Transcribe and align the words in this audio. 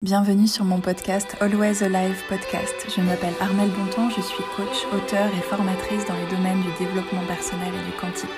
Bienvenue 0.00 0.46
sur 0.46 0.64
mon 0.64 0.78
podcast 0.78 1.36
Always 1.40 1.82
Alive 1.82 2.22
Podcast. 2.28 2.86
Je 2.88 3.00
m'appelle 3.00 3.34
Armelle 3.40 3.72
Bontemps, 3.72 4.08
je 4.10 4.20
suis 4.20 4.44
coach, 4.54 4.86
auteur 4.94 5.26
et 5.26 5.40
formatrice 5.40 6.06
dans 6.06 6.14
les 6.14 6.36
domaines 6.36 6.62
du 6.62 6.70
développement 6.78 7.24
personnel 7.26 7.72
et 7.74 7.84
du 7.84 7.96
quantique. 8.00 8.30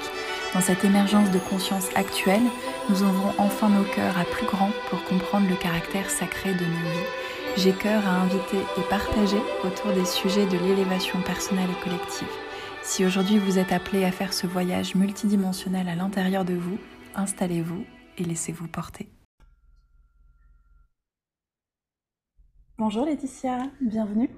Dans 0.54 0.62
cette 0.62 0.86
émergence 0.86 1.30
de 1.30 1.38
conscience 1.38 1.94
actuelle, 1.96 2.48
nous 2.88 3.02
ouvrons 3.02 3.34
enfin 3.36 3.68
nos 3.68 3.84
cœurs 3.84 4.16
à 4.18 4.24
plus 4.24 4.46
grand 4.46 4.70
pour 4.88 5.04
comprendre 5.04 5.50
le 5.50 5.56
caractère 5.56 6.08
sacré 6.08 6.54
de 6.54 6.64
nos 6.64 6.90
vies. 6.92 7.58
J'ai 7.58 7.72
cœur 7.72 8.08
à 8.08 8.22
inviter 8.22 8.60
et 8.78 8.88
partager 8.88 9.42
autour 9.62 9.92
des 9.92 10.06
sujets 10.06 10.46
de 10.46 10.56
l'élévation 10.56 11.20
personnelle 11.20 11.68
et 11.70 11.84
collective. 11.84 12.32
Si 12.80 13.04
aujourd'hui 13.04 13.36
vous 13.36 13.58
êtes 13.58 13.72
appelé 13.72 14.06
à 14.06 14.12
faire 14.12 14.32
ce 14.32 14.46
voyage 14.46 14.94
multidimensionnel 14.94 15.90
à 15.90 15.94
l'intérieur 15.94 16.46
de 16.46 16.54
vous, 16.54 16.78
installez-vous 17.14 17.84
et 18.16 18.24
laissez-vous 18.24 18.66
porter. 18.66 19.10
Bonjour 22.80 23.04
Laetitia, 23.04 23.64
bienvenue. 23.82 24.30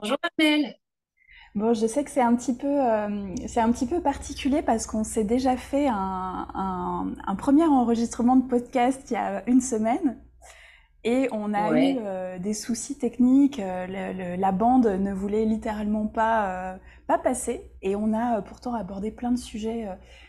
Bonjour 0.00 0.16
Amel. 0.38 0.76
Bon, 1.56 1.74
je 1.74 1.88
sais 1.88 2.04
que 2.04 2.10
c'est 2.12 2.20
un 2.20 2.36
petit 2.36 2.54
peu, 2.54 2.68
euh, 2.68 3.34
c'est 3.48 3.58
un 3.58 3.72
petit 3.72 3.88
peu 3.88 4.00
particulier 4.00 4.62
parce 4.62 4.86
qu'on 4.86 5.02
s'est 5.02 5.24
déjà 5.24 5.56
fait 5.56 5.88
un, 5.90 7.16
premier 7.36 7.64
enregistrement 7.64 8.36
de 8.36 8.46
podcast 8.46 9.10
il 9.10 9.14
y 9.14 9.16
a 9.16 9.42
une 9.48 9.60
semaine 9.60 10.22
et 11.02 11.28
on 11.32 11.52
a 11.52 11.76
eu 11.76 11.96
euh, 11.98 12.38
des 12.38 12.54
soucis 12.54 12.96
techniques. 12.96 13.58
Euh, 13.58 14.36
la 14.36 14.52
bande 14.52 14.86
ne 14.86 15.12
voulait 15.12 15.44
littéralement 15.44 16.06
pas, 16.06 16.78
pas 17.08 17.18
passer 17.18 17.72
et 17.82 17.96
on 17.96 18.14
a 18.14 18.40
pourtant 18.40 18.74
abordé 18.74 19.10
plein 19.10 19.32
de 19.32 19.36
sujets 19.36 19.88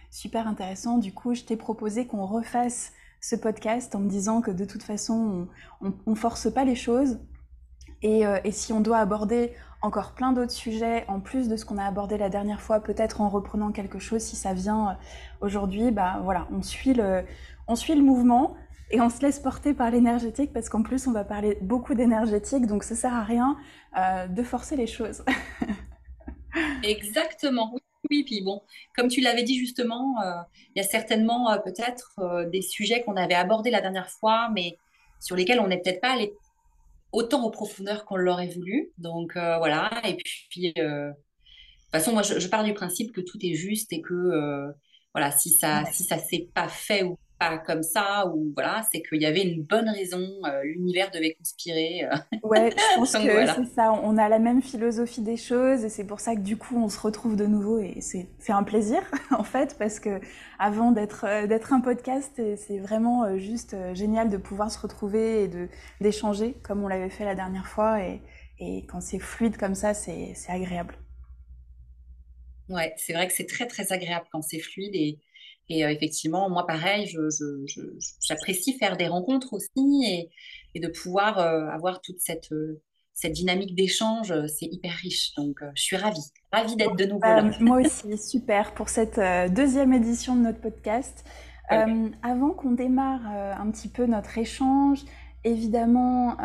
super 0.09 0.47
intéressants. 0.47 0.97
Du 0.97 1.13
coup, 1.13 1.35
je 1.35 1.43
t'ai 1.43 1.57
proposé 1.57 2.07
qu'on 2.07 2.25
refasse 2.25 2.91
ce 3.21 3.35
podcast 3.35 3.95
en 3.95 3.99
me 3.99 4.09
disant 4.09 4.41
que 4.41 4.51
de 4.51 4.65
toute 4.65 4.83
façon, 4.83 5.47
on 5.81 5.93
ne 6.11 6.15
force 6.15 6.51
pas 6.51 6.65
les 6.65 6.75
choses. 6.75 7.19
Euh, 8.03 8.39
et, 8.43 8.51
si 8.51 8.71
on 8.71 8.79
doit 8.79 8.99
aborder 8.99 9.53
encore 9.81 10.13
plein 10.13 10.31
d'autres 10.31 10.51
sujets, 10.51 11.05
en 11.07 11.19
plus 11.19 11.49
de 11.49 11.57
ce 11.57 11.65
qu'on 11.65 11.77
a 11.77 11.83
abordé 11.83 12.17
la 12.17 12.29
dernière 12.29 12.61
fois, 12.61 12.79
peut-être 12.79 13.21
en 13.21 13.29
reprenant 13.29 13.71
quelque 13.71 13.99
chose, 13.99 14.21
si 14.21 14.35
ça 14.35 14.53
vient 14.53 14.89
euh, 14.89 14.93
aujourd'hui, 15.41 15.91
bah 15.91 16.21
voilà, 16.23 16.47
on 16.51 16.61
suit 16.61 16.93
le, 16.93 17.23
on 17.67 17.75
suit 17.75 17.95
le 17.95 18.03
mouvement 18.03 18.55
et 18.91 19.01
on 19.01 19.09
se 19.09 19.21
laisse 19.21 19.39
porter 19.39 19.73
par 19.73 19.91
l'énergétique 19.91 20.51
parce 20.53 20.69
qu'en 20.69 20.81
plus 20.81 21.07
on 21.07 21.11
va 21.11 21.23
parler 21.23 21.57
beaucoup 21.61 21.93
d'énergétique, 21.93 22.65
donc 22.65 22.83
ça 22.83 22.95
sert 22.95 23.13
à 23.13 23.23
rien 23.23 23.57
euh, 23.97 24.27
de 24.27 24.43
forcer 24.43 24.75
les 24.75 24.87
choses. 24.87 25.23
Exactement. 26.83 27.75
Oui, 28.09 28.23
puis 28.23 28.41
bon, 28.41 28.61
comme 28.95 29.09
tu 29.09 29.19
l'avais 29.21 29.43
dit 29.43 29.57
justement, 29.59 30.15
euh, 30.23 30.41
il 30.75 30.81
y 30.81 30.85
a 30.85 30.87
certainement 30.87 31.51
euh, 31.51 31.57
peut-être 31.57 32.13
euh, 32.19 32.49
des 32.49 32.61
sujets 32.61 33.03
qu'on 33.03 33.17
avait 33.17 33.35
abordés 33.35 33.71
la 33.71 33.81
dernière 33.81 34.09
fois, 34.09 34.49
mais 34.53 34.77
sur 35.19 35.35
lesquels 35.35 35.59
on 35.59 35.67
n'est 35.67 35.79
peut-être 35.81 35.99
pas 35.99 36.13
allé 36.13 36.31
autant 37.11 37.43
en 37.43 37.51
profondeur 37.51 38.05
qu'on 38.05 38.15
l'aurait 38.15 38.47
voulu. 38.47 38.91
Donc 38.97 39.33
voilà, 39.33 39.89
et 40.05 40.15
puis, 40.15 40.73
de 40.73 41.09
toute 41.11 41.91
façon, 41.91 42.13
moi, 42.13 42.21
je, 42.21 42.47
pars 42.47 42.63
du 42.63 42.73
principe 42.73 43.11
que 43.11 43.21
tout 43.21 43.39
est 43.41 43.55
juste 43.55 43.91
et 43.91 44.01
que 44.01 44.71
voilà, 45.13 45.31
si 45.31 45.49
ça, 45.49 45.83
si 45.91 46.03
ça 46.03 46.19
s'est 46.19 46.47
pas 46.53 46.67
fait 46.69 47.03
ou 47.03 47.17
pas 47.39 47.57
comme 47.57 47.83
ça, 47.83 48.27
ou 48.27 48.51
voilà, 48.53 48.83
c'est 48.91 49.01
qu'il 49.01 49.21
y 49.21 49.25
avait 49.25 49.41
une 49.41 49.63
bonne 49.63 49.87
raison, 49.89 50.21
euh, 50.45 50.61
l'univers 50.63 51.09
devait 51.09 51.33
conspirer. 51.33 52.03
Euh. 52.03 52.37
Ouais, 52.43 52.71
je 52.71 52.75
pense 52.95 53.13
que 53.13 53.45
c'est 53.65 53.73
ça, 53.73 53.93
on 53.93 54.17
a 54.17 54.27
la 54.27 54.39
même 54.39 54.61
philosophie 54.61 55.21
des 55.21 55.37
choses, 55.37 55.85
et 55.85 55.89
c'est 55.89 56.03
pour 56.03 56.19
ça 56.19 56.35
que 56.35 56.41
du 56.41 56.57
coup 56.57 56.77
on 56.77 56.89
se 56.89 56.99
retrouve 56.99 57.35
de 57.35 57.45
nouveau, 57.45 57.79
et 57.79 58.01
c'est 58.01 58.27
un 58.49 58.63
plaisir 58.63 59.01
en 59.31 59.43
fait, 59.43 59.77
parce 59.79 59.99
que 59.99 60.19
avant 60.59 60.91
d'être 60.91 61.25
euh, 61.25 61.47
d'être 61.47 61.71
un 61.71 61.79
podcast, 61.79 62.41
c'est 62.57 62.79
vraiment 62.79 63.37
juste 63.37 63.75
génial 63.93 64.29
de 64.29 64.37
pouvoir 64.37 64.69
se 64.69 64.79
retrouver 64.79 65.45
et 65.45 65.49
d'échanger 66.01 66.55
comme 66.61 66.83
on 66.83 66.87
l'avait 66.87 67.09
fait 67.09 67.25
la 67.25 67.35
dernière 67.35 67.67
fois, 67.67 68.03
et, 68.03 68.21
et 68.59 68.85
quand 68.87 69.01
c'est 69.01 69.19
fluide 69.19 69.55
comme 69.55 69.75
ça, 69.75 69.93
c'est 69.93 70.35
agréable. 70.49 70.95
Ouais, 72.67 72.93
c'est 72.97 73.13
vrai 73.13 73.27
que 73.27 73.33
c'est 73.33 73.47
très 73.47 73.65
très 73.65 73.91
agréable 73.91 74.27
quand 74.31 74.43
c'est 74.43 74.59
fluide 74.59 74.93
et 74.93 75.17
et 75.69 75.85
euh, 75.85 75.89
effectivement, 75.89 76.49
moi, 76.49 76.65
pareil, 76.65 77.09
j'apprécie 78.21 78.73
faire 78.77 78.97
des 78.97 79.07
rencontres 79.07 79.53
aussi 79.53 80.03
et, 80.05 80.29
et 80.73 80.79
de 80.79 80.87
pouvoir 80.87 81.37
euh, 81.37 81.67
avoir 81.69 82.01
toute 82.01 82.19
cette, 82.19 82.51
euh, 82.51 82.81
cette 83.13 83.33
dynamique 83.33 83.75
d'échange. 83.75 84.33
C'est 84.47 84.65
hyper 84.65 84.93
riche. 84.93 85.33
Donc, 85.35 85.59
je 85.75 85.81
suis 85.81 85.95
ravie, 85.95 86.25
ravie 86.51 86.75
d'être 86.75 86.95
de 86.95 87.05
nouveau 87.05 87.21
là. 87.21 87.51
moi 87.59 87.81
aussi, 87.81 88.17
super 88.17 88.73
pour 88.73 88.89
cette 88.89 89.19
deuxième 89.53 89.93
édition 89.93 90.35
de 90.35 90.41
notre 90.41 90.59
podcast. 90.59 91.23
avant 91.69 92.51
qu'on 92.51 92.71
démarre 92.71 93.27
un 93.27 93.69
petit 93.71 93.89
peu 93.89 94.05
notre 94.05 94.37
échange, 94.37 95.03
Évidemment, 95.45 96.35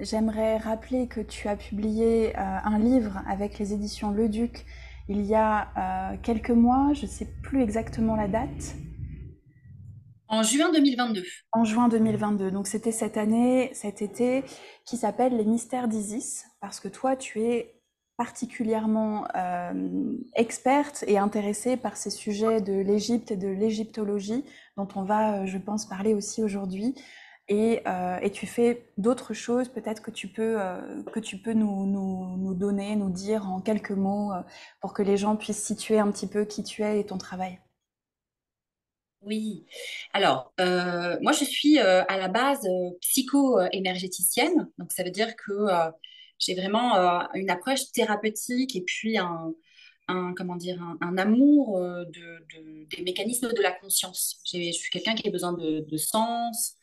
j'aimerais 0.00 0.56
rappeler 0.56 1.06
que 1.06 1.20
tu 1.20 1.46
as 1.46 1.54
publié 1.54 2.34
un 2.34 2.76
livre 2.80 3.22
avec 3.28 3.60
les 3.60 3.72
éditions 3.72 4.10
Le 4.10 4.28
Duc 4.28 4.66
il 5.10 5.26
y 5.26 5.34
a 5.34 6.12
euh, 6.12 6.16
quelques 6.22 6.50
mois, 6.50 6.92
je 6.94 7.02
ne 7.02 7.10
sais 7.10 7.26
plus 7.42 7.62
exactement 7.62 8.14
la 8.14 8.28
date. 8.28 8.76
En 10.28 10.44
juin 10.44 10.70
2022. 10.72 11.24
En 11.50 11.64
juin 11.64 11.88
2022. 11.88 12.52
Donc 12.52 12.68
c'était 12.68 12.92
cette 12.92 13.16
année, 13.16 13.70
cet 13.74 14.02
été, 14.02 14.44
qui 14.86 14.96
s'appelle 14.96 15.36
Les 15.36 15.44
mystères 15.44 15.88
d'Isis, 15.88 16.46
parce 16.60 16.78
que 16.78 16.86
toi, 16.86 17.16
tu 17.16 17.40
es 17.40 17.74
particulièrement 18.16 19.26
euh, 19.34 20.16
experte 20.36 21.02
et 21.08 21.18
intéressée 21.18 21.76
par 21.76 21.96
ces 21.96 22.10
sujets 22.10 22.60
de 22.60 22.74
l'Égypte 22.74 23.32
et 23.32 23.36
de 23.36 23.48
l'égyptologie, 23.48 24.44
dont 24.76 24.86
on 24.94 25.02
va, 25.02 25.40
euh, 25.40 25.46
je 25.46 25.58
pense, 25.58 25.86
parler 25.86 26.14
aussi 26.14 26.44
aujourd'hui. 26.44 26.94
Euh, 27.50 28.18
et, 28.22 28.30
tu 28.30 28.46
fais 28.46 28.86
d'autres 28.96 29.34
choses 29.34 29.68
peut-être 29.68 30.02
que 30.02 30.12
tu 30.12 30.28
peux, 30.28 30.60
euh, 30.60 31.02
que 31.12 31.18
tu 31.18 31.36
peux 31.38 31.52
nous, 31.52 31.84
nous, 31.84 32.54
donner, 32.54 32.94
nous 32.94 33.10
dire 33.10 33.48
en 33.48 33.60
quelques 33.60 33.90
mots 33.90 34.32
euh, 34.32 34.42
pour 34.80 34.92
que 34.92 35.02
les 35.02 35.16
gens 35.16 35.36
puissent 35.36 35.64
situer 35.64 35.98
un 35.98 36.12
petit 36.12 36.28
peu 36.28 36.44
qui 36.44 36.62
tu 36.62 36.82
es 36.82 37.00
et 37.00 37.06
ton 37.06 37.18
travail. 37.18 37.58
Oui, 39.22 39.66
alors 40.14 40.54
moi 40.58 41.32
je 41.32 41.44
suis 41.44 41.78
à 41.78 42.16
la 42.16 42.28
base 42.28 42.66
psycho-énergéticienne, 43.02 44.70
donc 44.78 44.92
ça 44.92 45.02
veut 45.02 45.10
dire 45.10 45.36
que 45.36 45.66
j'ai 46.38 46.54
vraiment 46.54 46.94
une 47.34 47.50
approche 47.50 47.92
thérapeutique 47.92 48.76
et 48.76 48.80
puis 48.80 49.18
un, 49.18 49.52
comment 50.34 50.56
dire, 50.56 50.82
un, 51.02 51.18
amour 51.18 51.78
de, 51.78 52.86
des 52.96 53.02
mécanismes 53.02 53.52
de 53.52 53.60
la 53.60 53.72
conscience. 53.72 54.40
Je 54.50 54.72
suis 54.72 54.90
quelqu'un 54.90 55.14
qui 55.14 55.28
a 55.28 55.30
besoin 55.30 55.52
de, 55.52 55.96
sens, 55.98 56.78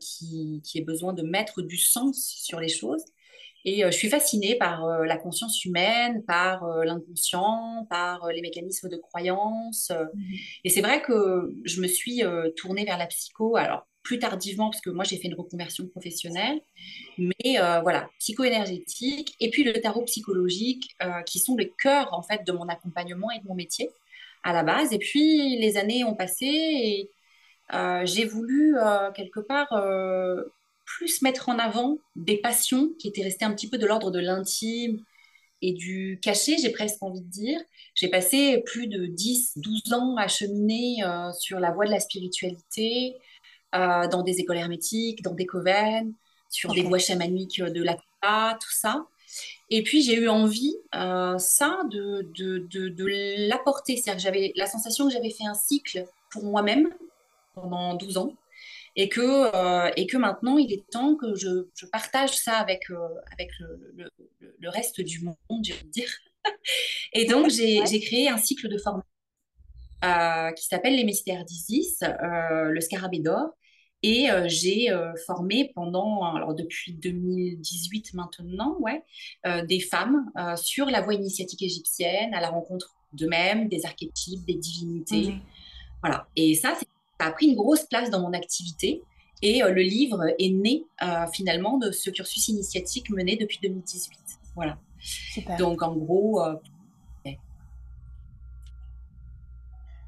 qui, 0.00 0.60
qui 0.64 0.78
ait 0.78 0.84
besoin 0.84 1.12
de 1.12 1.22
mettre 1.22 1.62
du 1.62 1.76
sens 1.76 2.34
sur 2.36 2.60
les 2.60 2.68
choses. 2.68 3.04
Et 3.64 3.84
euh, 3.84 3.90
je 3.92 3.96
suis 3.96 4.08
fascinée 4.08 4.56
par 4.56 4.84
euh, 4.84 5.04
la 5.04 5.16
conscience 5.16 5.64
humaine, 5.64 6.24
par 6.24 6.66
l'inconscient, 6.84 7.86
par 7.88 8.26
les 8.28 8.42
mécanismes 8.42 8.88
de 8.88 8.96
croyance. 8.96 9.90
Mhm. 9.90 10.36
Et 10.64 10.70
c'est 10.70 10.82
vrai 10.82 11.02
que 11.02 11.54
je 11.64 11.80
me 11.80 11.86
suis 11.86 12.22
tournée 12.56 12.84
vers 12.84 12.98
la 12.98 13.06
psycho, 13.06 13.56
alors 13.56 13.86
plus 14.02 14.18
tardivement, 14.18 14.68
parce 14.68 14.80
que 14.80 14.90
moi 14.90 15.04
j'ai 15.04 15.16
fait 15.16 15.28
une 15.28 15.36
reconversion 15.36 15.86
professionnelle, 15.86 16.60
mais 17.18 17.56
voilà, 17.82 18.10
psycho-énergétique, 18.18 19.36
et 19.38 19.48
puis 19.48 19.62
le 19.62 19.74
tarot 19.74 20.02
psychologique, 20.02 20.96
qui 21.24 21.38
sont 21.38 21.54
les 21.54 21.72
cœurs 21.78 22.12
en 22.12 22.22
fait 22.22 22.44
de 22.44 22.50
mon 22.50 22.66
accompagnement 22.68 23.30
et 23.30 23.38
de 23.38 23.46
mon 23.46 23.54
métier 23.54 23.88
à 24.42 24.52
la 24.52 24.62
base. 24.62 24.92
Et 24.92 24.98
puis 24.98 25.58
les 25.58 25.76
années 25.76 26.04
ont 26.04 26.14
passé 26.14 26.46
et 26.46 27.10
euh, 27.10 27.21
j'ai 28.04 28.24
voulu 28.24 28.76
euh, 28.78 29.10
quelque 29.12 29.40
part 29.40 29.72
euh, 29.72 30.42
plus 30.84 31.22
mettre 31.22 31.48
en 31.48 31.58
avant 31.58 31.98
des 32.16 32.36
passions 32.36 32.90
qui 32.98 33.08
étaient 33.08 33.22
restées 33.22 33.44
un 33.44 33.54
petit 33.54 33.68
peu 33.68 33.78
de 33.78 33.86
l'ordre 33.86 34.10
de 34.10 34.20
l'intime 34.20 35.02
et 35.62 35.72
du 35.72 36.18
caché, 36.20 36.56
j'ai 36.58 36.70
presque 36.70 37.02
envie 37.02 37.20
de 37.20 37.30
dire. 37.30 37.60
J'ai 37.94 38.08
passé 38.08 38.62
plus 38.66 38.88
de 38.88 39.06
10, 39.06 39.52
12 39.56 39.92
ans 39.92 40.16
à 40.16 40.26
cheminer 40.26 40.96
sur 41.38 41.60
la 41.60 41.70
voie 41.70 41.86
de 41.86 41.92
la 41.92 42.00
spiritualité, 42.00 43.14
dans 43.72 44.22
des 44.24 44.40
écoles 44.40 44.56
hermétiques, 44.56 45.22
dans 45.22 45.34
des 45.34 45.46
coven, 45.46 46.14
sur 46.48 46.74
des 46.74 46.82
voies 46.82 46.98
chamaniques 46.98 47.62
de 47.62 47.80
la 47.80 47.94
tout 48.60 48.72
ça. 48.72 49.06
Et 49.70 49.84
puis 49.84 50.02
j'ai 50.02 50.16
eu 50.16 50.28
envie, 50.28 50.74
ça, 50.92 51.82
de, 51.92 52.28
de, 52.36 52.58
de, 52.58 52.88
de 52.88 53.06
l'apporter. 53.48 53.96
C'est-à-dire 53.96 54.16
que 54.16 54.22
j'avais 54.22 54.52
la 54.56 54.66
sensation 54.66 55.06
que 55.06 55.12
j'avais 55.12 55.30
fait 55.30 55.46
un 55.46 55.54
cycle 55.54 56.06
pour 56.28 56.42
moi-même, 56.42 56.88
pendant 57.54 57.94
12 57.94 58.18
ans. 58.18 58.32
Et 58.94 59.08
que, 59.08 59.20
euh, 59.20 59.90
et 59.96 60.06
que 60.06 60.18
maintenant, 60.18 60.58
il 60.58 60.72
est 60.72 60.88
temps 60.90 61.16
que 61.16 61.34
je, 61.34 61.66
je 61.74 61.86
partage 61.86 62.36
ça 62.36 62.58
avec, 62.58 62.90
euh, 62.90 63.08
avec 63.32 63.50
le, 63.58 64.10
le, 64.58 64.68
reste 64.68 65.00
du 65.00 65.24
monde, 65.24 65.64
je 65.64 65.72
veux 65.72 65.88
dire. 65.88 66.10
et 67.14 67.24
donc, 67.24 67.48
j'ai 67.48 68.00
créé 68.00 68.28
un 68.28 68.36
cycle 68.36 68.68
de 68.68 68.76
formation 68.76 69.08
euh, 70.04 70.50
qui 70.52 70.66
s'appelle 70.66 70.94
Les 70.94 71.04
Mystères 71.04 71.44
d'Isis, 71.44 72.02
le 72.20 72.80
Scarabée 72.80 73.20
d'Or. 73.20 73.50
Et 74.04 74.26
j'ai 74.46 74.88
formé 75.26 75.70
pendant, 75.76 76.34
alors 76.34 76.56
depuis 76.56 76.92
2018 76.92 78.14
maintenant, 78.14 78.76
ouais, 78.80 79.04
des 79.64 79.78
femmes 79.78 80.28
sur 80.56 80.86
la 80.86 81.00
voie 81.00 81.14
initiatique 81.14 81.62
égyptienne, 81.62 82.34
à 82.34 82.40
la 82.40 82.50
rencontre 82.50 82.96
d'eux-mêmes, 83.12 83.68
des 83.68 83.86
archétypes, 83.86 84.44
des 84.44 84.56
divinités. 84.56 85.34
Voilà. 86.02 86.26
Et 86.34 86.56
ça, 86.56 86.74
c'est 86.76 86.88
a 87.26 87.32
pris 87.32 87.46
une 87.46 87.56
grosse 87.56 87.84
place 87.86 88.10
dans 88.10 88.20
mon 88.20 88.32
activité. 88.32 89.02
Et 89.42 89.60
le 89.60 89.82
livre 89.82 90.22
est 90.38 90.50
né 90.50 90.84
finalement 91.32 91.76
de 91.78 91.90
ce 91.90 92.10
cursus 92.10 92.46
initiatique 92.48 93.10
mené 93.10 93.36
depuis 93.36 93.58
2018. 93.60 94.18
Voilà. 94.54 94.78
Super. 95.00 95.56
Donc 95.56 95.82
en 95.82 95.96
gros. 95.96 96.40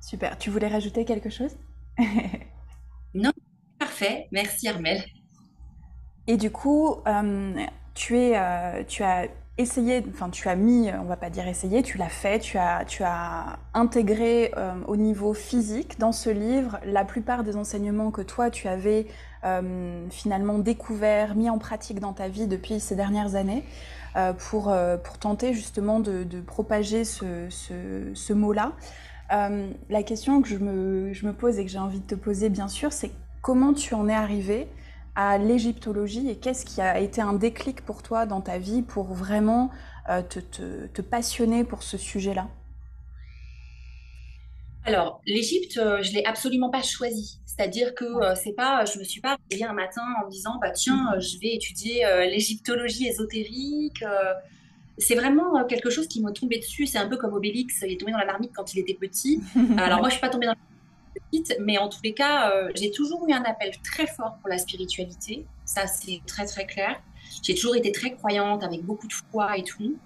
Super. 0.01 0.39
Tu 0.39 0.51
voulais 0.51 0.69
rajouter 0.69 1.05
quelque 1.05 1.31
chose? 1.31 1.57
Non, 3.15 3.33
parfait. 3.79 4.27
Merci 4.33 4.67
Armel. 4.67 5.05
Et 6.27 6.37
du 6.37 6.51
coup, 6.51 6.97
tu, 7.95 8.19
es, 8.19 8.85
tu 8.87 9.03
as 9.05 9.29
essayé, 9.57 10.05
enfin 10.13 10.31
tu 10.31 10.49
as 10.49 10.57
mis, 10.57 10.91
on 11.01 11.05
va 11.05 11.17
pas 11.17 11.31
dire 11.31 11.47
essayé, 11.47 11.83
tu 11.83 11.97
l'as 11.97 12.09
fait, 12.09 12.41
tu 12.41 12.59
as, 12.59 12.85
tu 12.87 13.05
as 13.05 13.59
intégré 13.73 14.53
euh, 14.57 14.73
au 14.89 14.97
niveau 14.97 15.33
physique 15.33 15.99
dans 15.99 16.11
ce 16.11 16.31
livre 16.31 16.79
la 16.85 17.05
plupart 17.05 17.45
des 17.45 17.57
enseignements 17.57 18.11
que 18.11 18.23
toi 18.23 18.51
tu 18.51 18.67
avais 18.67 19.07
euh, 19.45 20.07
finalement 20.11 20.59
découvert, 20.59 21.37
mis 21.37 21.51
en 21.51 21.59
pratique 21.59 22.01
dans 22.01 22.13
ta 22.13 22.29
vie 22.29 22.49
depuis 22.49 22.81
ces 22.81 22.97
dernières 22.97 23.37
années 23.37 23.63
euh, 24.17 24.33
pour, 24.33 24.75
pour 25.05 25.19
tenter 25.19 25.55
justement 25.55 26.01
de, 26.01 26.25
propager 26.41 27.05
ce, 27.05 28.33
mot-là. 28.33 28.73
la 29.31 30.03
question 30.03 30.43
que 30.43 30.49
je 30.49 30.57
je 30.57 31.27
me 31.27 31.33
pose 31.33 31.59
et 31.59 31.65
que 31.65 31.71
j'ai 31.71 31.79
envie 31.79 32.01
de 32.01 32.07
te 32.07 32.17
poser 32.17 32.49
bien 32.49 32.67
sûr, 32.67 32.93
c'est 32.93 33.13
comment 33.41 33.73
tu 33.73 33.95
en 33.95 34.09
es 34.09 34.15
arrivé 34.15 34.67
à 35.17 35.39
l'égyptologie 35.39 36.29
et 36.29 36.37
qu'est-ce 36.37 36.65
qui 36.65 36.81
a 36.81 36.99
été 36.99 37.21
un 37.21 37.35
déclic 37.35 37.83
pour 37.83 38.03
toi 38.03 38.27
dans 38.27 38.41
ta 38.41 38.59
vie 38.59 38.83
pour 38.83 39.13
vraiment 39.15 39.71
euh, 40.11 40.23
te, 40.23 40.41
te, 40.87 41.03
passionner 41.03 41.65
pour 41.65 41.83
ce 41.83 41.97
sujet-là? 41.97 42.49
Alors, 44.85 45.21
l'Égypte, 45.25 45.79
euh, 45.79 46.03
je 46.03 46.13
l'ai 46.13 46.25
absolument 46.25 46.69
pas 46.69 46.83
choisi. 46.83 47.41
C'est-à-dire 47.47 47.95
que 47.95 48.05
euh, 48.05 48.35
c'est 48.35 48.53
pas, 48.53 48.85
je 48.85 48.99
me 48.99 49.05
suis 49.05 49.21
pas 49.21 49.39
réveillée 49.49 49.67
un 49.67 49.73
matin 49.73 50.03
en 50.21 50.27
me 50.27 50.31
disant, 50.31 50.59
bah 50.61 50.73
tiens, 50.73 51.13
mhm. 51.15 51.21
je 51.21 51.39
vais 51.39 51.55
étudier 51.55 52.05
l'égyptologie 52.29 53.07
ésotérique. 53.07 54.05
c'est 54.99 55.15
vraiment 55.15 55.65
quelque 55.65 55.91
chose 55.91 56.09
qui 56.09 56.23
m'est 56.23 56.33
tombé 56.33 56.59
dessus. 56.59 56.87
C'est 56.87 56.99
un 56.99 57.09
peu 57.09 57.17
comme 57.17 57.33
Obélix, 57.33 57.83
il 57.83 57.93
est 57.93 58.01
tombé 58.01 58.13
dans 58.13 58.19
la 58.19 58.27
marmite 58.27 58.51
quand 58.55 58.75
il 58.75 58.81
était 58.81 58.95
petit. 58.95 59.41
Alors 59.79 60.01
moi, 60.01 60.09
je 60.09 60.15
suis 60.15 60.21
pas 60.21 60.29
tombée 60.29 60.47
dans 60.47 60.53
la 60.53 60.74
mais 61.61 61.79
en 61.79 61.89
tous 61.89 62.01
les 62.03 62.15
cas, 62.15 62.51
euh, 62.51 62.71
j'ai 62.75 62.91
toujours 62.91 63.27
eu 63.29 63.33
un 63.33 63.43
appel 63.43 63.73
très 63.83 64.07
fort 64.07 64.37
pour 64.41 64.49
la 64.49 64.59
spiritualité. 64.59 65.47
Ça, 65.65 65.87
c'est 65.87 66.21
très, 66.27 66.47
très 66.47 66.67
clair. 66.67 67.01
J'ai 67.43 67.55
toujours 67.55 67.77
été 67.77 67.93
très 67.93 68.13
croyante, 68.13 68.63
avec 68.63 68.83
beaucoup 68.83 69.07
de 69.07 69.13
foi 69.13 69.57
et 69.57 69.63
tout. 69.63 69.97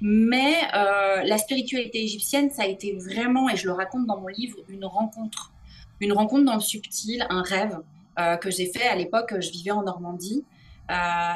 Mais 0.00 0.56
euh, 0.74 1.22
la 1.22 1.38
spiritualité 1.38 2.02
égyptienne, 2.02 2.50
ça 2.50 2.62
a 2.62 2.66
été 2.66 2.96
vraiment, 2.96 3.48
et 3.48 3.56
je 3.56 3.66
le 3.66 3.72
raconte 3.72 4.06
dans 4.06 4.20
mon 4.20 4.28
livre, 4.28 4.58
une 4.68 4.84
rencontre. 4.84 5.52
Une 6.00 6.12
rencontre 6.12 6.44
dans 6.44 6.54
le 6.54 6.60
subtil, 6.60 7.24
un 7.30 7.42
rêve 7.42 7.78
euh, 8.18 8.36
que 8.36 8.50
j'ai 8.50 8.66
fait 8.66 8.88
à 8.88 8.96
l'époque, 8.96 9.34
je 9.38 9.50
vivais 9.50 9.70
en 9.70 9.82
Normandie. 9.82 10.44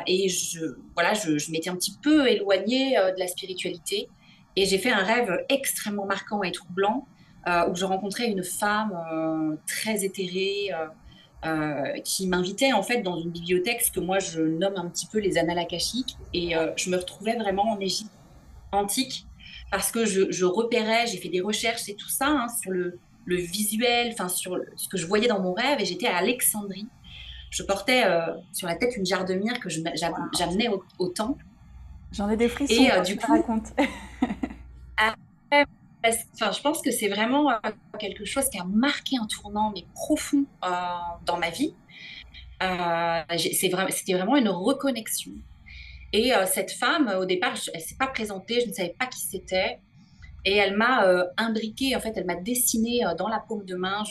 et 0.07 0.29
je, 0.29 0.77
voilà, 0.95 1.15
je, 1.15 1.51
m'étais 1.51 1.71
un 1.71 1.77
petit 1.77 1.97
peu 2.03 2.29
éloignée 2.29 2.97
de 2.97 3.19
la 3.19 3.29
spiritualité. 3.29 4.09
Et 4.57 4.67
j'ai 4.67 4.79
fait 4.79 4.91
un 4.91 5.05
rêve 5.05 5.45
extrêmement 5.49 6.07
marquant 6.07 6.43
et 6.43 6.51
troublant 6.51 7.07
où 7.47 7.77
je 7.77 7.85
rencontrais 7.85 8.29
une 8.29 8.43
femme 8.43 8.93
euh, 9.13 9.57
très 9.67 10.05
éthérée 10.05 10.71
euh, 11.45 11.93
qui 12.01 12.27
m'invitait 12.27 12.73
en 12.73 12.83
fait 12.83 13.03
dans 13.03 13.19
une 13.19 13.31
bibliothèque, 13.31 13.83
ce 13.83 13.91
que 13.93 14.01
moi 14.01 14.19
je 14.19 14.41
nomme 14.41 14.75
un 14.77 14.89
petit 14.89 15.07
peu 15.07 15.19
les 15.19 15.39
annales 15.39 15.59
akashiques, 15.59 16.17
et 16.35 16.55
je 16.77 16.91
me 16.91 16.97
retrouvais 16.97 17.37
vraiment 17.37 17.71
en 17.71 17.79
Égypte 17.79 18.11
antique 18.73 19.27
parce 19.71 19.91
que 19.91 20.05
je, 20.07 20.45
repérais, 20.45 21.07
j'ai 21.07 21.19
fait 21.19 21.29
des 21.29 21.41
recherches 21.41 21.89
et 21.89 21.95
tout 21.95 22.09
ça 22.09 22.27
hein, 22.29 22.47
sur 22.49 22.71
le, 22.73 22.99
visuel, 23.27 24.11
enfin 24.13 24.29
sur 24.29 24.59
ce 24.77 24.89
que 24.89 24.97
je 24.97 25.07
voyais 25.07 25.29
dans 25.29 25.41
mon 25.41 25.53
rêve, 25.53 25.81
et 25.81 25.85
j'étais 25.85 26.07
à 26.07 26.17
Alexandrie. 26.17 26.89
Je 27.51 27.63
portais 27.63 28.05
sur 28.53 28.67
la 28.67 28.75
tête 28.75 28.97
une 28.97 29.07
jarre 29.07 29.25
de 29.25 29.35
myrrhe 29.35 29.61
que 29.61 29.69
j'amenais 29.69 30.69
au, 30.99 31.09
temple. 31.09 31.45
J'en 32.13 32.29
ai 32.29 32.37
des 32.37 32.49
frissons 32.49 32.83
et, 32.83 32.89
quand 32.89 33.03
du 33.03 33.17
tu 33.17 33.19
coup, 33.19 33.33
racontes. 33.33 33.73
Je 36.11 36.61
pense 36.61 36.83
que 36.83 36.91
c'est 36.91 37.09
vraiment 37.09 37.51
euh, 37.51 37.71
quelque 37.99 38.25
chose 38.25 38.49
qui 38.49 38.59
a 38.59 38.65
marqué 38.65 39.17
un 39.21 39.27
tournant 39.27 39.73
mais 39.75 39.85
profond 39.95 40.45
euh, 40.65 40.69
dans 41.25 41.39
ma 41.39 41.51
vie. 41.51 41.75
Euh, 42.63 43.23
c'était 43.37 44.15
vraiment 44.15 44.37
une 44.37 44.49
reconnexion. 44.49 45.33
Et 46.13 46.33
cette 46.47 46.71
femme, 46.71 47.15
au 47.21 47.27
départ, 47.27 47.55
elle 47.75 47.81
s'est 47.81 47.97
pas 47.97 48.07
présentée, 48.07 48.61
je 48.63 48.69
ne 48.69 48.73
savais 48.73 48.95
pas 48.99 49.07
qui 49.07 49.21
c'était. 49.21 49.81
Et 50.47 50.55
elle 50.57 50.75
m'a 50.75 51.05
imbriqué, 51.37 51.95
en 51.95 52.01
fait, 52.01 52.13
elle 52.17 52.25
m'a 52.25 52.37
dessiné 52.37 53.01
dans 53.19 53.29
la 53.29 53.41
paume 53.41 53.67
de 53.67 53.75
main 53.75 54.03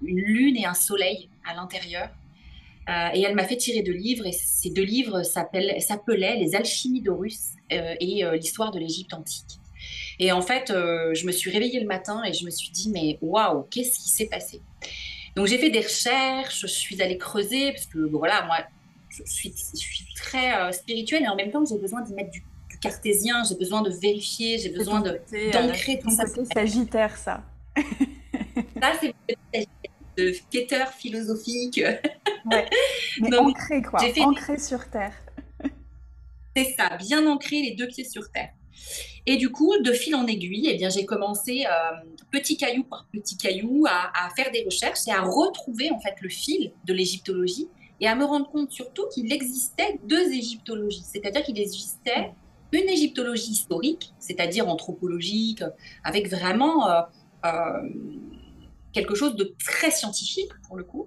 une 0.00 0.16
lune 0.16 0.56
et 0.56 0.64
un 0.64 0.72
soleil 0.72 1.28
à 1.46 1.54
l'intérieur. 1.54 2.08
et 2.88 3.20
elle 3.20 3.34
m'a 3.34 3.44
fait 3.44 3.56
tirer 3.56 3.82
deux 3.82 3.92
livres, 3.92 4.24
et 4.26 4.32
ces 4.32 4.70
deux 4.70 4.84
livres 4.84 5.22
s'appelaient 5.22 6.36
Les 6.36 6.54
alchimies 6.54 7.02
d'Horus 7.02 7.56
et 7.68 8.22
l'histoire 8.32 8.70
de 8.70 8.78
l'Égypte 8.78 9.12
antique. 9.12 9.58
Et 10.18 10.32
en 10.32 10.42
fait, 10.42 10.70
euh, 10.70 11.12
je 11.14 11.26
me 11.26 11.32
suis 11.32 11.50
réveillée 11.50 11.80
le 11.80 11.86
matin 11.86 12.22
et 12.24 12.32
je 12.32 12.44
me 12.44 12.50
suis 12.50 12.70
dit, 12.70 12.90
mais 12.90 13.18
waouh, 13.20 13.64
qu'est-ce 13.70 13.98
qui 13.98 14.08
s'est 14.08 14.26
passé? 14.26 14.60
Donc 15.36 15.46
j'ai 15.46 15.58
fait 15.58 15.70
des 15.70 15.80
recherches, 15.80 16.60
je 16.60 16.66
suis 16.66 17.00
allée 17.02 17.18
creuser, 17.18 17.72
parce 17.72 17.86
que 17.86 17.98
voilà, 17.98 18.44
moi, 18.46 18.58
je 19.08 19.22
suis, 19.26 19.52
je 19.72 19.78
suis 19.78 20.06
très 20.14 20.54
euh, 20.54 20.72
spirituelle 20.72 21.22
et 21.22 21.28
en 21.28 21.36
même 21.36 21.50
temps, 21.50 21.64
j'ai 21.64 21.78
besoin 21.78 22.02
d'y 22.02 22.14
mettre 22.14 22.30
du, 22.30 22.42
cartésien, 22.80 23.42
j'ai 23.48 23.54
besoin 23.54 23.80
de 23.80 23.90
vérifier, 23.90 24.58
j'ai 24.58 24.68
besoin 24.68 25.02
euh, 25.06 25.50
d'ancrer 25.52 25.98
tout 26.00 26.10
ça. 26.10 26.24
C'est 26.26 26.44
sagittaire, 26.52 27.16
ça. 27.16 27.42
ça, 27.78 28.92
c'est 29.00 29.14
de 30.18 30.32
quêteur 30.50 30.88
philosophique. 30.88 31.80
Ouais. 32.44 32.68
Mais 33.22 33.38
ancré, 33.38 33.80
quoi. 33.80 34.00
Ancré 34.18 34.58
sur 34.58 34.90
Terre. 34.90 35.14
c'est 36.54 36.74
ça, 36.76 36.98
bien 36.98 37.26
ancré, 37.26 37.62
les 37.62 37.74
deux 37.74 37.86
pieds 37.86 38.04
sur 38.04 38.30
Terre. 38.30 38.50
Et 39.26 39.36
du 39.36 39.50
coup, 39.50 39.72
de 39.78 39.92
fil 39.92 40.14
en 40.14 40.26
aiguille, 40.26 40.68
eh 40.70 40.76
bien, 40.76 40.90
j'ai 40.90 41.06
commencé 41.06 41.64
euh, 41.64 41.96
petit 42.30 42.56
caillou 42.56 42.84
par 42.84 43.06
petit 43.12 43.36
caillou 43.36 43.86
à, 43.88 44.28
faire 44.36 44.50
des 44.52 44.64
recherches 44.64 45.06
et 45.08 45.12
à 45.12 45.22
retrouver 45.22 45.90
en 45.90 45.98
fait 45.98 46.16
le 46.20 46.28
fil 46.28 46.72
de 46.84 46.92
l'égyptologie 46.92 47.68
et 48.00 48.06
à 48.06 48.14
me 48.16 48.24
rendre 48.24 48.50
compte 48.50 48.70
surtout 48.70 49.08
qu'il 49.08 49.32
existait 49.32 49.98
deux 50.04 50.30
égyptologies, 50.30 51.04
c'est-à-dire 51.10 51.42
qu'il 51.42 51.58
existait 51.58 52.32
une 52.72 52.88
égyptologie 52.88 53.52
historique, 53.52 54.12
c'est-à-dire 54.18 54.68
anthropologique, 54.68 55.62
avec 56.02 56.28
vraiment 56.28 56.90
euh, 56.90 57.00
euh, 57.46 57.88
quelque 58.92 59.14
chose 59.14 59.36
de 59.36 59.54
très 59.64 59.90
scientifique 59.90 60.50
pour 60.66 60.76
le 60.76 60.84
coup, 60.84 61.06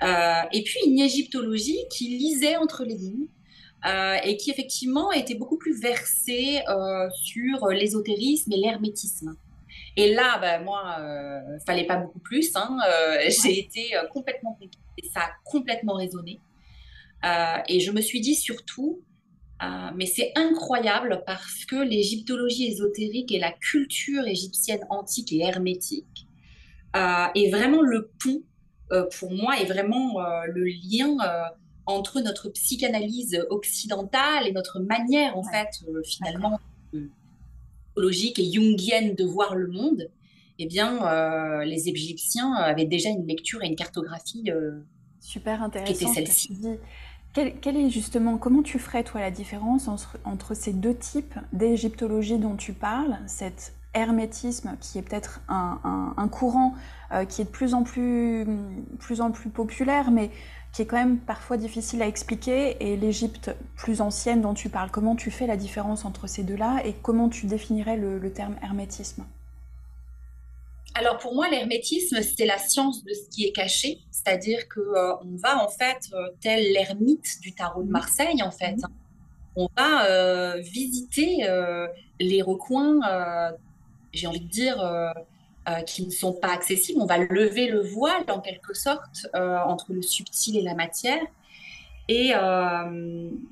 et 0.00 0.62
puis 0.62 0.78
une 0.86 1.00
égyptologie 1.00 1.80
qui 1.90 2.06
lisait 2.18 2.56
entre 2.56 2.84
les 2.84 2.94
lignes, 2.94 3.26
euh, 3.86 4.16
et 4.24 4.36
qui 4.36 4.50
effectivement 4.50 5.12
était 5.12 5.36
beaucoup 5.36 5.56
plus 5.56 5.80
versé 5.80 6.60
euh, 6.68 7.08
sur 7.10 7.68
l'ésotérisme 7.68 8.52
et 8.52 8.56
l'hermétisme. 8.56 9.36
Et 9.96 10.14
là, 10.14 10.38
ben, 10.38 10.64
moi, 10.64 10.96
euh, 10.98 11.58
fallait 11.64 11.86
pas 11.86 11.96
beaucoup 11.96 12.18
plus. 12.18 12.50
Hein, 12.56 12.76
euh, 12.88 13.30
j'ai 13.42 13.60
été 13.60 13.92
complètement 14.12 14.58
et 14.60 15.06
ça 15.14 15.20
a 15.20 15.30
complètement 15.44 15.94
résonné. 15.94 16.40
et 17.68 17.80
je 17.80 17.92
me 17.92 18.00
suis 18.00 18.20
dit 18.20 18.34
surtout, 18.34 19.00
mais 19.94 20.06
c'est 20.06 20.32
incroyable 20.34 21.22
parce 21.24 21.64
que 21.64 21.76
l'égyptologie 21.76 22.66
ésotérique 22.66 23.30
et 23.30 23.38
la 23.38 23.52
culture 23.52 24.26
égyptienne 24.26 24.84
antique 24.90 25.32
et 25.32 25.42
hermétique 25.42 26.26
est 26.94 27.50
vraiment 27.50 27.82
le 27.82 28.10
pont 28.20 28.42
pour 29.18 29.32
moi, 29.32 29.60
est 29.60 29.66
vraiment 29.66 30.20
le 30.46 30.64
lien 30.64 31.16
entre 31.88 32.20
notre 32.20 32.50
psychanalyse 32.50 33.44
occidentale 33.48 34.46
et 34.46 34.52
notre 34.52 34.78
manière, 34.78 35.36
en 35.36 35.42
fait, 35.42 35.68
euh, 35.88 36.02
finalement, 36.04 36.60
psychologique 36.92 38.38
et 38.38 38.52
jungienne 38.52 39.14
de 39.14 39.24
voir 39.24 39.56
le 39.56 39.68
monde, 39.68 40.10
eh 40.58 40.66
bien, 40.66 41.06
euh, 41.06 41.64
les 41.64 41.88
Égyptiens 41.88 42.52
avaient 42.52 42.84
déjà 42.84 43.08
une 43.08 43.26
lecture 43.26 43.62
et 43.62 43.68
une 43.68 43.74
cartographie 43.74 44.50
euh, 44.50 44.82
super 45.18 45.62
intéressante. 45.62 45.96
Qui 45.96 46.04
était 46.04 46.14
celle-ci. 46.14 46.50
Quelle, 47.32 47.76
est 47.76 47.88
justement, 47.88 48.36
comment 48.36 48.62
tu 48.62 48.78
ferais 48.78 49.04
toi 49.04 49.20
la 49.20 49.30
différence 49.30 49.88
entre, 49.88 50.54
ces 50.54 50.72
deux 50.72 50.94
types 50.94 51.38
d'égyptologie 51.52 52.38
dont 52.38 52.56
tu 52.56 52.72
parles, 52.72 53.16
cet 53.26 53.74
hermétisme 53.94 54.76
qui 54.80 54.98
est 54.98 55.02
peut-être 55.02 55.40
un, 55.48 56.28
courant 56.32 56.74
qui 57.28 57.42
est 57.42 57.44
de 57.44 57.50
plus 57.50 57.74
en 57.74 57.84
plus, 57.84 58.44
plus 58.98 59.20
en 59.20 59.30
plus 59.30 59.50
populaire, 59.50 60.10
mais 60.10 60.30
qui 60.72 60.82
est 60.82 60.86
quand 60.86 60.96
même 60.96 61.18
parfois 61.18 61.56
difficile 61.56 62.02
à 62.02 62.06
expliquer, 62.06 62.76
et 62.80 62.96
l'Égypte 62.96 63.50
plus 63.76 64.00
ancienne 64.00 64.42
dont 64.42 64.54
tu 64.54 64.68
parles. 64.68 64.90
Comment 64.90 65.16
tu 65.16 65.30
fais 65.30 65.46
la 65.46 65.56
différence 65.56 66.04
entre 66.04 66.26
ces 66.26 66.42
deux-là 66.42 66.82
et 66.84 66.92
comment 66.92 67.28
tu 67.28 67.46
définirais 67.46 67.96
le, 67.96 68.32
terme 68.32 68.56
hermétisme? 68.62 69.24
Alors 70.94 71.18
pour 71.18 71.34
moi, 71.34 71.48
l'hermétisme, 71.48 72.20
c'est 72.22 72.46
la 72.46 72.58
science 72.58 73.04
de 73.04 73.12
ce 73.12 73.28
qui 73.30 73.44
est 73.44 73.52
caché, 73.52 73.98
c'est-à-dire 74.10 74.68
que 74.68 74.80
euh, 74.80 75.14
on 75.22 75.36
va 75.36 75.62
en 75.62 75.68
fait, 75.68 75.98
euh, 76.12 76.28
tel 76.40 76.72
l'ermite 76.72 77.40
du 77.40 77.54
tarot 77.54 77.82
de 77.82 77.88
mmh. 77.88 77.92
Marseille, 77.92 78.42
en 78.42 78.50
fait, 78.50 78.76
mmh. 78.76 78.88
on 79.56 79.68
va 79.76 80.06
euh, 80.06 80.56
visiter 80.58 81.46
les 82.20 82.42
recoins, 82.42 83.00
j'ai 84.12 84.26
envie 84.26 84.40
de 84.40 84.48
dire, 84.48 84.76
qui 85.86 86.06
ne 86.06 86.10
sont 86.10 86.32
pas 86.32 86.48
accessibles. 86.48 87.00
On 87.00 87.06
va 87.06 87.18
lever 87.18 87.68
le 87.68 87.80
voile 87.80 88.24
en 88.28 88.40
quelque 88.40 88.74
sorte 88.74 89.26
entre 89.34 89.92
le 89.92 90.02
subtil 90.02 90.56
et 90.56 90.62
la 90.62 90.74
matière. 90.74 91.20
Et 92.08 92.32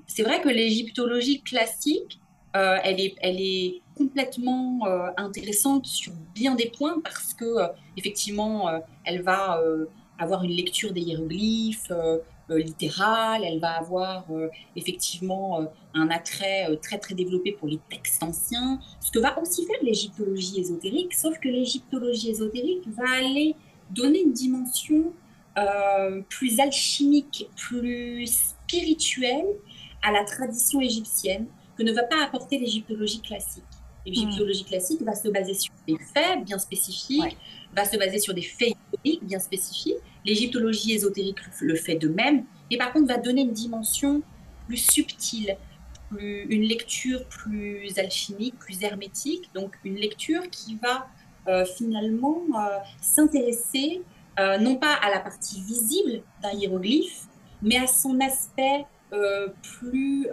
c'est 0.07 0.23
vrai 0.23 0.41
que 0.41 0.49
l'égyptologie 0.49 1.43
classique, 1.43 2.21
elle, 2.55 3.01
est, 3.01 3.15
elle 3.21 3.41
est 3.41 3.83
complètement 3.97 4.81
intéressante 5.17 5.87
sur 5.87 6.13
bien 6.35 6.55
des 6.55 6.71
points 6.71 7.01
parce 7.03 7.35
que 7.35 7.45
effectivement, 7.97 8.71
elle 9.05 9.23
va 9.23 9.61
avoir 10.19 10.45
une 10.45 10.53
lecture 10.53 10.93
des 10.93 11.01
hiéroglyphes, 11.01 11.91
euh, 11.91 12.19
littérale, 12.49 13.43
elle 13.45 13.59
va 13.59 13.73
avoir 13.73 14.25
euh, 14.31 14.49
effectivement 14.77 15.61
euh, 15.61 15.65
un 15.95 16.09
attrait 16.11 16.69
très 16.81 16.99
très 16.99 17.15
développé 17.15 17.53
pour 17.53 17.69
les 17.69 17.81
textes 17.91 18.23
anciens, 18.23 18.81
ce 19.01 19.11
que 19.11 19.19
va 19.19 19.39
aussi 19.41 19.67
faire 19.67 19.83
l'égyptologie 19.83 20.61
ésotérique, 20.61 21.15
sauf 21.15 21.39
que 21.39 21.49
l'égyptologie 21.49 22.31
ésotérique 22.31 22.87
va 22.89 23.11
aller 23.19 23.57
donner 23.91 24.21
une 24.23 24.33
dimension 24.33 25.13
plus 26.29 26.61
alchimique, 26.61 27.49
plus 27.57 28.27
spirituelle 28.27 29.47
à 30.03 30.13
la 30.13 30.23
tradition 30.23 30.83
égyptienne 30.83 31.47
que 31.77 31.83
ne 31.83 31.93
va 31.93 32.03
pas 32.03 32.23
apporter 32.23 32.59
l'égyptologie 32.59 33.21
classique. 33.21 33.65
L'égyptologie 34.07 34.63
hmm. 34.63 34.69
classique 34.69 35.03
va 35.03 35.15
se 35.15 35.29
baser 35.29 35.55
sur 35.55 35.73
des 35.87 35.97
faits 35.99 36.45
bien 36.45 36.59
spécifiques, 36.59 37.37
va 37.77 37.85
se 37.85 37.97
baser 37.97 38.19
sur 38.19 38.35
des 38.35 38.43
faits 38.43 38.75
historiques 38.93 39.25
bien 39.25 39.39
spécifiques, 39.39 39.99
L'égyptologie 40.27 40.93
ésotérique 40.93 41.39
le 41.61 41.77
fait 41.77 41.95
de 41.95 42.09
même, 42.09 42.45
et 42.73 42.77
par 42.77 42.93
contre 42.93 43.07
va 43.07 43.17
donner 43.17 43.43
une 43.43 43.53
dimension 43.53 44.23
plus 44.67 44.77
subtile, 44.79 45.57
une 46.19 46.63
lecture 46.63 47.25
plus 47.27 47.97
alchimique, 47.97 48.59
plus 48.59 48.83
hermétique, 48.83 49.49
donc 49.55 49.77
une 49.85 49.95
lecture 49.95 50.43
qui 50.51 50.79
va 50.83 51.07
euh, 51.47 51.65
finalement 51.65 52.43
euh, 52.59 52.79
s'intéresser 53.01 54.03
euh, 54.41 54.59
non 54.59 54.77
pas 54.77 54.95
à 54.95 55.11
la 55.11 55.21
partie 55.21 55.61
visible 55.63 56.23
d'un 56.43 56.51
hiéroglyphe, 56.51 57.23
mais 57.63 57.79
à 57.79 57.87
son 57.87 58.19
aspect 58.21 58.85
plus, 59.63 60.29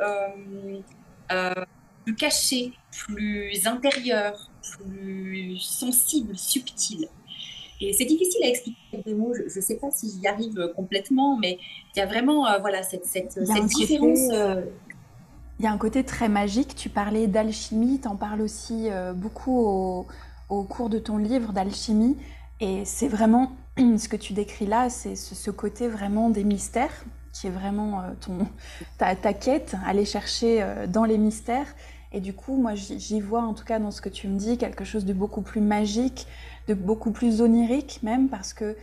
plus 2.03 2.15
caché, 2.15 2.73
plus 2.91 3.65
intérieur, 3.67 4.49
plus 4.61 5.57
sensible, 5.59 6.35
subtil 6.35 7.07
c'est 7.91 8.05
difficile 8.05 8.43
à 8.43 8.47
expliquer 8.47 8.77
avec 8.93 9.05
des 9.05 9.13
mots. 9.13 9.33
Je 9.33 9.43
ne 9.43 9.61
sais 9.61 9.75
pas 9.75 9.91
si 9.91 10.11
j'y 10.11 10.27
arrive 10.27 10.57
euh, 10.57 10.73
complètement, 10.73 11.37
mais 11.37 11.57
il 11.95 11.99
y 11.99 12.01
a 12.01 12.05
vraiment 12.05 12.47
euh, 12.47 12.59
voilà, 12.59 12.83
cette, 12.83 13.05
cette, 13.05 13.37
différence. 13.67 14.19
Euh, 14.31 14.63
il 15.59 15.65
y 15.65 15.67
a 15.67 15.71
un 15.71 15.77
côté 15.77 16.03
très 16.03 16.29
magique. 16.29 16.75
Tu 16.75 16.89
parlais 16.89 17.27
d'alchimie, 17.27 17.99
tu 18.01 18.07
en 18.07 18.15
parles 18.15 18.41
aussi 18.41 18.89
beaucoup 19.15 19.59
au, 19.59 20.07
au, 20.49 20.63
cours 20.63 20.89
de 20.89 20.99
ton 20.99 21.17
livre 21.17 21.53
d'alchimie. 21.53 22.17
Et 22.59 22.85
c'est 22.85 23.07
vraiment 23.07 23.51
ce 23.77 24.07
que 24.07 24.15
tu 24.15 24.33
décris 24.33 24.65
là, 24.65 24.89
c'est 24.89 25.15
ce, 25.15 25.51
côté 25.51 25.87
vraiment 25.87 26.29
des 26.29 26.43
mystères, 26.43 27.05
qui 27.33 27.47
est 27.47 27.51
vraiment 27.51 28.03
ton, 28.19 28.47
ta, 28.97 29.15
ta, 29.15 29.33
quête, 29.33 29.75
aller 29.85 30.05
chercher 30.05 30.65
dans 30.89 31.05
les 31.05 31.17
mystères. 31.17 31.67
Et 32.11 32.19
du 32.19 32.33
coup, 32.33 32.55
moi, 32.55 32.73
j'y 32.75 33.19
vois, 33.19 33.43
en 33.43 33.53
tout 33.53 33.65
cas 33.65 33.79
dans 33.79 33.91
ce 33.91 34.01
que 34.01 34.09
tu 34.09 34.27
me 34.27 34.37
dis, 34.37 34.57
quelque 34.57 34.83
chose 34.83 35.05
de 35.05 35.13
beaucoup 35.13 35.41
plus 35.41 35.61
magique, 35.61 36.27
de 36.67 36.73
beaucoup 36.73 37.11
plus 37.11 37.41
onirique 37.41 37.99
même, 38.03 38.29
parce 38.29 38.53
que 38.53 38.75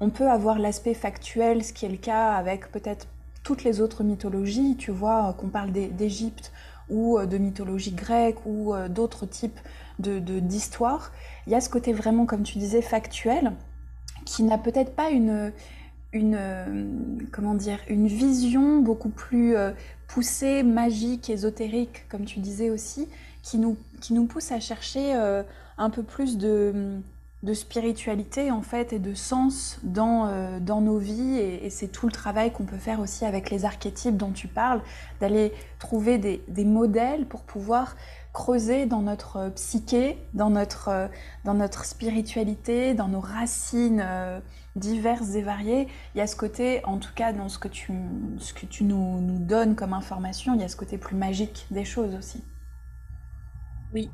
on 0.00 0.10
peut 0.10 0.28
avoir 0.28 0.58
l'aspect 0.58 0.94
factuel, 0.94 1.64
ce 1.64 1.72
qui 1.72 1.86
est 1.86 1.88
le 1.88 1.96
cas 1.96 2.32
avec 2.32 2.70
peut-être 2.70 3.06
toutes 3.42 3.62
les 3.62 3.80
autres 3.80 4.02
mythologies. 4.02 4.76
Tu 4.76 4.90
vois, 4.90 5.34
qu'on 5.38 5.48
parle 5.48 5.70
d'Égypte 5.70 6.52
ou 6.90 7.18
euh, 7.18 7.26
de 7.26 7.38
mythologie 7.38 7.92
grecque 7.92 8.44
ou 8.44 8.74
euh, 8.74 8.88
d'autres 8.88 9.26
types 9.26 9.60
d'histoires. 9.98 11.12
De, 11.12 11.50
Il 11.50 11.52
y 11.52 11.56
a 11.56 11.60
ce 11.60 11.70
côté 11.70 11.92
vraiment, 11.92 12.26
comme 12.26 12.42
tu 12.42 12.58
disais, 12.58 12.82
factuel, 12.82 13.52
qui 14.24 14.42
n'a 14.42 14.58
peut-être 14.58 14.94
pas 14.94 15.10
une, 15.10 15.52
une, 16.12 16.36
euh, 16.38 16.84
comment 17.32 17.54
dire, 17.54 17.78
une 17.88 18.08
vision 18.08 18.80
beaucoup 18.80 19.10
plus 19.10 19.54
poussée, 20.08 20.62
magique, 20.62 21.30
ésotérique, 21.30 22.08
comme 22.08 22.24
tu 22.24 22.40
disais 22.40 22.70
aussi, 22.70 23.08
qui 23.42 23.58
nous, 23.58 23.76
qui 24.00 24.14
nous 24.14 24.24
pousse 24.24 24.50
à 24.50 24.58
chercher 24.58 25.14
un 25.76 25.90
peu 25.90 26.02
plus 26.02 26.38
de, 26.38 26.98
de 27.44 27.52
spiritualité 27.52 28.50
en 28.50 28.62
fait 28.62 28.94
et 28.94 28.98
de 28.98 29.12
sens 29.12 29.78
dans, 29.82 30.26
euh, 30.26 30.58
dans 30.60 30.80
nos 30.80 30.96
vies 30.96 31.36
et, 31.36 31.68
c'est 31.68 31.88
tout 31.88 32.06
le 32.06 32.12
travail 32.12 32.50
qu'on 32.52 32.64
peut 32.64 32.78
faire 32.78 33.00
aussi 33.00 33.26
avec 33.26 33.50
les 33.50 33.66
archétypes 33.66 34.16
dont 34.16 34.32
tu 34.32 34.48
parles, 34.48 34.80
d'aller 35.20 35.52
trouver 35.78 36.16
des, 36.16 36.42
des, 36.48 36.64
modèles 36.64 37.26
pour 37.26 37.42
pouvoir 37.42 37.96
creuser 38.32 38.86
dans 38.86 39.02
notre 39.02 39.50
psyché, 39.50 40.16
dans 40.32 40.48
notre, 40.48 40.88
euh, 40.88 41.08
dans 41.44 41.54
notre 41.54 41.84
spiritualité, 41.84 42.94
dans 42.94 43.08
nos 43.08 43.20
racines 43.20 44.02
euh, 44.02 44.40
diverses 44.74 45.34
et 45.34 45.42
variées. 45.42 45.86
Il 46.14 46.18
y 46.18 46.20
a 46.22 46.26
ce 46.26 46.36
côté, 46.36 46.82
en 46.86 46.96
tout 46.96 47.12
cas 47.14 47.34
dans 47.34 47.50
ce 47.50 47.58
que 47.58 47.68
tu, 47.68 47.92
ce 48.38 48.54
que 48.54 48.64
tu 48.64 48.84
nous, 48.84 49.20
nous 49.20 49.38
donnes 49.38 49.74
comme 49.74 49.92
information, 49.92 50.54
il 50.54 50.62
y 50.62 50.64
a 50.64 50.68
ce 50.68 50.76
côté 50.76 50.96
plus 50.96 51.16
magique 51.16 51.66
des 51.70 51.84
choses 51.84 52.14
aussi. 52.14 52.42
Oui, 53.92 54.10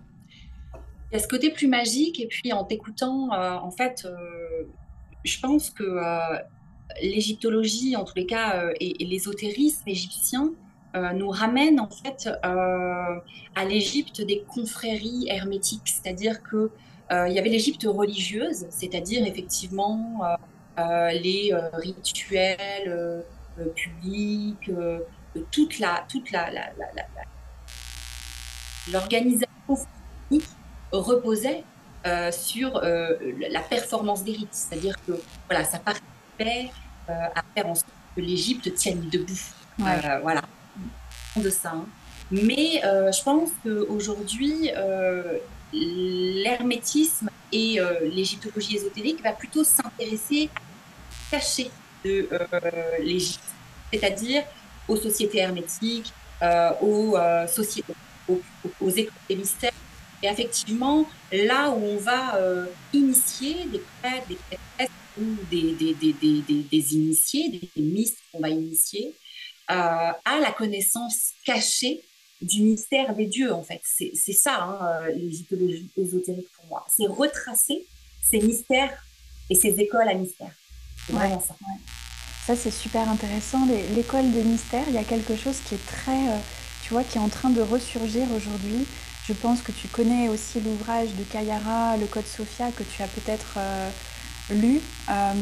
il 1.11 1.15
y 1.15 1.17
a 1.17 1.23
ce 1.23 1.29
côté 1.29 1.51
plus 1.51 1.67
magique, 1.67 2.21
et 2.21 2.27
puis 2.27 2.53
en 2.53 2.65
t'écoutant, 2.65 3.33
euh, 3.33 3.57
en 3.57 3.71
fait, 3.71 4.05
euh, 4.05 4.65
je 5.25 5.41
pense 5.41 5.71
que 5.71 5.83
euh, 5.83 6.39
l'égyptologie, 7.03 7.97
en 7.97 8.05
tous 8.05 8.15
les 8.15 8.27
cas, 8.27 8.71
et, 8.81 9.05
l'ésotérisme 9.05 9.89
égyptien, 9.89 10.53
nous 11.15 11.29
ramène 11.29 11.79
en 11.79 11.89
fait 11.89 12.29
à 12.43 13.65
l'Égypte 13.65 14.23
des 14.23 14.43
confréries 14.43 15.27
hermétiques, 15.29 15.87
c'est-à-dire 15.87 16.43
que 16.43 16.73
il 17.13 17.33
y 17.33 17.39
avait 17.39 17.49
l'Égypte 17.49 17.87
religieuse, 17.89 18.67
c'est-à-dire 18.71 19.25
effectivement 19.25 20.21
les 20.77 21.53
rituels 21.75 23.25
publics, 23.77 24.73
toute 25.53 25.79
la 25.79 26.05
toute 26.09 26.33
la, 26.33 26.51
l'organisation 28.91 29.47
reposait 30.93 31.65
euh, 32.07 32.33
sur 32.33 32.79
euh, 32.79 33.15
la 33.51 33.61
performance 33.61 34.25
des 34.25 34.33
rites. 34.33 34.49
C'est-à-dire 34.53 34.97
que 35.07 35.13
voilà, 35.49 35.65
ça 35.65 35.79
participait 35.79 36.71
euh, 37.11 37.13
à 37.35 37.43
faire 37.55 37.67
en 37.67 37.75
sorte 37.75 37.93
que 38.17 38.23
l'Égypte 38.23 38.75
tienne 38.75 39.07
debout. 39.11 39.39
voilà, 39.77 40.41
de 41.37 41.51
ça. 41.51 41.73
Hein. 41.75 41.85
Mais 42.31 42.81
je 42.83 43.23
pense 43.23 43.51
qu'aujourd'hui, 43.63 44.71
l'hermétisme 45.73 47.29
et 47.53 47.81
l'égyptologie 48.03 48.77
ésotérique 48.77 49.23
va 49.23 49.33
plutôt 49.33 49.65
s'intéresser 49.65 50.49
caché 51.31 51.71
de 52.05 52.29
l'Égypte, 53.01 53.41
c'est-à-dire 53.93 54.45
aux 54.87 54.97
sociétés 54.97 55.39
hermétiques, 55.39 56.13
aux, 56.81 57.17
sociétés, 57.49 57.95
aux, 58.29 58.41
aux 58.81 58.91
écoles 58.91 59.13
des 59.29 59.37
mystères 59.37 59.73
et 60.23 60.27
effectivement, 60.27 61.07
là 61.33 61.71
où 61.71 61.83
on 61.83 61.97
va 61.97 62.37
euh, 62.37 62.67
initier 62.93 63.65
des 63.67 63.83
prêtres, 64.01 64.29
des 64.29 64.37
prêtresses 64.37 64.91
ou 65.19 65.25
des, 65.51 65.73
des, 65.73 65.95
des, 65.95 66.63
des, 66.71 66.95
initiés, 66.95 67.49
des 67.49 67.83
mystes 67.83 68.19
qu'on 68.31 68.41
va 68.41 68.51
initier, 68.51 69.15
euh, 69.71 69.75
à 70.25 70.41
la 70.41 70.53
connaissance 70.53 71.33
cachée 71.45 72.03
du 72.43 72.63
mystère 72.63 73.15
des 73.15 73.27
dieux, 73.27 73.53
en 73.53 73.63
fait. 73.63 73.81
C'est 73.85 74.33
ça, 74.33 74.63
hein, 74.63 74.79
euh, 75.09 75.13
les 75.15 75.45
ésotériques 75.97 76.51
pour 76.53 76.67
moi. 76.67 76.87
C'est 76.89 77.07
retracer 77.07 77.87
ces 78.23 78.41
mystères 78.41 79.03
et 79.49 79.55
ces 79.55 79.81
écoles 79.81 80.09
à 80.09 80.15
mystère. 80.15 80.53
C'est 81.07 81.13
vraiment 81.13 81.41
ça. 81.41 81.57
Ça, 82.47 82.57
c'est 82.57 82.71
super 82.71 83.09
intéressant. 83.09 83.67
L'école 83.95 84.31
des 84.33 84.43
mystères, 84.43 84.85
il 84.89 84.95
y 84.95 84.99
a 84.99 85.05
quelque 85.05 85.37
chose 85.37 85.59
qui 85.67 85.75
est 85.75 85.87
très, 85.87 86.41
tu 86.83 86.93
vois, 86.93 87.05
qui 87.05 87.19
est 87.19 87.21
en 87.21 87.29
train 87.29 87.51
de 87.51 87.61
ressurgir 87.61 88.27
aujourd'hui. 88.35 88.87
Je 89.27 89.33
pense 89.35 89.61
que 89.61 89.73
tu 89.73 89.89
connais 89.89 90.29
aussi 90.29 90.61
l'ouvrage 90.61 91.09
de 91.19 91.25
Kayara, 91.25 91.97
Le 91.97 92.07
Code 92.07 92.27
Sophia, 92.27 92.71
que 92.73 92.83
tu 92.83 93.03
as 93.03 93.07
peut-être 93.07 93.55
euh, 93.59 93.91
lu. 94.51 94.81
Euh, 95.11 95.33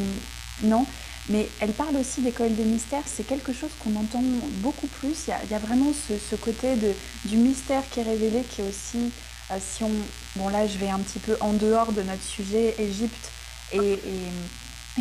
non? 0.63 0.85
Mais 1.29 1.49
elle 1.61 1.73
parle 1.73 1.97
aussi 1.97 2.23
d'école 2.23 2.55
des 2.55 2.65
mystères, 2.65 3.03
c'est 3.07 3.27
quelque 3.27 3.53
chose 3.53 3.71
qu'on 3.79 3.95
entend 3.97 4.23
beaucoup 4.57 4.87
plus. 4.87 5.27
Il 5.29 5.51
y 5.51 5.55
a, 5.55 5.59
vraiment 5.59 5.93
ce, 5.93 6.37
côté 6.37 6.75
de, 6.77 6.93
du 7.27 7.37
mystère 7.37 7.83
qui 7.91 8.01
est 8.01 8.03
révélé, 8.03 8.43
qui 8.43 8.63
est 8.63 8.69
aussi, 8.69 9.13
euh, 9.51 9.59
si 9.61 9.85
on... 9.85 9.91
Bon 10.37 10.49
là, 10.49 10.67
je 10.67 10.79
vais 10.79 10.89
un 10.89 10.99
petit 10.99 11.19
peu 11.19 11.37
en 11.41 11.53
dehors 11.53 11.93
de 11.93 12.03
notre 12.03 12.23
sujet, 12.23 12.75
Égypte 12.79 13.31
et, 13.73 13.99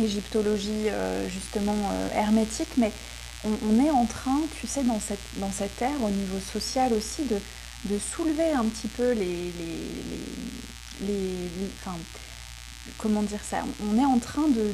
égyptologie 0.00 0.86
justement 1.28 1.74
hermétique, 2.14 2.68
mais 2.76 2.92
on, 3.44 3.50
on, 3.68 3.84
est 3.84 3.90
en 3.90 4.04
train, 4.04 4.38
tu 4.60 4.66
sais, 4.66 4.84
dans 4.84 5.00
cette, 5.00 5.18
dans 5.38 5.50
cette 5.50 5.80
ère 5.82 6.02
au 6.04 6.10
niveau 6.10 6.38
social 6.38 6.92
aussi, 6.92 7.24
de, 7.24 7.40
de 7.84 7.98
soulever 7.98 8.50
un 8.50 8.64
petit 8.64 8.88
peu 8.88 9.12
les, 9.12 9.52
les, 11.02 11.50
enfin, 11.80 11.96
comment 12.96 13.22
dire 13.22 13.40
ça 13.48 13.58
On 13.88 13.98
est 13.98 14.04
en 14.04 14.18
train 14.18 14.48
de, 14.48 14.72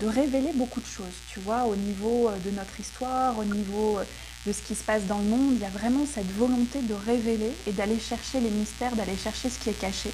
de, 0.00 0.06
révéler 0.06 0.50
beaucoup 0.54 0.80
de 0.80 0.86
choses, 0.86 1.14
tu 1.28 1.40
vois, 1.40 1.64
au 1.64 1.76
niveau 1.76 2.28
euh, 2.28 2.36
de 2.44 2.50
notre 2.50 2.78
histoire, 2.80 3.38
au 3.38 3.44
niveau 3.44 3.98
euh, 3.98 4.04
de 4.46 4.52
ce 4.52 4.60
qui 4.62 4.74
se 4.74 4.82
passe 4.82 5.04
dans 5.04 5.18
le 5.18 5.24
monde. 5.24 5.52
Il 5.54 5.60
y 5.60 5.64
a 5.64 5.70
vraiment 5.70 6.04
cette 6.04 6.30
volonté 6.32 6.80
de 6.82 6.94
révéler 6.94 7.52
et 7.66 7.72
d'aller 7.72 7.98
chercher 7.98 8.40
les 8.40 8.50
mystères, 8.50 8.96
d'aller 8.96 9.16
chercher 9.16 9.48
ce 9.48 9.58
qui 9.58 9.70
est 9.70 9.80
caché. 9.80 10.10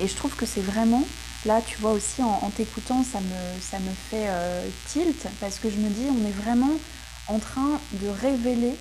Et 0.00 0.08
je 0.08 0.14
trouve 0.14 0.34
que 0.34 0.44
c'est 0.46 0.62
vraiment 0.62 1.06
là, 1.46 1.62
tu 1.64 1.78
vois 1.78 1.92
aussi, 1.92 2.22
en, 2.22 2.50
t'écoutant, 2.50 3.04
ça 3.04 3.20
me, 3.20 3.60
ça 3.60 3.78
me 3.78 3.90
fait 4.10 4.28
tilt, 4.88 5.28
parce 5.40 5.58
que 5.58 5.70
je 5.70 5.76
me 5.76 5.88
dis, 5.88 6.06
on 6.10 6.26
est 6.26 6.32
vraiment 6.32 6.72
en 7.28 7.38
train 7.38 7.80
de 7.92 8.08
révéler 8.08 8.74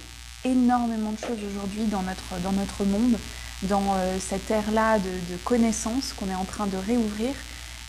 énormément 0.46 1.12
de 1.12 1.18
choses 1.18 1.44
aujourd'hui 1.44 1.86
dans 1.86 2.04
notre, 2.04 2.40
dans 2.42 2.54
notre 2.54 2.86
monde, 2.86 3.18
dans 3.64 3.96
cette 4.20 4.50
ère-là 4.52 5.00
de, 5.00 5.34
de 5.34 5.38
connaissances 5.44 6.14
qu'on 6.14 6.30
est 6.30 6.36
en 6.36 6.46
train 6.46 6.68
de 6.68 6.78
réouvrir, 6.78 7.34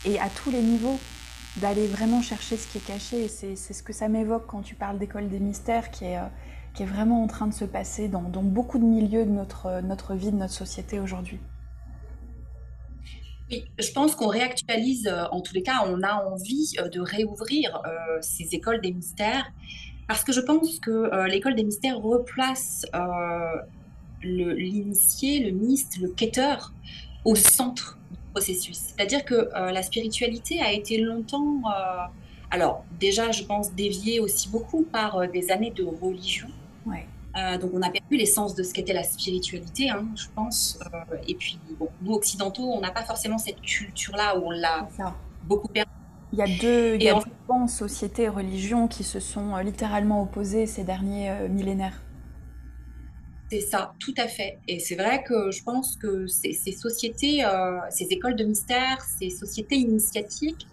et 0.05 0.19
à 0.19 0.29
tous 0.29 0.51
les 0.51 0.61
niveaux 0.61 0.99
d'aller 1.57 1.87
vraiment 1.87 2.21
chercher 2.21 2.55
ce 2.57 2.67
qui 2.67 2.77
est 2.77 2.85
caché. 2.85 3.25
Et 3.25 3.27
c'est 3.27 3.73
ce 3.73 3.83
que 3.83 3.93
ça 3.93 4.07
m'évoque 4.07 4.45
quand 4.47 4.61
tu 4.61 4.75
parles 4.75 4.99
d'école 4.99 5.27
des 5.27 5.39
mystères, 5.39 5.91
qui 5.91 6.05
est, 6.05 6.17
euh, 6.17 6.25
qui 6.73 6.83
est 6.83 6.85
vraiment 6.85 7.23
en 7.23 7.27
train 7.27 7.47
de 7.47 7.53
se 7.53 7.65
passer 7.65 8.07
dans, 8.07 8.21
dans 8.21 8.43
beaucoup 8.43 8.79
de 8.79 8.85
milieux 8.85 9.25
de 9.25 9.31
notre, 9.31 9.81
notre 9.81 10.13
vie, 10.13 10.31
de 10.31 10.37
notre 10.37 10.53
société 10.53 10.99
aujourd'hui. 10.99 11.39
Oui, 13.49 13.63
je 13.79 13.91
pense 13.91 14.13
qu'on 14.13 14.27
réactualise, 14.27 15.07
euh, 15.07 15.23
en 15.31 15.41
tous 15.41 15.53
les 15.53 15.63
cas, 15.63 15.85
on 15.87 16.03
a 16.03 16.23
envie 16.25 16.73
euh, 16.79 16.89
de 16.89 16.99
réouvrir 16.99 17.81
ces 18.21 18.53
écoles 18.53 18.81
des 18.81 18.93
mystères, 18.93 19.45
parce 20.07 20.23
que 20.23 20.31
je 20.31 20.41
pense 20.41 20.79
que 20.79 21.27
l'école 21.27 21.55
des 21.55 21.63
mystères 21.63 21.99
replace 21.99 22.85
l'initié, 24.23 25.39
le, 25.39 25.49
le 25.49 25.55
myste, 25.55 25.97
le 26.01 26.09
quêteur 26.09 26.73
au 27.25 27.35
centre 27.35 27.97
c'est-à-dire 28.41 29.25
que 29.25 29.33
euh, 29.33 29.71
la 29.71 29.81
spiritualité 29.81 30.61
a 30.61 30.71
été 30.71 30.97
longtemps, 30.97 31.61
euh, 31.65 32.05
alors 32.51 32.85
déjà, 32.99 33.31
je 33.31 33.43
pense, 33.43 33.73
déviée 33.73 34.19
aussi 34.19 34.49
beaucoup 34.49 34.83
par 34.83 35.17
euh, 35.17 35.27
des 35.27 35.51
années 35.51 35.71
de 35.71 35.83
religion. 35.83 36.47
donc 37.61 37.71
on 37.73 37.83
a 37.83 37.91
perdu 37.91 38.17
l'essence 38.17 38.55
de 38.55 38.63
ce 38.63 38.73
qu'était 38.73 38.93
la 38.93 39.03
spiritualité, 39.03 39.91
hein, 39.91 40.07
je 40.15 40.25
pense. 40.33 40.79
et 41.27 41.35
puis, 41.35 41.59
nous 42.01 42.13
occidentaux, 42.13 42.63
on 42.63 42.81
n'a 42.81 42.89
pas 42.89 43.03
forcément 43.03 43.37
cette 43.37 43.61
culture-là 43.61 44.37
où 44.37 44.47
on 44.47 44.51
l'a 44.51 44.87
beaucoup 45.43 45.67
perdu. 45.67 45.91
Il 46.33 46.39
y 46.39 46.41
a 46.41 46.47
deux, 46.47 46.95
il 46.95 47.03
y 47.03 47.09
a 47.09 47.15
deux 47.15 47.67
sociétés 47.67 48.23
et 48.23 48.29
religions 48.29 48.87
qui 48.87 49.03
se 49.03 49.19
sont 49.19 49.55
littéralement 49.57 50.21
opposées 50.21 50.65
ces 50.65 50.83
derniers 50.83 51.47
millénaires. 51.49 52.01
C'est 53.49 53.61
ça, 53.61 53.93
tout 53.99 54.13
à 54.17 54.27
fait. 54.27 54.59
Et 54.67 54.79
c'est 54.79 54.95
vrai 54.95 55.23
que 55.23 55.51
je 55.51 55.63
pense 55.63 55.95
que 55.95 56.27
ces, 56.27 56.53
sociétés, 56.73 57.45
euh, 57.45 57.79
ces 57.89 58.05
écoles 58.05 58.35
de 58.35 58.43
mystère, 58.43 59.01
ces 59.01 59.29
sociétés 59.29 59.77
initiatiques, 59.77 60.67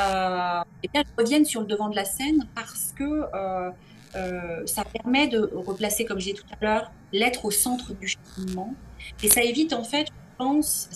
euh, 0.00 0.62
eh 0.82 0.88
bien, 0.88 1.02
reviennent 1.18 1.44
sur 1.44 1.60
le 1.60 1.66
devant 1.66 1.88
de 1.88 1.96
la 1.96 2.04
scène 2.04 2.48
parce 2.54 2.92
que 2.96 3.04
euh, 3.04 3.70
euh, 4.16 4.66
ça 4.66 4.84
permet 4.84 5.28
de 5.28 5.50
replacer, 5.54 6.04
comme 6.04 6.18
j'ai 6.18 6.32
dit 6.32 6.40
tout 6.40 6.46
à 6.60 6.64
l'heure, 6.64 6.92
l'être 7.12 7.44
au 7.44 7.50
centre 7.50 7.92
du 7.92 8.08
cheminement. 8.08 8.74
Et 9.22 9.28
ça 9.28 9.42
évite, 9.42 9.72
en 9.74 9.84
fait, 9.84 10.06
je 10.06 10.36
pense, 10.38 10.88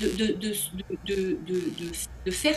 de, 0.00 0.08
de, 0.08 0.36
de, 1.04 1.38
de 2.26 2.30
faire 2.30 2.56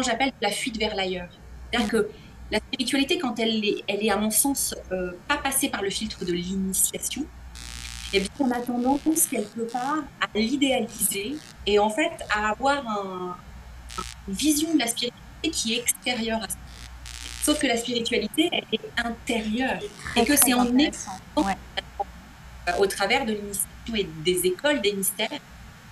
que 0.00 0.06
j'appelle 0.06 0.32
la 0.40 0.50
fuite 0.50 0.78
vers 0.78 0.94
l'ailleurs. 0.94 1.28
C'est-à-dire 1.70 1.90
que 1.90 2.08
la 2.50 2.58
spiritualité, 2.58 3.18
quand 3.18 3.38
elle 3.38 3.64
est, 3.64 3.84
elle 3.88 4.04
est 4.04 4.10
à 4.10 4.16
mon 4.16 4.30
sens, 4.30 4.74
pas 5.28 5.36
passée 5.36 5.68
par 5.68 5.82
le 5.82 5.90
filtre 5.90 6.24
de 6.24 6.32
l'initiation, 6.32 7.26
eh 8.12 8.20
bien, 8.20 8.28
on 8.38 8.50
a 8.52 8.60
tendance 8.60 9.26
quelque 9.28 9.62
part 9.62 10.04
à 10.20 10.38
l'idéaliser 10.38 11.36
et 11.66 11.78
en 11.78 11.90
fait 11.90 12.12
à 12.30 12.50
avoir 12.50 12.84
une 14.28 14.34
vision 14.34 14.72
de 14.74 14.78
la 14.78 14.86
spiritualité 14.86 15.50
qui 15.50 15.74
est 15.74 15.80
extérieure 15.80 16.40
à 16.42 16.48
ça. 16.48 16.56
Sauf 17.42 17.58
que 17.58 17.66
la 17.66 17.76
spiritualité, 17.76 18.48
elle 18.52 18.64
est 18.72 18.80
intérieure 19.04 19.78
et 20.14 20.24
que 20.24 20.36
c'est 20.36 20.54
en 20.54 20.76
étant 20.78 21.18
au 22.78 22.86
travers 22.86 23.26
de 23.26 23.32
l'initiation 23.32 23.94
et 23.94 24.08
des 24.24 24.46
écoles 24.46 24.80
des 24.80 24.92
mystères. 24.92 25.28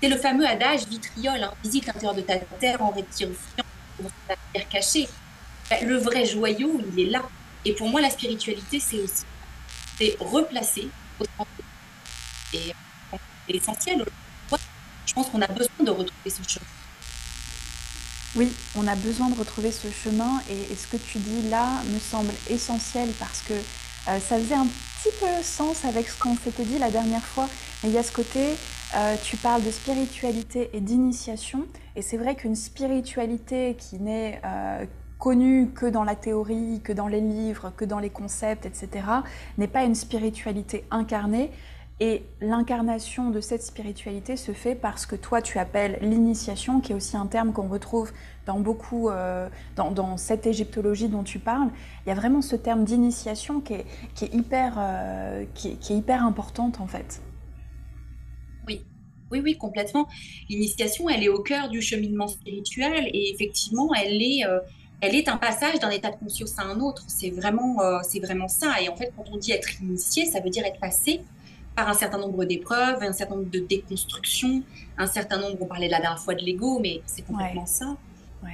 C'est 0.03 0.09
le 0.09 0.17
fameux 0.17 0.47
adage 0.47 0.87
vitriol, 0.87 1.43
hein, 1.43 1.53
visite 1.63 1.87
l'intérieur 1.87 2.15
de 2.15 2.21
ta 2.21 2.39
terre 2.39 2.83
en 2.83 2.91
rectifiant 2.91 3.31
cachée. 4.71 5.09
Ben, 5.71 5.87
le 5.87 5.97
vrai 5.97 6.27
joyau, 6.27 6.81
il 6.93 7.07
est 7.07 7.11
là. 7.11 7.23
Et 7.65 7.73
pour 7.73 7.89
moi, 7.89 8.01
la 8.01 8.11
spiritualité, 8.11 8.79
c'est 8.81 9.01
aussi 9.01 9.25
c'est 9.99 10.17
replacer 10.19 10.89
au 11.21 11.25
et 12.53 12.73
essentiel. 13.49 14.05
Je 15.07 15.13
pense 15.13 15.29
qu'on 15.29 15.43
a 15.43 15.47
besoin 15.47 15.85
de 15.85 15.91
retrouver 15.91 16.31
ce 16.31 16.43
chemin. 16.49 16.67
Oui, 18.37 18.53
on 18.75 18.87
a 18.89 18.97
besoin 18.97 19.29
de 19.31 19.39
retrouver 19.39 19.71
ce 19.71 19.89
chemin 19.93 20.43
et, 20.51 20.75
ce 20.75 20.89
que 20.89 20.97
tu 20.97 21.19
dis 21.19 21.49
là 21.49 21.83
me 21.85 21.99
semble 22.01 22.33
essentiel 22.51 23.11
parce 23.21 23.43
que 23.43 23.53
euh, 23.53 24.21
ça 24.21 24.39
faisait 24.39 24.57
un 24.57 24.67
petit 25.05 25.17
peu 25.21 25.43
sens 25.43 25.85
avec 25.85 26.09
ce 26.09 26.19
qu'on 26.19 26.35
s'était 26.35 26.65
dit 26.65 26.79
la 26.79 26.91
dernière 26.91 27.25
fois. 27.25 27.47
Mais 27.83 27.91
il 27.91 27.95
y 27.95 27.99
a 27.99 28.03
ce 28.03 28.13
côté, 28.13 28.55
euh, 28.97 29.17
tu 29.23 29.37
parles 29.37 29.63
de 29.63 29.71
spiritualité 29.71 30.71
et 30.73 30.81
d'initiation 30.81 31.67
et 31.95 32.03
c'est 32.03 32.17
vrai 32.17 32.37
qu'une 32.37 32.57
spiritualité 32.57 33.77
qui 33.79 33.99
n'est 33.99 34.41
euh, 34.45 34.87
connue 35.19 35.71
que 35.75 35.87
dans 35.87 36.05
la 36.05 36.17
théorie, 36.17 36.81
que 36.83 36.93
dans 36.93 37.09
les 37.09 37.21
livres, 37.21 37.73
que 37.77 37.85
dans 37.85 37.99
les 37.99 38.11
concepts, 38.11 38.65
etc., 38.65 39.05
n'est 39.59 39.69
pas 39.69 39.85
une 39.85 39.95
spiritualité 39.95 40.85
incarnée, 40.91 41.51
et 42.01 42.25
l'incarnation 42.41 43.31
de 43.31 43.41
cette 43.41 43.63
spiritualité 43.63 44.37
se 44.37 44.53
fait 44.53 44.75
parce 44.75 45.07
que 45.07 45.15
toi 45.15 45.41
tu 45.41 45.59
appelles 45.59 45.99
l'initiation, 46.01 46.81
qui 46.81 46.93
est 46.93 46.95
aussi 46.95 47.17
un 47.17 47.27
terme 47.27 47.53
qu'on 47.53 47.69
retrouve 47.69 48.11
dans 48.47 48.61
beaucoup, 48.61 49.09
euh, 49.09 49.49
dans, 49.77 50.17
cette 50.17 50.47
égyptologie 50.47 51.09
dont 51.09 51.23
tu 51.23 51.39
parles. 51.39 51.71
Il 52.05 52.09
y 52.09 52.13
a 52.13 52.15
vraiment 52.15 52.43
ce 52.43 52.57
terme 52.57 52.85
d'initiation 52.85 53.61
qui 53.61 53.75
est, 53.75 53.87
qui, 54.15 54.27
est 54.27 54.35
hyper, 54.35 54.75
euh, 54.79 55.45
qui, 55.55 55.69
est, 55.69 55.91
hyper 55.91 56.25
importante 56.25 56.81
en 56.81 56.87
fait. 56.87 57.23
Oui, 58.67 58.83
oui, 59.31 59.41
oui, 59.43 59.57
complètement. 59.57 60.07
L'initiation, 60.49 61.09
elle 61.09 61.23
est 61.23 61.29
au 61.29 61.43
cœur 61.43 61.69
du 61.69 61.81
cheminement 61.81 62.29
spirituel 62.29 63.09
et 63.13 63.33
effectivement, 63.33 63.91
elle 63.95 64.23
est, 64.23 64.47
euh, 64.47 64.61
elle 65.01 65.15
est 65.15 65.29
un 65.29 65.37
passage 65.37 65.79
d'un 65.81 65.91
état 65.91 66.11
de 66.11 66.17
conscience 66.17 66.59
à 66.59 66.63
un 66.63 66.81
autre. 66.81 67.05
C'est 67.09 67.31
vraiment, 67.31 67.79
c'est 68.03 68.21
vraiment 68.21 68.49
ça. 68.49 68.81
Et 68.81 68.89
en 68.89 68.97
fait, 68.97 69.13
quand 69.17 69.25
on 69.31 69.37
dit 69.37 69.53
être 69.53 69.83
initié, 69.83 70.25
ça 70.25 70.41
veut 70.41 70.49
dire 70.49 70.65
être 70.65 70.81
passé 70.81 71.21
par 71.77 71.89
un 71.89 71.95
certain 71.95 72.19
nombre 72.19 72.45
d'épreuves, 72.45 73.03
un 73.03 73.13
certain 73.13 73.37
nombre 73.37 73.51
de 73.51 73.59
déconstructions, 73.59 74.63
un 74.97 75.07
certain 75.07 75.39
nombre, 75.39 75.59
on 75.61 75.67
parlait 75.67 75.89
de 75.89 75.93
la 75.93 76.01
dernière 76.01 76.21
fois 76.21 76.35
de 76.35 76.43
l'ego, 76.43 76.79
mais 76.79 77.03
c'est 77.05 77.23
complètement 77.23 77.67
ça. 77.67 77.97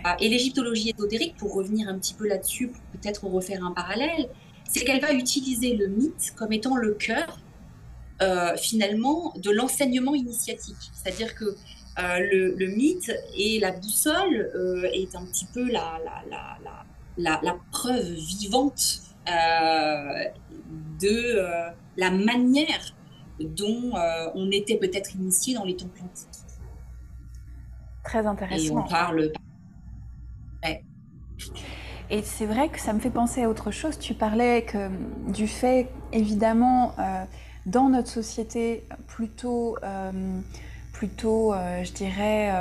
Ah, 0.05 0.17
et 0.21 0.29
l'égyptologie 0.29 0.93
ésotérique, 0.97 1.37
pour 1.37 1.55
revenir 1.55 1.89
un 1.89 1.99
petit 1.99 2.15
peu 2.15 2.27
là-dessus, 2.29 2.69
pour 2.69 2.83
peut-être 2.93 3.25
refaire 3.25 3.65
un 3.65 3.73
parallèle, 3.73 4.29
c'est 4.69 4.85
qu'elle 4.85 5.01
va 5.01 5.13
utiliser 5.13 5.77
le 5.77 5.89
mythe 5.89 6.33
comme 6.37 6.53
étant 6.53 6.77
le 6.77 6.95
cœur, 6.95 7.41
euh, 8.23 8.57
finalement, 8.57 9.35
de 9.37 9.51
l'enseignement 9.51 10.15
initiatique. 10.15 10.91
C'est-à-dire 10.93 11.35
que 11.35 11.45
euh, 11.45 12.55
le, 12.57 12.67
mythe 12.69 13.13
et 13.37 13.59
la 13.59 13.73
boussole 13.73 14.51
euh, 14.55 14.89
est 14.93 15.15
un 15.17 15.25
petit 15.25 15.47
peu 15.53 15.71
la, 15.71 15.99
la, 16.05 16.57
la, 17.17 17.41
la 17.43 17.57
preuve 17.73 18.13
vivante 18.13 19.03
de 21.01 21.71
la 21.97 22.11
manière 22.11 22.95
dont 23.41 23.97
euh, 23.97 24.31
on 24.35 24.51
était 24.51 24.77
peut-être 24.77 25.15
initié 25.15 25.55
dans 25.55 25.65
les 25.65 25.77
temples 25.77 26.01
antiques. 26.03 26.29
Très 28.05 28.27
intéressant. 28.27 28.65
Et 28.65 28.71
on 28.71 28.89
parle. 28.89 29.33
Et 32.11 32.23
c'est 32.23 32.47
vrai 32.47 32.69
que 32.69 32.81
ça 32.81 32.93
me 32.93 32.99
fait 32.99 33.11
penser 33.11 33.45
à 33.45 33.49
autre 33.49 33.71
chose. 33.71 33.99
Tu 33.99 34.15
parlais 34.15 34.63
que, 34.63 34.89
du 35.31 35.47
fait, 35.47 35.89
évidemment, 36.13 36.93
euh, 36.99 37.25
dans 37.67 37.89
notre 37.89 38.09
société 38.09 38.85
plutôt, 39.07 39.77
euh, 39.85 40.11
plutôt 40.93 41.55
je 41.83 41.93
dirais, 41.93 42.53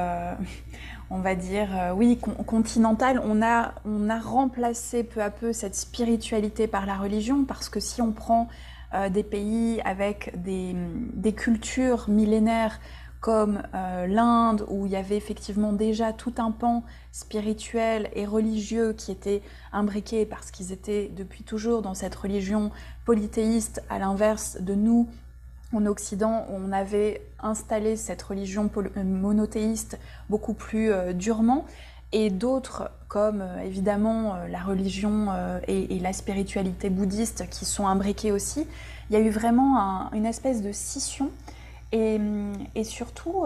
on 1.10 1.20
va 1.20 1.36
dire, 1.36 1.70
oui, 1.96 2.18
continentale, 2.46 3.20
on 3.26 3.42
a, 3.42 3.74
on 3.86 4.08
a 4.10 4.20
remplacé 4.20 5.04
peu 5.04 5.22
à 5.22 5.32
peu 5.32 5.52
cette 5.52 5.76
spiritualité 5.76 6.68
par 6.68 6.86
la 6.86 6.96
religion, 6.96 7.44
parce 7.44 7.70
que 7.70 7.80
si 7.80 8.02
on 8.02 8.12
prend 8.12 8.48
euh, 8.96 9.10
des 9.10 9.22
pays 9.22 9.80
avec 9.86 10.32
des, 10.42 10.74
cultures 11.34 12.10
millénaires 12.10 12.80
comme 13.22 13.62
euh, 13.74 14.08
l'Inde, 14.08 14.66
où 14.70 14.86
il 14.86 14.92
y 14.92 14.96
avait 14.96 15.18
effectivement 15.18 15.74
déjà 15.74 16.14
tout 16.14 16.34
un 16.38 16.52
pan 16.52 16.84
spirituel 17.12 18.10
et 18.14 18.26
religieux 18.26 18.94
qui 18.94 19.12
était 19.12 19.42
imbriqué 19.74 20.26
parce 20.26 20.52
qu'ils 20.52 20.72
étaient 20.72 21.12
depuis 21.16 21.44
toujours 21.44 21.82
dans 21.82 21.94
cette 21.94 22.16
religion 22.16 22.72
polythéiste, 23.06 23.84
à 23.90 24.00
l'inverse 24.00 24.58
de 24.62 24.74
nous 24.74 25.10
en 25.74 25.86
Occident, 25.86 26.46
où 26.50 26.56
on 26.56 26.72
avait 26.72 27.22
installé 27.42 27.96
cette 27.96 28.22
religion 28.22 28.70
euh, 28.78 29.04
monothéiste 29.04 30.00
beaucoup 30.30 30.54
plus 30.54 30.92
durement 31.14 31.66
et 32.12 32.30
d'autres 32.30 32.90
comme 33.08 33.42
euh, 33.42 33.60
évidemment 33.62 34.36
euh, 34.36 34.48
la 34.48 34.60
religion 34.60 35.28
euh, 35.32 35.60
et, 35.68 36.00
la 36.00 36.14
spiritualité 36.14 36.90
bouddhiste 36.90 37.50
qui 37.50 37.66
sont 37.66 37.88
imbriquées 37.88 38.32
aussi, 38.32 38.66
il 39.10 39.14
y 39.14 39.16
a 39.18 39.20
eu 39.20 39.30
vraiment 39.30 40.10
une 40.14 40.26
espèce 40.26 40.62
de 40.62 40.72
scission. 40.72 41.32
Et, 41.92 42.84
surtout, 42.84 43.46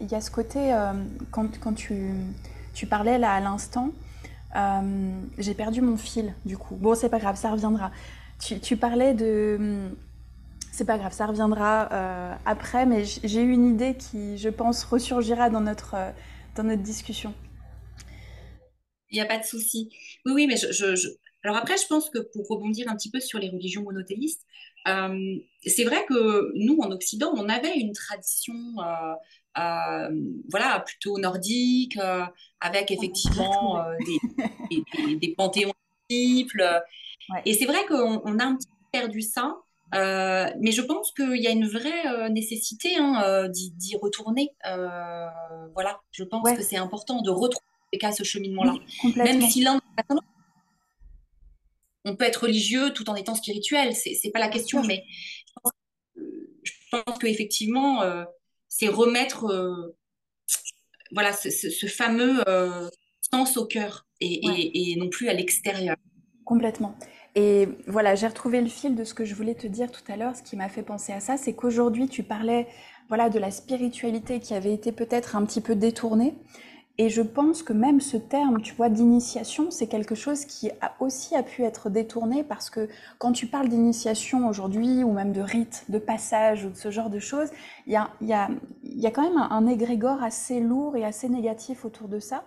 il 0.00 0.10
y, 0.10 0.14
a 0.14 0.20
ce 0.20 0.30
côté, 0.30 0.74
quand, 1.30 1.58
quand 1.58 1.72
tu, 1.72 2.86
parlais 2.88 3.18
là 3.18 3.32
à 3.32 3.40
l'instant, 3.40 3.90
j'ai 5.38 5.54
perdu 5.54 5.80
mon 5.80 5.96
fil 5.96 6.34
du 6.44 6.56
coup. 6.56 6.76
Bon, 6.76 6.94
c'est 6.94 7.08
pas 7.08 7.18
grave, 7.18 7.36
ça 7.36 7.50
reviendra. 7.50 7.90
Tu, 8.38 8.76
parlais 8.76 9.14
de... 9.14 9.90
C'est 10.70 10.84
pas 10.84 10.98
grave, 10.98 11.12
ça 11.12 11.26
reviendra 11.26 11.88
après, 12.46 12.86
mais 12.86 13.04
j'ai 13.04 13.42
eu 13.42 13.52
une 13.52 13.66
idée 13.66 13.96
qui, 13.96 14.38
je 14.38 14.48
pense, 14.48 14.84
ressurgira 14.84 15.50
dans 15.50 15.60
notre, 15.60 15.96
dans 16.54 16.64
notre 16.64 16.82
discussion. 16.82 17.34
Il 19.10 19.16
n'y 19.16 19.20
a 19.20 19.26
pas 19.26 19.38
de 19.38 19.44
souci. 19.44 19.90
Oui, 20.26 20.32
oui, 20.34 20.46
mais 20.48 20.56
je, 20.56 21.08
Alors 21.44 21.58
après, 21.58 21.76
je 21.76 21.86
pense 21.86 22.08
que 22.08 22.18
pour 22.18 22.48
rebondir 22.48 22.90
un 22.90 22.96
petit 22.96 23.10
peu 23.10 23.20
sur 23.20 23.38
les 23.38 23.50
religions 23.50 23.82
monothéistes, 23.82 24.46
euh, 24.88 25.36
c'est 25.64 25.84
vrai 25.84 26.04
que 26.08 26.52
nous, 26.54 26.78
en 26.80 26.90
Occident, 26.90 27.32
on 27.36 27.48
avait 27.50 27.76
une 27.76 27.92
tradition 27.92 28.54
euh, 28.78 29.14
euh, 29.58 30.08
voilà, 30.50 30.80
plutôt 30.80 31.18
nordique, 31.18 31.98
avec 32.60 32.90
effectivement 32.90 33.78
des, 34.70 35.16
des, 35.16 35.34
panthéons 35.36 35.72
multiples. 36.10 36.82
Et 37.44 37.52
c'est 37.52 37.66
vrai 37.66 37.84
qu'on 37.86 38.38
a 38.38 38.44
un 38.44 38.56
petit 38.56 38.66
peu 38.66 39.00
perdu 39.00 39.20
ça. 39.20 39.54
mais 39.92 40.72
je 40.72 40.80
pense 40.80 41.12
qu'il 41.12 41.42
y 41.42 41.46
a 41.46 41.50
une 41.50 41.68
vraie 41.68 42.30
nécessité 42.30 42.96
hein, 42.96 43.48
d'y 43.50 43.96
retourner. 43.96 44.48
voilà, 45.74 46.00
je 46.10 46.24
pense 46.24 46.50
que 46.52 46.62
c'est 46.62 46.78
important 46.78 47.20
de 47.20 47.30
retrouver 47.30 47.60
ce 48.12 48.24
cheminement-là. 48.24 48.74
Même 49.16 49.42
si 49.42 49.60
l'un 49.60 49.80
on 52.04 52.16
peut 52.16 52.24
être 52.24 52.42
religieux 52.44 52.92
tout 52.92 53.08
en 53.08 53.14
étant 53.14 53.34
spirituel, 53.34 53.94
c'est 53.94 54.30
pas 54.30 54.38
la 54.38 54.48
question, 54.48 54.82
mais 54.84 55.04
je 56.16 56.72
pense 56.90 57.18
qu'effectivement, 57.18 58.02
euh, 58.02 58.24
c'est 58.68 58.88
remettre 58.88 59.46
euh, 59.46 59.96
voilà, 61.12 61.32
ce, 61.32 61.86
fameux 61.86 62.42
euh, 62.48 62.88
sens 63.32 63.56
au 63.56 63.66
cœur 63.66 64.06
et, 64.20 64.94
non 64.96 65.08
plus 65.08 65.28
à 65.28 65.32
l'extérieur. 65.32 65.96
Complètement. 66.44 66.96
Et 67.34 67.68
voilà, 67.86 68.14
j'ai 68.14 68.28
retrouvé 68.28 68.60
le 68.60 68.68
fil 68.68 68.94
de 68.94 69.04
ce 69.04 69.12
que 69.12 69.24
je 69.24 69.34
voulais 69.34 69.54
te 69.54 69.66
dire 69.66 69.90
tout 69.90 70.02
à 70.12 70.16
l'heure. 70.16 70.36
Ce 70.36 70.42
qui 70.42 70.56
m'a 70.56 70.68
fait 70.68 70.82
penser 70.82 71.12
à 71.12 71.20
ça, 71.20 71.36
c'est 71.36 71.54
qu'aujourd'hui, 71.54 72.08
tu 72.08 72.22
parlais 72.22 72.68
voilà, 73.08 73.28
de 73.28 73.38
la 73.38 73.50
spiritualité 73.50 74.40
qui 74.40 74.54
avait 74.54 74.72
été 74.72 74.92
peut-être 74.92 75.36
un 75.36 75.44
petit 75.44 75.60
peu 75.60 75.74
détournée. 75.74 76.34
Et 76.96 77.08
je 77.08 77.22
pense 77.22 77.64
que 77.64 77.72
même 77.72 78.00
ce 78.00 78.16
terme, 78.16 78.62
tu 78.62 78.72
vois, 78.74 78.88
d'initiation, 78.88 79.72
c'est 79.72 79.88
quelque 79.88 80.14
chose 80.14 80.44
qui 80.44 80.70
a 80.80 80.94
aussi 81.00 81.34
a 81.34 81.42
pu 81.42 81.64
être 81.64 81.90
détourné 81.90 82.44
parce 82.44 82.70
que 82.70 82.88
quand 83.18 83.32
tu 83.32 83.48
parles 83.48 83.68
d'initiation 83.68 84.46
aujourd'hui, 84.46 85.02
ou 85.02 85.12
même 85.12 85.32
de 85.32 85.40
rite, 85.40 85.84
de 85.88 85.98
passage, 85.98 86.64
ou 86.64 86.70
de 86.70 86.76
ce 86.76 86.92
genre 86.92 87.10
de 87.10 87.18
choses, 87.18 87.50
il 87.86 87.92
y 87.92 88.32
a, 88.32 88.48
quand 89.10 89.22
même 89.22 89.38
un, 89.38 89.50
un 89.50 89.66
égrégore 89.66 90.22
assez 90.22 90.60
lourd 90.60 90.96
et 90.96 91.04
assez 91.04 91.28
négatif 91.28 91.84
autour 91.84 92.06
de 92.06 92.20
ça, 92.20 92.44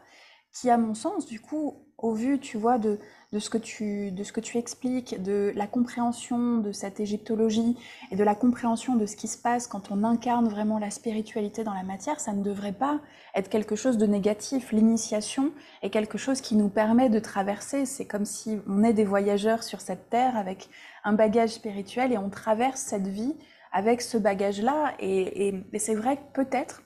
qui, 0.53 0.69
à 0.69 0.77
mon 0.77 0.93
sens, 0.93 1.25
du 1.25 1.41
coup, 1.41 1.75
au 1.97 2.13
vu, 2.13 2.39
tu 2.39 2.57
vois, 2.57 2.77
de, 2.77 2.99
de, 3.33 3.39
ce 3.39 3.49
que 3.49 3.57
tu, 3.57 4.11
de 4.11 4.23
ce 4.23 4.31
que 4.31 4.39
tu 4.39 4.57
expliques, 4.57 5.21
de 5.21 5.51
la 5.55 5.67
compréhension 5.67 6.57
de 6.57 6.71
cette 6.71 6.99
égyptologie 6.99 7.77
et 8.11 8.15
de 8.15 8.23
la 8.23 8.35
compréhension 8.35 8.95
de 8.95 9.05
ce 9.05 9.15
qui 9.15 9.27
se 9.27 9.37
passe 9.37 9.67
quand 9.67 9.91
on 9.91 10.03
incarne 10.03 10.47
vraiment 10.47 10.79
la 10.79 10.89
spiritualité 10.89 11.63
dans 11.63 11.73
la 11.73 11.83
matière, 11.83 12.19
ça 12.19 12.33
ne 12.33 12.41
devrait 12.41 12.73
pas 12.73 12.99
être 13.35 13.49
quelque 13.49 13.75
chose 13.75 13.97
de 13.97 14.05
négatif. 14.05 14.71
L'initiation 14.71 15.51
est 15.81 15.89
quelque 15.89 16.17
chose 16.17 16.41
qui 16.41 16.55
nous 16.55 16.69
permet 16.69 17.09
de 17.09 17.19
traverser. 17.19 17.85
C'est 17.85 18.05
comme 18.05 18.25
si 18.25 18.59
on 18.67 18.83
est 18.83 18.93
des 18.93 19.05
voyageurs 19.05 19.63
sur 19.63 19.81
cette 19.81 20.09
terre 20.09 20.37
avec 20.37 20.69
un 21.03 21.13
bagage 21.13 21.51
spirituel 21.51 22.13
et 22.13 22.17
on 22.17 22.29
traverse 22.29 22.81
cette 22.81 23.07
vie 23.07 23.35
avec 23.73 24.01
ce 24.01 24.17
bagage-là. 24.17 24.93
Et, 24.99 25.47
et, 25.47 25.65
et 25.73 25.79
c'est 25.79 25.95
vrai 25.95 26.17
que 26.17 26.43
peut-être 26.43 26.81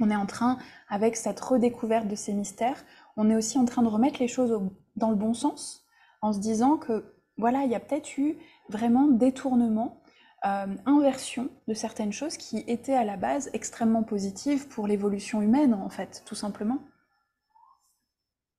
on 0.00 0.10
est 0.10 0.16
en 0.16 0.26
train, 0.26 0.58
avec 0.88 1.16
cette 1.16 1.40
redécouverte 1.40 2.06
de 2.06 2.16
ces 2.16 2.34
mystères, 2.34 2.84
on 3.16 3.30
est 3.30 3.36
aussi 3.36 3.58
en 3.58 3.64
train 3.64 3.82
de 3.82 3.88
remettre 3.88 4.20
les 4.20 4.28
choses 4.28 4.58
dans 4.96 5.10
le 5.10 5.16
bon 5.16 5.34
sens, 5.34 5.84
en 6.22 6.32
se 6.32 6.38
disant 6.38 6.76
que 6.76 7.04
voilà, 7.38 7.64
il 7.64 7.70
y 7.70 7.74
a 7.74 7.80
peut-être 7.80 8.16
eu 8.18 8.36
vraiment 8.68 9.06
détournement, 9.06 10.00
euh, 10.46 10.66
inversion 10.86 11.50
de 11.68 11.74
certaines 11.74 12.12
choses 12.12 12.36
qui 12.36 12.64
étaient 12.66 12.94
à 12.94 13.04
la 13.04 13.16
base 13.16 13.50
extrêmement 13.52 14.02
positives 14.02 14.68
pour 14.68 14.86
l'évolution 14.86 15.42
humaine, 15.42 15.74
en 15.74 15.90
fait, 15.90 16.22
tout 16.26 16.34
simplement. 16.34 16.78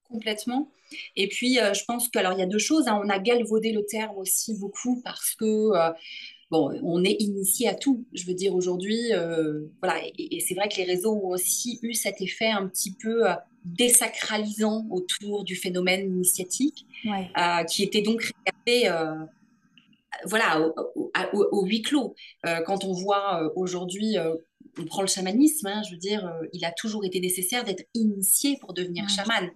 Complètement. 0.10 0.70
Et 1.16 1.28
puis, 1.28 1.60
euh, 1.60 1.74
je 1.74 1.84
pense 1.86 2.08
qu'il 2.10 2.22
y 2.22 2.26
a 2.26 2.46
deux 2.46 2.60
choses. 2.60 2.88
Hein. 2.88 3.02
On 3.04 3.10
a 3.10 3.20
galvaudé 3.20 3.74
le 3.74 3.86
terme 3.86 4.18
aussi 4.18 4.58
beaucoup 4.58 5.02
parce 5.04 5.36
que 5.36 5.46
euh, 5.46 5.92
bon, 6.50 6.72
on 6.84 7.04
est 7.04 7.18
initié 7.20 7.68
à 7.68 7.76
tout. 7.76 8.06
Je 8.14 8.26
veux 8.26 8.34
dire, 8.34 8.56
aujourd'hui, 8.56 9.14
euh, 9.14 9.66
voilà, 9.82 10.02
et, 10.18 10.40
c'est 10.40 10.56
vrai 10.56 10.70
que 10.70 10.78
les 10.78 10.86
réseaux 10.86 11.14
ont 11.14 11.30
aussi 11.30 11.80
eu 11.82 11.94
cet 11.94 12.22
effet 12.22 12.50
un 12.50 12.68
petit 12.68 12.94
peu 12.94 13.30
euh, 13.30 13.34
désacralisant 13.66 14.88
autour 14.90 15.44
du 15.44 15.56
phénomène 15.56 16.08
initiatique, 16.08 16.86
euh, 17.06 17.64
qui 17.66 17.84
était 17.84 18.02
donc 18.02 18.32
réservé 18.46 18.90
voilà, 20.26 20.74
au, 21.34 21.66
huis 21.66 21.84
clos. 21.84 22.16
quand 22.66 22.84
on 22.86 22.94
voit 22.94 23.52
aujourd'hui, 23.56 24.16
on 24.80 24.86
prend 24.86 25.02
le 25.02 25.08
chamanisme, 25.08 25.68
hein, 25.68 25.84
je 25.86 25.92
veux 25.92 26.00
dire, 26.00 26.34
il 26.54 26.66
a 26.66 26.72
toujours 26.72 27.06
été 27.06 27.20
nécessaire 27.20 27.64
d'être 27.64 27.84
initié 27.94 28.58
pour 28.60 28.74
devenir 28.74 29.08
chaman. 29.10 29.52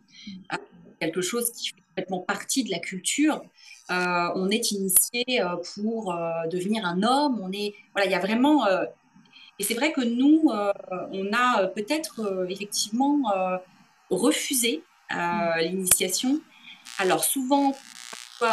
quelque 0.99 1.21
chose 1.21 1.51
qui 1.51 1.69
fait 1.69 1.80
complètement 1.91 2.19
partie 2.19 2.63
de 2.63 2.71
la 2.71 2.79
culture. 2.79 3.41
Euh, 3.91 4.29
on 4.35 4.49
est 4.49 4.71
initié 4.71 5.25
euh, 5.41 5.55
pour 5.75 6.13
euh, 6.13 6.47
devenir 6.49 6.85
un 6.85 7.03
homme. 7.03 7.39
On 7.43 7.51
est, 7.51 7.73
voilà, 7.93 8.07
il 8.07 8.11
y 8.11 8.15
a 8.15 8.19
vraiment. 8.19 8.65
et 9.59 9.63
c'est 9.63 9.73
vrai 9.73 9.91
que 9.91 10.01
nous, 10.01 10.49
on 10.49 11.33
a 11.33 11.67
peut-être 11.67 12.47
effectivement 12.49 13.21
refusé 14.09 14.83
l'initiation. 15.59 16.41
Alors 16.97 17.23
souvent, 17.23 17.73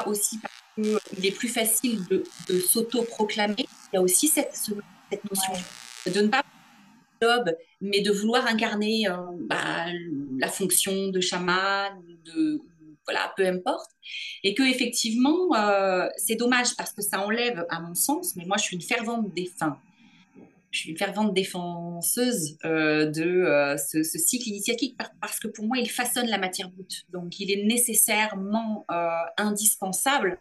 aussi 0.07 0.39
parce 0.39 0.55
qu'il 0.75 1.27
est 1.27 1.33
plus 1.33 1.49
facile 1.49 2.05
de, 2.07 2.25
s'auto-proclamer. 2.61 3.67
Il 3.93 3.95
y 3.95 3.97
a 3.97 4.03
aussi 4.03 4.29
cette, 4.29 4.55
cette 4.55 5.31
notion 5.31 5.55
de 6.07 6.21
ne 6.21 6.29
pas 6.29 6.43
job, 7.21 7.51
mais 7.81 8.01
de 8.01 8.13
vouloir 8.13 8.47
incarner 8.47 9.07
bah, 9.41 9.87
la 10.39 10.49
fonction 10.49 11.09
de 11.09 11.21
chaman, 11.21 12.01
de, 12.25 12.61
voilà, 13.09 13.33
peu 13.37 13.47
importe. 13.47 13.91
Et 14.45 14.55
que 14.55 14.63
effectivement, 14.63 15.55
euh, 15.57 16.07
c'est 16.19 16.35
dommage 16.35 16.77
parce 16.77 16.93
que 16.93 17.01
ça 17.01 17.21
enlève, 17.21 17.65
à 17.71 17.81
mon 17.81 17.95
sens, 17.95 18.37
mais 18.37 18.45
moi 18.45 18.59
je 18.59 18.65
suis 18.65 18.77
une 18.77 18.83
fervente 18.83 19.33
défense. 19.35 19.79
Je 20.71 20.81
suis 20.81 20.91
une 20.91 20.99
fervente 20.99 21.33
défenseuse 21.33 22.59
euh, 22.67 23.07
de 23.07 23.23
euh, 23.23 23.79
ce, 23.79 24.03
cycle 24.03 24.49
initiatique 24.49 24.99
parce 25.23 25.41
que 25.41 25.49
pour 25.49 25.65
moi, 25.65 25.79
il 25.79 25.89
façonne 25.89 26.27
la 26.27 26.37
matière 26.37 26.69
brute. 26.69 27.07
Donc, 27.11 27.41
il 27.41 27.51
est 27.51 27.65
nécessairement 27.65 28.85
indispensable 29.39 30.39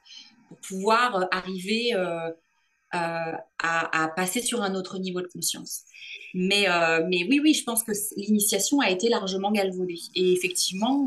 pour 0.49 0.57
pouvoir 0.57 1.27
arriver 1.31 1.93
à, 1.93 3.43
à, 3.59 4.07
passer 4.09 4.41
sur 4.41 4.61
un 4.61 4.75
autre 4.75 4.99
niveau 4.99 5.21
de 5.21 5.27
conscience. 5.27 5.83
Mais, 6.33 6.65
mais 7.07 7.23
oui, 7.29 7.39
oui, 7.41 7.53
je 7.53 7.63
pense 7.63 7.83
que 7.83 7.93
l'initiation 8.17 8.81
a 8.81 8.89
été 8.89 9.07
largement 9.07 9.51
galvaudée. 9.51 10.01
Et 10.13 10.33
effectivement, 10.33 11.05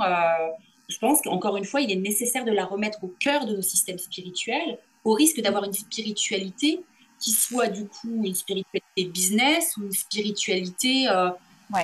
je 0.90 0.98
pense 0.98 1.22
qu'encore 1.22 1.56
une 1.56 1.64
fois, 1.64 1.80
il 1.80 1.90
est 1.90 1.96
nécessaire 1.96 2.44
de 2.44 2.50
la 2.50 2.64
remettre 2.64 3.02
au 3.04 3.14
cœur 3.20 3.46
de 3.46 3.54
nos 3.54 3.62
systèmes 3.62 3.98
spirituels, 3.98 4.78
au 5.04 5.12
risque 5.12 5.40
d'avoir 5.40 5.64
une 5.64 5.72
spiritualité 5.72 6.80
qui 7.18 7.30
soit 7.32 7.68
du 7.68 7.86
coup 7.86 8.22
une 8.24 8.34
spiritualité 8.34 9.04
business 9.04 9.76
ou 9.76 9.84
une 9.84 9.92
spiritualité 9.92 11.06
euh, 11.08 11.30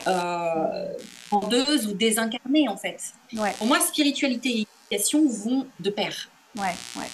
euh 0.08 0.92
ou 1.32 1.92
désincarnée 1.92 2.68
en 2.68 2.76
fait. 2.76 3.12
Pour 3.58 3.66
moi, 3.66 3.80
spiritualité 3.80 4.48
et 4.48 4.66
initiation 4.90 5.28
vont 5.28 5.66
de 5.80 5.90
pair. 5.90 6.28
Ouais, 6.56 6.74
ouais. 6.96 7.10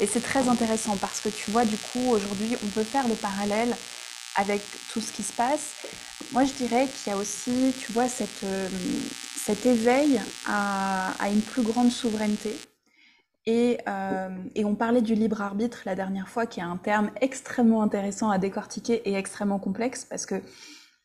Et 0.00 0.06
c'est 0.06 0.20
très 0.20 0.48
intéressant 0.48 0.96
parce 0.96 1.20
que 1.20 1.28
tu 1.28 1.50
vois, 1.50 1.64
du 1.64 1.76
coup, 1.76 2.10
aujourd'hui, 2.10 2.56
on 2.64 2.68
peut 2.68 2.84
faire 2.84 3.08
le 3.08 3.14
parallèle 3.14 3.74
avec 4.36 4.60
tout 4.92 5.00
ce 5.00 5.12
qui 5.12 5.22
se 5.22 5.32
passe. 5.32 5.86
Moi, 6.32 6.44
je 6.44 6.52
dirais 6.52 6.86
qu'il 6.88 7.12
y 7.12 7.14
a 7.14 7.18
aussi, 7.18 7.72
tu 7.80 7.92
vois, 7.92 8.08
cette, 8.08 8.42
euh, 8.44 8.68
cet 9.44 9.66
éveil 9.66 10.22
à, 10.46 11.12
une 11.30 11.42
plus 11.42 11.62
grande 11.62 11.90
souveraineté. 11.90 12.56
Euh, 13.46 14.30
et, 14.54 14.64
on 14.64 14.74
parlait 14.74 15.02
du 15.02 15.14
libre 15.14 15.42
arbitre 15.42 15.82
la 15.84 15.94
dernière 15.94 16.30
fois, 16.30 16.46
qui 16.46 16.60
est 16.60 16.62
un 16.62 16.78
terme 16.78 17.10
extrêmement 17.20 17.82
intéressant 17.82 18.30
à 18.30 18.38
décortiquer 18.38 19.06
et 19.06 19.16
extrêmement 19.16 19.58
complexe, 19.58 20.06
parce 20.06 20.24
que 20.24 20.36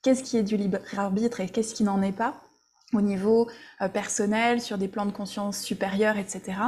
qu'est-ce 0.04 0.24
qui 0.24 0.38
est 0.38 0.44
du 0.44 0.56
libre 0.56 0.78
arbitre 0.96 1.42
et 1.42 1.50
qu'est-ce 1.50 1.76
qui 1.76 1.84
n'en 1.84 2.02
est 2.02 2.14
pas 2.14 2.42
au 2.94 3.02
niveau 3.02 3.50
euh, 3.82 3.90
personnel, 3.90 4.62
sur 4.62 4.78
des 4.78 4.88
plans 4.88 5.06
de 5.06 5.12
conscience 5.12 5.60
supérieurs, 5.60 6.18
etc. 6.18 6.60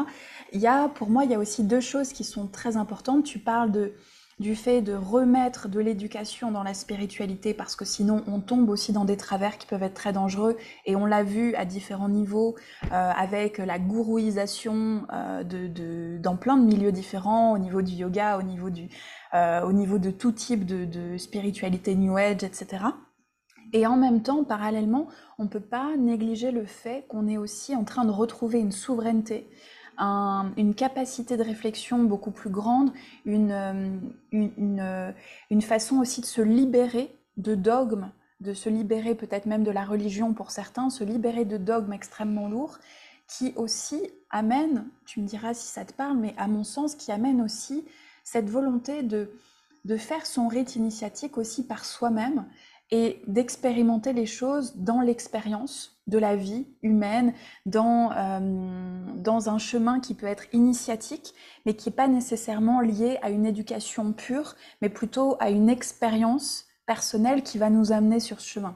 Il 0.52 0.60
y 0.60 0.68
a, 0.68 0.90
pour 0.90 1.10
moi, 1.10 1.24
il 1.24 1.32
y 1.32 1.36
a 1.36 1.40
aussi 1.40 1.64
deux 1.64 1.80
choses 1.80 2.12
qui 2.12 2.26
sont 2.26 2.48
très 2.48 2.76
importantes. 2.76 3.24
Tu 3.24 3.40
parles 3.40 3.72
de 3.72 3.94
du 4.42 4.56
fait 4.56 4.82
de 4.82 4.94
remettre 4.94 5.70
de 5.70 5.80
l'éducation 5.80 6.52
dans 6.52 6.64
la 6.64 6.74
spiritualité, 6.74 7.54
parce 7.54 7.76
que 7.76 7.86
sinon 7.86 8.24
on 8.28 8.42
tombe 8.42 8.70
aussi 8.70 8.92
dans 8.92 9.06
des 9.06 9.16
travers 9.16 9.58
qui 9.58 9.68
peuvent 9.68 9.84
être 9.84 9.94
très 9.94 10.12
dangereux, 10.12 10.58
et 10.86 10.96
on 10.96 11.06
l'a 11.06 11.24
vu 11.24 11.54
à 11.56 11.64
différents 11.64 12.10
niveaux, 12.10 12.56
euh, 12.92 13.12
avec 13.16 13.60
la 13.60 13.78
gourouisation 13.80 15.04
euh, 15.14 16.18
dans 16.20 16.36
plein 16.36 16.58
de 16.58 16.66
milieux 16.66 16.92
différents, 16.92 17.54
au 17.54 17.60
niveau 17.60 17.82
du 17.84 17.94
yoga, 17.94 18.38
au 18.40 18.42
niveau, 18.42 18.72
du, 18.72 18.90
euh, 19.36 19.62
au 19.62 19.72
niveau 19.72 20.00
de 20.00 20.10
tout 20.10 20.32
type 20.32 20.66
de, 20.66 20.86
de 20.86 21.18
spiritualité 21.18 21.96
New 21.96 22.18
Age, 22.18 22.44
etc. 22.44 22.86
Et 23.74 23.86
en 23.86 23.96
même 23.96 24.24
temps, 24.24 24.44
parallèlement, 24.44 25.08
on 25.38 25.44
ne 25.44 25.50
peut 25.50 25.62
pas 25.62 25.96
négliger 25.98 26.52
le 26.52 26.66
fait 26.66 27.06
qu'on 27.08 27.28
est 27.28 27.38
aussi 27.38 27.76
en 27.76 27.84
train 27.84 28.06
de 28.06 28.12
retrouver 28.12 28.60
une 28.60 28.72
souveraineté 28.72 29.48
une 30.02 30.74
capacité 30.74 31.38
de 31.38 31.44
réflexion 31.44 32.04
beaucoup 32.04 32.32
plus 32.32 32.50
grande, 32.50 32.92
une, 33.26 33.52
euh, 33.52 34.00
euh, 34.34 35.12
une, 35.50 35.62
façon 35.62 35.98
aussi 35.98 36.22
de 36.22 36.26
se 36.26 36.42
libérer 36.42 37.16
de 37.38 37.54
dogmes, 37.54 38.12
de 38.40 38.54
se 38.54 38.70
libérer 38.70 39.14
peut-être 39.14 39.46
même 39.46 39.64
de 39.64 39.72
la 39.72 39.86
religion 39.86 40.34
pour 40.34 40.50
certains, 40.50 40.90
se 40.90 41.04
libérer 41.04 41.46
de 41.46 41.58
dogmes 41.58 41.94
extrêmement 41.94 42.50
lourds 42.50 42.80
qui 43.28 43.54
aussi 43.56 44.10
amène, 44.30 44.88
tu 45.06 45.22
me 45.22 45.28
diras 45.28 45.54
si 45.54 45.68
ça 45.68 45.86
te 45.86 45.94
parle, 45.94 46.18
mais 46.18 46.34
à 46.38 46.48
mon 46.48 46.64
sens, 46.64 46.96
qui 46.96 47.12
amène 47.12 47.42
aussi 47.42 47.86
cette 48.24 48.50
volonté 48.50 49.04
de, 49.04 49.32
de 49.86 49.98
faire 49.98 50.26
son 50.26 50.48
rite 50.48 50.76
initiatique 50.76 51.38
aussi 51.38 51.66
par 51.66 51.86
soi-même 51.86 52.46
et 52.90 53.22
d'expérimenter 53.28 54.12
les 54.12 54.26
choses 54.26 54.76
dans 54.76 55.00
l'expérience 55.00 55.91
de 56.08 56.18
la 56.18 56.36
vie 56.36 56.68
humaine, 56.82 57.34
dans, 57.66 58.12
euh, 58.12 58.40
dans 59.16 59.50
un 59.50 59.58
chemin 59.58 60.00
qui 60.00 60.16
peut 60.16 60.28
être 60.28 60.46
initiatique, 60.54 61.34
mais 61.66 61.76
qui 61.76 61.90
n'est 61.90 61.96
pas 61.96 62.08
nécessairement 62.08 62.82
lié 62.82 63.18
à 63.22 63.30
une 63.30 63.46
éducation 63.46 64.12
pure, 64.14 64.56
mais 64.82 64.90
plutôt 64.90 65.38
à 65.40 65.50
une 65.50 65.70
expérience 65.70 66.66
personnelle 66.86 67.44
qui 67.44 67.58
va 67.58 67.70
nous 67.70 67.92
amener 67.92 68.20
sur 68.20 68.42
ce 68.42 68.50
chemin. 68.50 68.76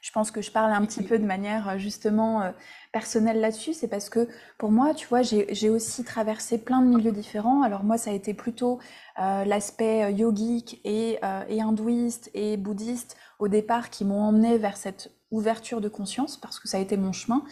Je 0.00 0.12
pense 0.12 0.30
que 0.30 0.40
je 0.40 0.50
parle 0.50 0.72
un 0.72 0.84
petit 0.86 1.02
peu 1.02 1.18
de 1.18 1.24
manière 1.24 1.68
euh, 1.68 1.78
justement 1.78 2.42
euh, 2.42 2.50
personnelle 2.92 3.40
là-dessus, 3.40 3.74
c'est 3.74 3.88
parce 3.88 4.08
que 4.08 4.28
pour 4.56 4.70
moi, 4.70 4.94
tu 4.94 5.06
vois, 5.06 5.22
j'ai 5.22 5.70
aussi 5.70 6.04
traversé 6.04 6.58
plein 6.58 6.80
de 6.80 6.86
milieux 6.86 7.12
différents. 7.12 7.62
Alors 7.62 7.84
moi, 7.84 7.98
ça 7.98 8.10
a 8.10 8.14
été 8.14 8.32
plutôt 8.32 8.78
euh, 9.20 9.44
l'aspect 9.44 10.12
yogique 10.12 10.80
et, 10.84 11.18
et, 11.48 11.60
hindouiste 11.60 12.30
et 12.32 12.56
bouddhiste 12.56 13.16
au 13.38 13.48
départ 13.48 13.90
qui 13.90 14.04
m'ont 14.04 14.22
emmené 14.22 14.56
vers 14.56 14.76
cette 14.76 15.10
ouverture 15.30 15.80
de 15.80 15.88
conscience 15.88 16.36
parce 16.36 16.58
que 16.58 16.68
ça 16.68 16.78
a 16.78 16.80
été 16.80 16.96
mon 16.96 17.12
chemin. 17.12 17.44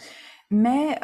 Mais 0.49 0.99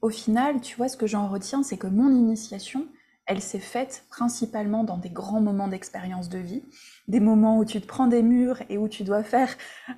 au 0.00 0.10
final, 0.10 0.60
tu 0.60 0.76
vois, 0.76 0.88
ce 0.88 0.96
que 0.96 1.06
j'en 1.06 1.28
retiens, 1.28 1.62
c'est 1.62 1.76
que 1.76 1.86
mon 1.86 2.10
initiation, 2.10 2.88
elle 3.26 3.40
s'est 3.40 3.60
faite 3.60 4.04
principalement 4.10 4.84
dans 4.84 4.98
des 4.98 5.10
grands 5.10 5.40
moments 5.40 5.68
d'expérience 5.68 6.28
de 6.28 6.38
vie, 6.38 6.62
des 7.08 7.20
moments 7.20 7.58
où 7.58 7.64
tu 7.64 7.80
te 7.80 7.86
prends 7.86 8.08
des 8.08 8.22
murs 8.22 8.62
et 8.68 8.78
où 8.78 8.88
tu 8.88 9.04
dois 9.04 9.22
faire 9.22 9.48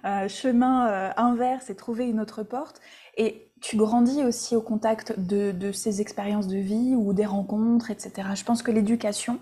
euh, 0.04 0.28
chemin 0.28 0.88
euh, 0.88 1.10
inverse 1.16 1.70
et 1.70 1.74
trouver 1.74 2.06
une 2.06 2.20
autre 2.20 2.42
porte. 2.42 2.80
Et 3.16 3.50
tu 3.62 3.76
grandis 3.76 4.22
aussi 4.24 4.56
au 4.56 4.60
contact 4.60 5.18
de, 5.18 5.72
ces 5.72 6.00
expériences 6.02 6.48
de 6.48 6.58
vie 6.58 6.94
ou 6.94 7.14
des 7.14 7.24
rencontres, 7.24 7.90
etc. 7.90 8.28
Je 8.34 8.44
pense 8.44 8.62
que 8.62 8.70
l'éducation, 8.70 9.40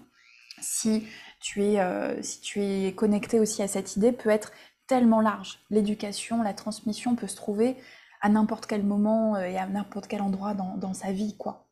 si 0.60 1.04
tu 1.40 1.64
es, 1.64 1.80
euh, 1.80 2.22
si 2.22 2.40
tu 2.40 2.62
es 2.62 2.92
connecté 2.92 3.40
aussi 3.40 3.62
à 3.62 3.68
cette 3.68 3.96
idée, 3.96 4.12
peut 4.12 4.30
être 4.30 4.52
tellement 4.92 5.22
large. 5.22 5.58
L'éducation, 5.70 6.42
la 6.42 6.52
transmission 6.52 7.16
peut 7.16 7.26
se 7.26 7.34
trouver 7.34 7.76
à 8.20 8.28
n'importe 8.28 8.66
quel 8.66 8.82
moment 8.82 9.38
et 9.38 9.56
à 9.56 9.66
n'importe 9.66 10.06
quel 10.06 10.20
endroit 10.20 10.52
dans, 10.52 10.76
dans 10.76 10.92
sa 10.92 11.12
vie, 11.12 11.34
quoi. 11.38 11.66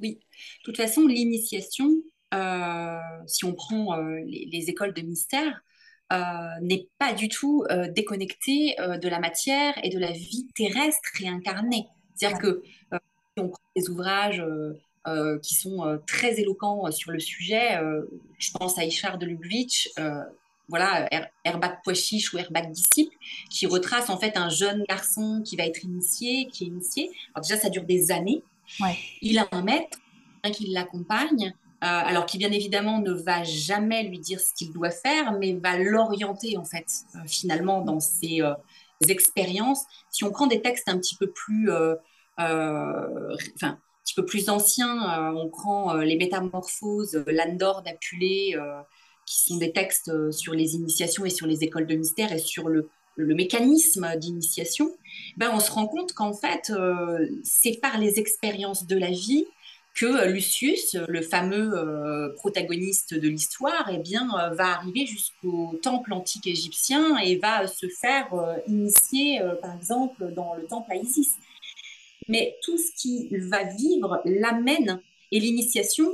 Oui, 0.00 0.20
de 0.20 0.62
toute 0.62 0.76
façon, 0.76 1.04
l'initiation, 1.04 1.90
euh, 2.32 2.96
si 3.26 3.44
on 3.44 3.54
prend 3.54 3.98
euh, 3.98 4.20
les, 4.24 4.70
écoles 4.70 4.94
de 4.94 5.02
mystère, 5.02 5.64
euh, 6.12 6.60
n'est 6.60 6.88
pas 6.98 7.12
du 7.12 7.28
tout 7.28 7.64
déconnectée 7.90 8.76
de 8.78 9.08
la 9.08 9.18
matière 9.18 9.74
et 9.82 9.90
de 9.90 9.98
la 9.98 10.12
vie 10.12 10.46
terrestre 10.54 11.08
réincarnée. 11.18 11.88
C'est-à-dire 12.14 12.38
que 12.38 12.62
si 12.92 13.42
on 13.42 13.48
prend 13.48 13.62
des 13.74 13.90
ouvrages 13.90 14.44
qui 15.42 15.56
sont 15.56 16.00
très 16.06 16.38
éloquents 16.38 16.88
sur 16.92 17.10
le 17.10 17.18
sujet, 17.18 17.80
je 18.38 18.50
pense 18.52 18.78
à 18.78 18.84
Ishard 18.84 19.18
de 19.18 19.26
Lubavitch, 19.26 19.88
voilà, 20.68 21.08
Herbak 21.44 21.82
Poichiche 21.84 22.32
ou 22.32 22.38
Herbak 22.38 22.70
Disciple, 22.70 23.14
qui 23.50 23.66
retrace 23.66 24.08
en 24.10 24.18
fait 24.18 24.36
un 24.36 24.48
jeune 24.48 24.84
garçon 24.88 25.42
qui 25.44 25.56
va 25.56 25.64
être 25.64 25.84
initié, 25.84 26.48
qui 26.48 26.64
est 26.64 26.66
initié. 26.68 27.10
Alors 27.34 27.46
déjà, 27.46 27.60
ça 27.60 27.68
dure 27.68 27.84
des 27.84 28.10
années. 28.10 28.42
Il 29.20 29.38
a 29.38 29.46
un 29.52 29.62
maître 29.62 29.98
qui 30.50 30.66
l'accompagne, 30.68 31.54
euh, 31.82 31.86
alors 31.86 32.26
qui 32.26 32.38
bien 32.38 32.50
évidemment 32.50 33.00
ne 33.00 33.12
va 33.12 33.42
jamais 33.44 34.04
lui 34.04 34.18
dire 34.18 34.40
ce 34.40 34.54
qu'il 34.54 34.72
doit 34.72 34.90
faire, 34.90 35.32
mais 35.38 35.52
va 35.54 35.78
l'orienter 35.78 36.56
en 36.56 36.64
fait 36.64 36.86
euh, 37.14 37.18
finalement 37.26 37.82
dans 37.82 38.00
ses 38.00 38.40
euh, 38.40 38.54
expériences. 39.08 39.84
Si 40.10 40.24
on 40.24 40.30
prend 40.30 40.46
des 40.46 40.62
textes 40.62 40.88
un 40.88 40.98
petit 40.98 41.16
peu 41.16 41.30
plus, 41.30 41.70
enfin, 42.38 42.48
un 43.62 43.78
petit 44.04 44.14
peu 44.14 44.24
plus 44.24 44.48
anciens, 44.48 45.32
on 45.34 45.48
prend 45.48 45.94
les 45.94 46.16
Métamorphoses, 46.16 47.24
Landor 47.26 47.82
d'Apulé, 47.82 48.56
qui 49.32 49.44
sont 49.44 49.56
des 49.56 49.72
textes 49.72 50.10
sur 50.30 50.52
les 50.52 50.74
initiations 50.74 51.24
et 51.24 51.30
sur 51.30 51.46
les 51.46 51.64
écoles 51.64 51.86
de 51.86 51.94
mystère 51.94 52.32
et 52.32 52.38
sur 52.38 52.68
le, 52.68 52.90
le 53.16 53.34
mécanisme 53.34 54.16
d'initiation, 54.16 54.90
ben 55.36 55.50
on 55.54 55.60
se 55.60 55.70
rend 55.70 55.86
compte 55.86 56.12
qu'en 56.12 56.32
fait, 56.32 56.70
euh, 56.70 57.26
c'est 57.42 57.80
par 57.80 57.98
les 57.98 58.18
expériences 58.18 58.86
de 58.86 58.96
la 58.96 59.10
vie 59.10 59.46
que 59.94 60.26
Lucius, 60.26 60.96
le 61.08 61.20
fameux 61.20 61.74
euh, 61.74 62.32
protagoniste 62.36 63.12
de 63.12 63.28
l'histoire, 63.28 63.90
eh 63.92 63.98
bien, 63.98 64.28
euh, 64.38 64.54
va 64.54 64.76
arriver 64.76 65.04
jusqu'au 65.04 65.78
temple 65.82 66.14
antique 66.14 66.46
égyptien 66.46 67.18
et 67.18 67.36
va 67.36 67.66
se 67.66 67.86
faire 67.88 68.28
initier, 68.66 69.40
par 69.60 69.76
exemple, 69.76 70.32
dans 70.34 70.54
le 70.54 70.66
temple 70.66 70.92
à 70.92 70.96
Isis. 70.96 71.36
Mais 72.28 72.56
tout 72.62 72.78
ce 72.78 72.90
qu'il 72.96 73.42
va 73.48 73.64
vivre 73.64 74.22
l'amène, 74.24 75.00
et 75.34 75.40
l'initiation, 75.40 76.10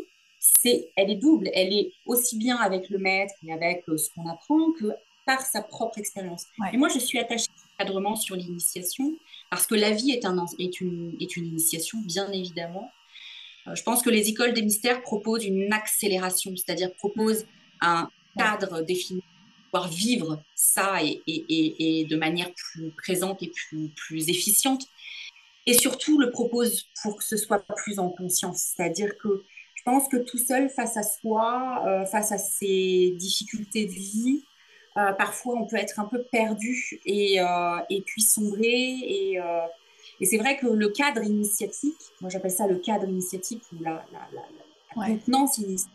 c'est, 0.61 0.90
elle 0.96 1.11
est 1.11 1.16
double. 1.16 1.50
Elle 1.54 1.72
est 1.72 1.92
aussi 2.06 2.37
bien 2.37 2.56
avec 2.56 2.88
le 2.90 2.98
maître 2.98 3.34
et 3.46 3.52
avec 3.52 3.84
ce 3.87 4.11
qu'on 4.14 4.28
apprend 4.28 4.72
que 4.72 4.92
par 5.26 5.42
sa 5.42 5.62
propre 5.62 5.98
expérience. 5.98 6.46
Et 6.72 6.76
moi, 6.76 6.88
je 6.88 6.98
suis 6.98 7.18
attachée 7.18 7.48
cadrement 7.78 8.16
sur 8.16 8.34
l'initiation, 8.34 9.14
parce 9.50 9.66
que 9.66 9.74
la 9.74 9.90
vie 9.90 10.11
est, 10.11 10.24
un, 10.24 10.44
est, 10.58 10.80
une, 10.80 11.16
est 11.20 11.37
une 11.37 11.46
initiation, 11.46 11.98
bien 12.00 12.30
évidemment. 12.32 12.90
Euh, 13.68 13.74
je 13.74 13.82
pense 13.82 14.02
que 14.02 14.11
les 14.11 14.28
écoles 14.28 14.52
des 14.52 14.62
mystères 14.62 15.02
proposent 15.02 15.44
une 15.44 15.72
accélération, 15.72 16.52
c'est-à-dire 16.56 16.92
proposent 16.94 17.46
un 17.80 18.11
cadre 18.37 18.82
défini 18.82 19.22
pouvoir 19.70 19.88
vivre 19.88 20.42
ça 20.54 21.02
et, 21.04 21.20
et, 21.26 22.00
et, 22.00 22.04
de 22.06 22.16
manière 22.16 22.50
plus 22.54 22.90
présente 22.90 23.42
et 23.42 23.48
plus, 23.54 23.88
plus 23.88 24.30
efficiente. 24.30 24.87
Et 25.66 25.74
surtout, 25.74 26.18
le 26.18 26.30
propose 26.30 26.88
pour 27.02 27.18
que 27.18 27.24
ce 27.24 27.37
soit 27.37 27.58
plus 27.76 27.98
en 27.98 28.08
conscience. 28.08 28.72
C'est-à-dire 28.74 29.18
que 29.18 29.42
pense 29.88 30.07
que 30.09 30.18
tout 30.18 30.37
seul, 30.37 30.68
face 30.68 30.98
à 30.98 31.03
soi, 31.03 31.83
euh, 31.87 32.05
face 32.05 32.31
à 32.31 32.37
ses 32.37 33.14
difficultés 33.16 33.87
de 33.87 33.90
vie, 33.92 34.44
euh, 34.98 35.12
parfois, 35.12 35.55
on 35.57 35.66
peut 35.66 35.77
être 35.77 35.98
un 35.98 36.05
peu 36.05 36.22
perdu 36.24 37.01
et, 37.07 37.40
euh, 37.40 37.79
et 37.88 38.03
puis 38.03 38.20
sombrer. 38.20 38.66
Et, 38.66 39.38
et 40.20 40.27
c'est 40.27 40.37
vrai 40.37 40.59
que 40.59 40.66
le 40.66 40.88
cadre 40.90 41.22
initiatique, 41.22 41.96
moi 42.20 42.29
j'appelle 42.29 42.51
ça 42.51 42.66
le 42.66 42.77
cadre 42.77 43.09
initiatique 43.09 43.62
ou 43.72 43.83
la, 43.83 44.05
la, 44.12 44.29
la, 44.96 45.09
initiatique, 45.09 45.88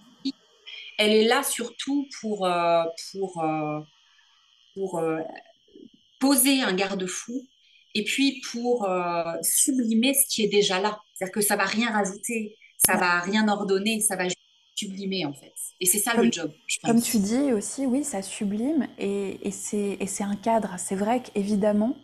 elle 0.98 1.12
est 1.12 1.28
là 1.28 1.44
surtout 1.44 2.08
pour, 2.20 2.50
pour, 3.12 3.46
pour 4.74 5.04
poser 6.20 6.62
un 6.62 6.74
garde-fou 6.74 7.46
et 7.94 8.04
puis 8.06 8.42
pour 8.52 8.88
sublimer 9.42 10.14
ce 10.14 10.26
qui 10.34 10.44
est 10.44 10.48
déjà 10.48 10.80
là. 10.80 11.00
C'est-à-dire 11.14 11.34
que 11.34 11.42
ça 11.42 11.58
va 11.58 11.66
rien 11.66 11.92
rajouter, 11.92 12.56
ça 12.86 12.98
va 12.98 13.20
rien 13.22 13.48
ordonner, 13.48 14.00
ça 14.02 14.16
va 14.16 14.26
sublimer 14.76 15.26
en 15.26 15.34
fait. 15.34 15.54
Et 15.80 15.86
c'est 15.86 16.00
ça 16.00 16.14
le 16.16 16.32
job. 16.32 16.52
Comme 16.84 17.02
tu 17.02 17.18
dis 17.18 17.54
aussi, 17.54 17.86
oui, 17.86 18.04
ça 18.04 18.22
sublime 18.22 18.88
et, 18.98 19.40
et 19.48 19.52
c'est 19.52 20.24
un 20.24 20.36
cadre. 20.36 20.76
C'est 20.78 20.96
vrai 20.96 21.22
qu'évidemment, 21.22 21.96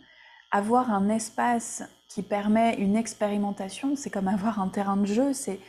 avoir 0.51 0.91
un 0.91 1.09
espace 1.09 1.83
qui 2.07 2.23
permet 2.23 2.75
une 2.75 2.95
expérimentation, 2.95 3.95
c'est 3.95 4.09
comme 4.09 4.27
avoir 4.27 4.59
un 4.59 4.67
terrain 4.67 4.97
de 4.97 5.05
jeu. 5.05 5.33
C'est 5.33 5.59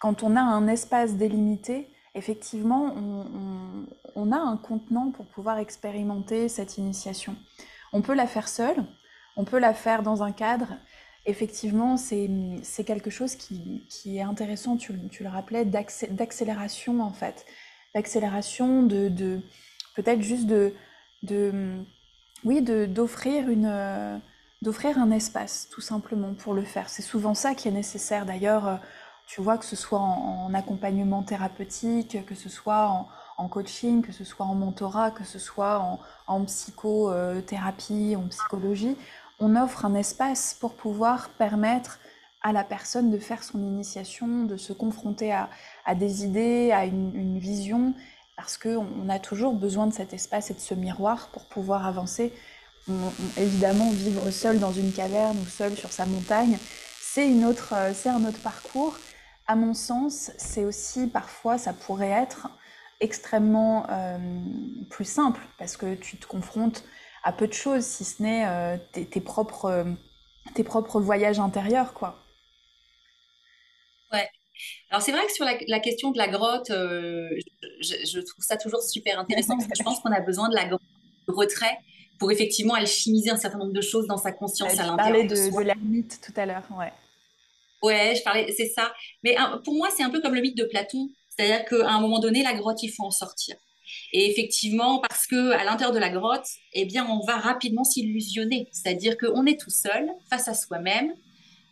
quand 0.00 0.22
on 0.22 0.36
a 0.36 0.40
un 0.40 0.66
espace 0.66 1.14
délimité, 1.14 1.88
effectivement, 2.14 2.94
on, 2.96 3.86
on, 4.16 4.32
a 4.32 4.36
un 4.36 4.56
contenant 4.56 5.10
pour 5.10 5.26
pouvoir 5.26 5.58
expérimenter 5.58 6.48
cette 6.48 6.78
initiation. 6.78 7.36
On 7.92 8.02
peut 8.02 8.14
la 8.14 8.26
faire 8.26 8.48
seule, 8.48 8.84
on 9.36 9.44
peut 9.44 9.58
la 9.58 9.72
faire 9.72 10.02
dans 10.02 10.22
un 10.22 10.32
cadre, 10.32 10.68
effectivement, 11.26 11.96
c'est 11.96 12.84
quelque 12.84 13.10
chose 13.10 13.34
qui, 13.36 13.82
est 14.06 14.22
intéressant, 14.22 14.76
tu, 14.76 14.92
le 14.92 15.28
rappelais, 15.28 15.64
d'accélération 15.64 17.00
en 17.00 17.12
fait. 17.12 17.46
D'accélération, 17.94 18.82
de, 18.82 19.40
peut-être 19.94 20.22
juste 20.22 20.46
de, 20.46 20.72
oui, 22.44 22.62
d'offrir 22.62 23.48
un 24.98 25.10
espace 25.10 25.68
tout 25.70 25.80
simplement 25.80 26.34
pour 26.34 26.54
le 26.54 26.62
faire. 26.62 26.88
C'est 26.88 27.02
souvent 27.02 27.34
ça 27.34 27.54
qui 27.54 27.68
est 27.68 27.72
nécessaire. 27.72 28.26
D'ailleurs, 28.26 28.80
tu 29.26 29.40
vois 29.40 29.56
que 29.56 29.64
ce 29.64 29.76
soit 29.76 30.00
en, 30.00 30.52
accompagnement 30.52 31.22
thérapeutique, 31.22 32.26
que 32.26 32.34
ce 32.34 32.50
soit 32.50 33.08
en, 33.38 33.48
coaching, 33.48 34.02
que 34.02 34.12
ce 34.12 34.24
soit 34.24 34.44
en 34.44 34.54
mentorat, 34.54 35.10
que 35.10 35.24
ce 35.24 35.38
soit 35.38 35.98
en 36.26 36.44
psychothérapie, 36.44 38.14
en 38.16 38.28
psychologie, 38.28 38.96
on 39.38 39.56
offre 39.56 39.84
un 39.84 39.94
espace 39.94 40.56
pour 40.58 40.74
pouvoir 40.74 41.28
permettre 41.30 41.98
à 42.42 42.52
la 42.52 42.62
personne 42.62 43.10
de 43.10 43.18
faire 43.18 43.42
son 43.42 43.58
initiation, 43.58 44.44
de 44.44 44.56
se 44.56 44.72
confronter 44.72 45.32
à, 45.32 45.48
des 45.94 46.24
idées, 46.24 46.72
à 46.72 46.84
une, 46.84 47.38
vision, 47.38 47.94
parce 48.36 48.58
qu'on 48.58 49.08
a 49.08 49.18
toujours 49.18 49.54
besoin 49.54 49.86
de 49.86 49.94
cet 49.94 50.12
espace 50.12 50.50
et 50.50 50.54
de 50.54 50.60
ce 50.60 50.74
miroir 50.74 51.30
pour 51.32 51.46
pouvoir 51.46 51.86
avancer. 51.86 52.32
évidemment, 53.38 53.90
vivre 53.90 54.30
seul 54.30 54.58
dans 54.58 54.72
une 54.72 54.92
caverne 54.92 55.38
ou 55.38 55.46
seul 55.46 55.74
sur 55.74 55.90
sa 55.90 56.04
montagne, 56.04 56.58
c'est 57.00 57.30
un 57.30 57.44
autre 57.44 58.40
parcours. 58.42 58.98
À 59.46 59.56
mon 59.56 59.72
sens, 59.72 60.30
c'est 60.36 60.64
aussi 60.64 61.06
parfois, 61.06 61.56
ça 61.56 61.72
pourrait 61.72 62.10
être 62.10 62.48
extrêmement 63.00 63.86
euh, 63.90 64.18
plus 64.90 65.04
simple 65.04 65.40
parce 65.58 65.76
que 65.76 65.94
tu 65.94 66.16
te 66.18 66.26
confrontes 66.26 66.84
à 67.24 67.32
peu 67.32 67.48
de 67.48 67.52
choses, 67.52 67.84
si 67.84 68.04
ce 68.04 68.22
n'est 68.22 68.46
euh, 68.46 68.76
tes, 68.92 69.20
propres, 69.20 69.64
euh, 69.64 69.84
tes 70.54 70.62
propres 70.62 71.00
voyages 71.00 71.40
intérieurs, 71.40 71.94
quoi. 71.94 72.22
Ouais. 74.12 74.28
Alors 74.90 75.02
c'est 75.02 75.10
vrai 75.10 75.26
que 75.26 75.32
sur 75.32 75.44
la, 75.44 75.80
question 75.80 76.12
de 76.12 76.18
la 76.18 76.28
grotte, 76.28 76.70
euh, 76.70 77.28
je, 77.80 78.20
trouve 78.20 78.44
ça 78.44 78.56
toujours 78.56 78.82
super 78.82 79.18
intéressant 79.18 79.56
parce 79.56 79.68
que 79.68 79.76
je 79.76 79.82
pense 79.82 79.98
qu'on 80.00 80.12
a 80.12 80.20
besoin 80.20 80.48
de 80.48 80.54
la 80.54 80.66
grotte, 80.66 80.82
retrait 81.26 81.76
pour 82.20 82.30
effectivement 82.30 82.74
alchimiser 82.74 83.30
un 83.30 83.36
certain 83.36 83.58
nombre 83.58 83.72
de 83.72 83.80
choses 83.80 84.06
dans 84.06 84.18
sa 84.18 84.30
conscience 84.30 84.78
à 84.78 84.86
l'intérieur. 84.86 84.96
Tu 84.96 85.12
parlais 85.12 85.24
de, 85.24 85.56
de 85.56 85.64
l'ermite 85.64 86.20
tout 86.20 86.32
à 86.36 86.46
l'heure, 86.46 86.64
ouais. 86.78 86.92
Ouais, 87.82 88.14
je 88.16 88.22
parlais, 88.22 88.52
c'est 88.56 88.68
ça. 88.68 88.92
Mais 89.24 89.36
pour 89.64 89.74
moi, 89.74 89.88
c'est 89.94 90.02
un 90.02 90.10
peu 90.10 90.20
comme 90.20 90.34
le 90.34 90.40
mythe 90.40 90.56
de 90.56 90.64
Platon, 90.64 91.08
c'est-à-dire 91.28 91.64
qu'à 91.64 91.90
un 91.90 92.00
moment 92.00 92.20
donné, 92.20 92.42
la 92.42 92.54
grotte, 92.54 92.82
il 92.82 92.90
faut 92.90 93.04
en 93.04 93.10
sortir. 93.10 93.56
Et 94.12 94.30
effectivement, 94.30 95.00
parce 95.00 95.26
que 95.26 95.52
à 95.52 95.64
l'intérieur 95.64 95.92
de 95.92 95.98
la 95.98 96.10
grotte, 96.10 96.46
eh 96.72 96.84
bien, 96.84 97.06
on 97.08 97.24
va 97.24 97.36
rapidement 97.36 97.84
s'illusionner, 97.84 98.68
c'est-à-dire 98.72 99.16
qu'on 99.18 99.46
est 99.46 99.60
tout 99.60 99.70
seul 99.70 100.08
face 100.30 100.48
à 100.48 100.54
soi-même, 100.54 101.12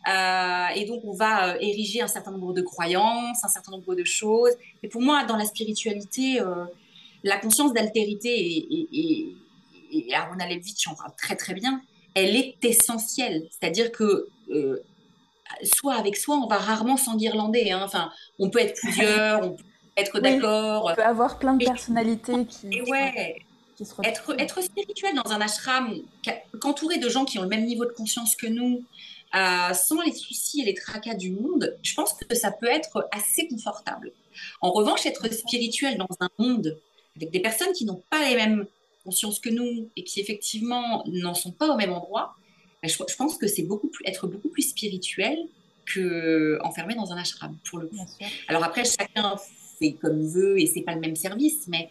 euh, 0.07 0.67
et 0.75 0.85
donc 0.85 1.01
on 1.05 1.13
va 1.13 1.53
euh, 1.53 1.57
ériger 1.61 2.01
un 2.01 2.07
certain 2.07 2.31
nombre 2.31 2.53
de 2.53 2.61
croyances, 2.61 3.43
un 3.43 3.47
certain 3.47 3.71
nombre 3.71 3.95
de 3.95 4.03
choses. 4.03 4.51
Et 4.81 4.89
pour 4.89 5.01
moi, 5.01 5.23
dans 5.23 5.37
la 5.37 5.45
spiritualité, 5.45 6.41
euh, 6.41 6.65
la 7.23 7.37
conscience 7.37 7.73
d'altérité 7.73 8.29
et, 8.29 8.87
et, 8.91 9.35
et, 9.91 10.13
Arona 10.13 10.49
Levitch 10.49 10.87
en 10.87 10.95
parle 10.95 11.13
très 11.17 11.35
très 11.35 11.53
bien. 11.53 11.81
Elle 12.15 12.35
est 12.35 12.63
essentielle, 12.65 13.47
c'est-à-dire 13.49 13.91
que 13.91 14.27
soit 15.63 15.95
avec 15.95 16.17
soi, 16.17 16.35
on 16.35 16.47
va 16.47 16.57
rarement 16.57 16.97
s'enguirlander. 16.97 17.71
Hein. 17.71 17.81
Enfin, 17.83 18.11
on 18.39 18.49
peut 18.49 18.59
être 18.59 18.75
plusieurs, 18.75 19.55
être 19.97 20.19
d'accord. 20.19 20.89
On 20.91 20.95
peut 20.95 21.03
avoir 21.03 21.39
plein 21.39 21.53
de 21.53 21.65
personnalités 21.65 22.45
qui. 22.45 22.67
Et 22.71 22.81
ouais. 22.83 23.37
être, 24.03 24.35
être 24.39 24.61
spirituel 24.61 25.15
dans 25.15 25.31
un 25.31 25.41
ashram, 25.41 26.01
qu'entouré 26.59 26.97
de 26.97 27.09
gens 27.09 27.25
qui 27.25 27.39
ont 27.39 27.43
le 27.43 27.49
même 27.49 27.65
niveau 27.65 27.85
de 27.85 27.91
conscience 27.91 28.35
que 28.35 28.47
nous, 28.47 28.83
euh, 29.35 29.73
sans 29.73 30.01
les 30.01 30.13
soucis 30.13 30.61
et 30.61 30.65
les 30.65 30.73
tracas 30.73 31.15
du 31.15 31.31
monde, 31.31 31.75
je 31.81 31.93
pense 31.95 32.13
que 32.13 32.35
ça 32.35 32.51
peut 32.51 32.67
être 32.67 33.07
assez 33.11 33.47
confortable. 33.47 34.11
En 34.61 34.71
revanche, 34.71 35.05
être 35.05 35.31
spirituel 35.33 35.97
dans 35.97 36.07
un 36.19 36.29
monde 36.37 36.77
avec 37.15 37.31
des 37.31 37.39
personnes 37.39 37.73
qui 37.73 37.85
n'ont 37.85 38.01
pas 38.09 38.27
les 38.27 38.35
mêmes 38.35 38.65
consciences 39.03 39.39
que 39.39 39.49
nous 39.49 39.89
et 39.95 40.03
qui 40.03 40.19
effectivement 40.19 41.03
n'en 41.07 41.33
sont 41.33 41.51
pas 41.51 41.73
au 41.73 41.77
même 41.77 41.91
endroit, 41.91 42.35
je, 42.83 43.15
pense 43.17 43.37
que 43.37 43.47
c'est 43.47 43.63
beaucoup 43.63 43.87
plus, 43.87 44.03
être 44.05 44.27
beaucoup 44.27 44.49
plus 44.49 44.63
spirituel 44.63 45.37
que 45.85 46.59
enfermé 46.63 46.95
dans 46.95 47.11
un 47.11 47.17
ashram 47.17 47.55
pour 47.69 47.79
le 47.79 47.87
coup. 47.87 48.05
Alors 48.47 48.63
après, 48.63 48.83
chacun 48.85 49.35
fait 49.83 49.93
comme 49.93 50.21
il 50.21 50.29
veut 50.29 50.59
et 50.59 50.67
c'est 50.67 50.81
pas 50.81 50.93
le 50.93 51.01
même 51.01 51.15
service, 51.15 51.67
mais, 51.67 51.89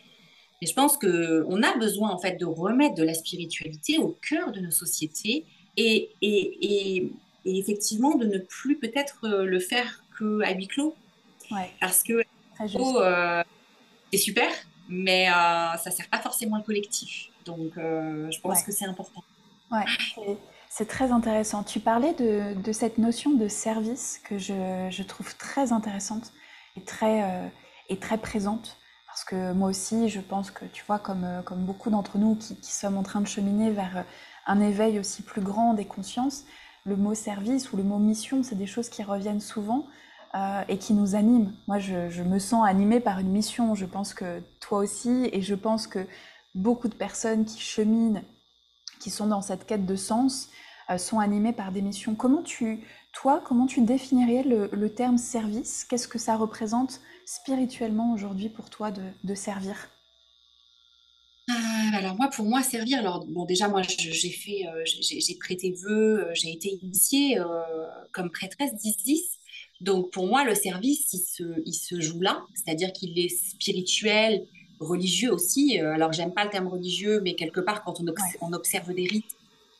mais 0.60 0.66
je 0.66 0.74
pense 0.74 0.96
que 0.96 1.44
on 1.48 1.62
a 1.62 1.76
besoin 1.76 2.10
en 2.10 2.18
fait 2.18 2.36
de 2.36 2.46
remettre 2.46 2.94
de 2.94 3.04
la 3.04 3.14
spiritualité 3.14 3.98
au 3.98 4.16
cœur 4.28 4.52
de 4.52 4.60
nos 4.60 4.70
sociétés 4.70 5.46
et, 5.76 6.10
et, 6.20 7.02
et, 7.44 7.58
effectivement 7.58 8.16
de 8.16 8.26
ne 8.26 8.38
plus 8.38 8.78
peut-être 8.78 9.26
le 9.28 9.58
faire 9.58 10.04
qu'à 10.18 10.54
huis 10.54 10.68
clos. 10.68 10.94
Parce 11.80 12.02
que 12.02 12.22
euh, 12.60 13.42
c'est 14.12 14.18
super, 14.18 14.50
mais 14.88 15.28
euh, 15.28 15.76
ça 15.76 15.90
sert 15.90 16.08
pas 16.08 16.20
forcément 16.20 16.56
le 16.56 16.62
collectif. 16.62 17.28
Donc 17.44 17.76
euh, 17.76 18.30
je 18.30 18.40
pense 18.40 18.62
que 18.62 18.72
c'est 18.72 18.84
important. 18.84 19.22
Ouais, 19.70 19.84
c'est 20.74 20.88
très 20.88 21.12
intéressant. 21.12 21.62
Tu 21.62 21.80
parlais 21.80 22.14
de, 22.14 22.72
cette 22.72 22.96
notion 22.96 23.32
de 23.32 23.46
service 23.48 24.20
que 24.24 24.38
je, 24.38 25.02
trouve 25.02 25.36
très 25.36 25.70
intéressante 25.72 26.32
et 26.76 26.80
très, 26.80 27.22
euh, 27.22 27.46
et 27.92 27.98
très 27.98 28.18
présente. 28.18 28.76
Parce 29.06 29.24
que 29.24 29.52
moi 29.52 29.68
aussi, 29.68 30.08
je 30.08 30.20
pense 30.20 30.50
que, 30.50 30.64
tu 30.64 30.84
vois, 30.86 30.98
comme, 30.98 31.24
euh, 31.24 31.42
comme 31.42 31.64
beaucoup 31.64 31.90
d'entre 31.90 32.18
nous 32.18 32.34
qui, 32.34 32.56
sommes 32.62 32.96
en 32.96 33.02
train 33.02 33.20
de 33.20 33.26
cheminer 33.26 33.70
vers 33.70 33.98
euh, 33.98 34.02
un 34.46 34.60
éveil 34.60 34.98
aussi 34.98 35.22
plus 35.22 35.42
grand 35.42 35.74
des 35.74 35.84
consciences, 35.84 36.44
le 36.84 36.96
mot 36.96 37.14
service 37.14 37.72
ou 37.72 37.76
le 37.76 37.82
mot 37.82 37.98
mission, 37.98 38.42
c'est 38.42 38.56
des 38.56 38.66
choses 38.66 38.88
qui 38.88 39.02
reviennent 39.02 39.40
souvent 39.40 39.86
et 40.66 40.78
qui 40.78 40.94
nous 40.94 41.14
animent. 41.14 41.52
Moi, 41.68 41.78
je, 41.78 42.22
me 42.22 42.38
sens 42.38 42.66
animée 42.66 43.00
par 43.00 43.18
une 43.18 43.28
mission. 43.28 43.74
Je 43.74 43.84
pense 43.84 44.14
que 44.14 44.40
toi 44.60 44.78
aussi, 44.78 45.28
et 45.30 45.42
je 45.42 45.54
pense 45.54 45.86
que 45.86 46.06
beaucoup 46.54 46.88
de 46.88 46.94
personnes 46.94 47.44
qui 47.44 47.60
cheminent, 47.60 48.22
qui 48.98 49.10
sont 49.10 49.26
dans 49.26 49.42
cette 49.42 49.66
quête 49.66 49.84
de 49.84 49.94
sens, 49.94 50.48
euh, 50.90 50.98
sont 50.98 51.18
animés 51.18 51.52
par 51.52 51.72
des 51.72 51.82
missions. 51.82 52.14
Comment 52.14 52.42
tu, 52.42 52.80
toi, 53.12 53.40
comment 53.44 53.66
tu 53.66 53.80
définirais 53.82 54.42
le, 54.42 54.88
terme 54.88 55.18
service? 55.18 55.84
Qu'est-ce 55.84 56.08
que 56.08 56.18
ça 56.18 56.36
représente? 56.36 57.00
Spirituellement 57.26 58.12
aujourd'hui 58.12 58.48
pour 58.48 58.70
toi 58.70 58.90
de, 58.90 59.34
servir 59.34 59.88
euh, 61.50 61.96
alors 61.96 62.14
moi, 62.14 62.28
pour 62.28 62.44
moi, 62.44 62.62
servir, 62.62 63.00
alors 63.00 63.26
bon, 63.26 63.44
déjà 63.44 63.66
moi, 63.68 63.82
j'ai 63.82 64.30
fait, 64.30 64.66
euh, 64.68 64.84
j'ai 64.84 65.34
prêté 65.34 65.72
vœu, 65.72 66.28
j'ai 66.34 66.52
été 66.52 66.78
initiée 66.82 67.38
comme 68.12 68.30
prêtresse 68.30 68.74
d'Isis. 68.74 69.38
Donc 69.80 70.12
pour 70.12 70.26
moi, 70.28 70.44
le 70.44 70.54
service, 70.54 71.12
il 71.12 71.18
se, 71.18 71.42
il 71.66 71.74
se 71.74 72.00
joue 72.00 72.20
là, 72.20 72.44
c'est-à-dire 72.54 72.92
qu'il 72.92 73.18
est 73.18 73.28
spirituel, 73.28 74.46
religieux 74.78 75.32
aussi. 75.32 75.78
Alors 75.80 76.12
j'aime 76.12 76.32
pas 76.32 76.44
le 76.44 76.50
terme 76.50 76.68
religieux, 76.68 77.20
mais 77.22 77.34
quelque 77.34 77.60
part, 77.60 77.82
quand 77.82 78.00
on, 78.00 78.06
on 78.40 78.52
observe 78.52 78.94
des 78.94 79.06
rites, 79.06 79.36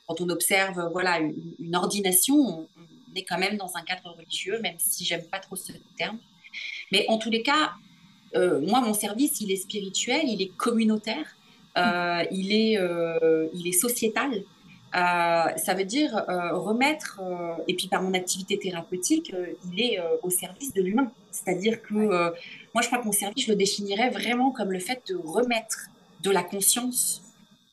quand 0.06 0.20
on 0.20 0.28
observe 0.28 0.88
voilà, 0.92 1.20
une, 1.20 1.76
ordination, 1.76 2.36
on, 2.36 2.68
est 3.14 3.24
quand 3.24 3.38
même 3.38 3.56
dans 3.56 3.76
un 3.76 3.82
cadre 3.82 4.14
religieux, 4.16 4.58
même 4.60 4.76
si 4.78 5.04
j'aime 5.04 5.24
pas 5.24 5.38
trop 5.38 5.56
ce 5.56 5.72
terme. 5.96 6.18
Mais 6.90 7.04
en 7.08 7.18
tous 7.18 7.30
les 7.30 7.42
cas, 7.42 7.72
euh, 8.34 8.60
moi, 8.60 8.80
mon 8.80 8.94
service, 8.94 9.40
il 9.40 9.50
est 9.50 9.56
spirituel, 9.56 10.22
il 10.24 10.40
est 10.42 10.56
communautaire, 10.56 11.36
euh, 11.76 12.24
il, 12.30 12.52
est, 12.52 12.78
euh, 12.78 13.48
il 13.54 13.66
est 13.66 13.72
sociétal. 13.72 14.44
ça 14.92 15.74
veut 15.76 15.84
dire 15.84 16.12
remettre, 16.52 17.20
et 17.68 17.74
puis 17.74 17.88
par 17.88 18.02
mon 18.02 18.14
activité 18.14 18.58
thérapeutique, 18.58 19.32
il 19.72 19.80
est 19.80 19.98
au 20.22 20.30
service 20.30 20.72
de 20.74 20.82
l'humain. 20.82 21.10
C'est-à-dire 21.30 21.82
que 21.82 21.94
moi, 21.94 22.82
je 22.82 22.86
crois 22.86 22.98
que 22.98 23.06
mon 23.06 23.12
service, 23.12 23.46
je 23.46 23.50
le 23.50 23.56
définirais 23.56 24.10
vraiment 24.10 24.50
comme 24.50 24.70
le 24.72 24.80
fait 24.80 25.02
de 25.08 25.16
remettre 25.16 25.88
de 26.20 26.30
la 26.30 26.42
conscience 26.42 27.22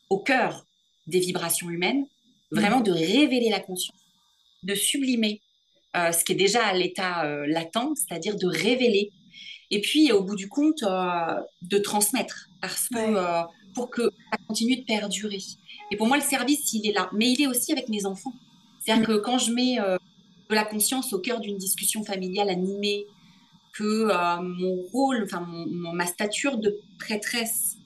au 0.09 0.17
cœur 0.17 0.65
des 1.07 1.19
vibrations 1.19 1.69
humaines 1.69 2.05
vraiment 2.51 2.81
de 2.81 2.91
révéler 2.91 3.49
la 3.49 3.59
conscience, 3.59 3.97
de 4.63 4.75
sublimer 4.75 5.41
euh, 5.95 6.11
ce 6.11 6.23
qui 6.23 6.33
est 6.33 6.35
déjà 6.35 6.65
à 6.65 6.73
l'état 6.73 7.25
euh, 7.25 7.47
latent, 7.47 7.95
c'est-à-dire 7.95 8.35
de 8.35 8.45
révéler, 8.45 9.11
et 9.71 9.81
puis 9.81 10.11
au 10.11 10.23
bout 10.23 10.35
du 10.35 10.47
compte, 10.47 10.83
euh, 10.83 11.39
de 11.63 11.77
transmettre, 11.79 12.49
parce 12.61 12.89
que 12.89 13.73
pour 13.73 13.89
que 13.89 14.11
ça 14.31 14.37
continue 14.47 14.77
de 14.77 14.83
perdurer. 14.83 15.39
Et 15.91 15.97
pour 15.97 16.07
moi, 16.07 16.17
le 16.17 16.23
service, 16.23 16.73
il 16.73 16.87
est 16.87 16.93
là, 16.93 17.09
mais 17.13 17.31
il 17.31 17.41
est 17.41 17.47
aussi 17.47 17.71
avec 17.71 17.89
mes 17.89 18.05
enfants. 18.05 18.33
C'est-à-dire 18.79 19.07
que 19.07 19.17
quand 19.17 19.37
je 19.37 19.51
mets 19.51 19.77
de 19.77 20.55
la 20.55 20.65
conscience 20.65 21.13
au 21.13 21.19
cœur 21.19 21.39
d'une 21.39 21.57
discussion 21.57 22.03
familiale 22.03 22.49
animée, 22.49 23.05
que 23.73 24.41
mon 24.41 24.81
rôle, 24.91 25.23
enfin 25.23 25.47
ma 25.67 26.05
stature 26.07 26.57
de 26.57 26.79
prêtresse 26.97 27.77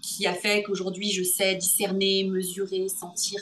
qui 0.00 0.26
a 0.26 0.34
fait 0.34 0.62
qu'aujourd'hui 0.62 1.10
je 1.10 1.22
sais 1.24 1.56
discerner, 1.56 2.24
mesurer, 2.24 2.88
sentir, 2.88 3.40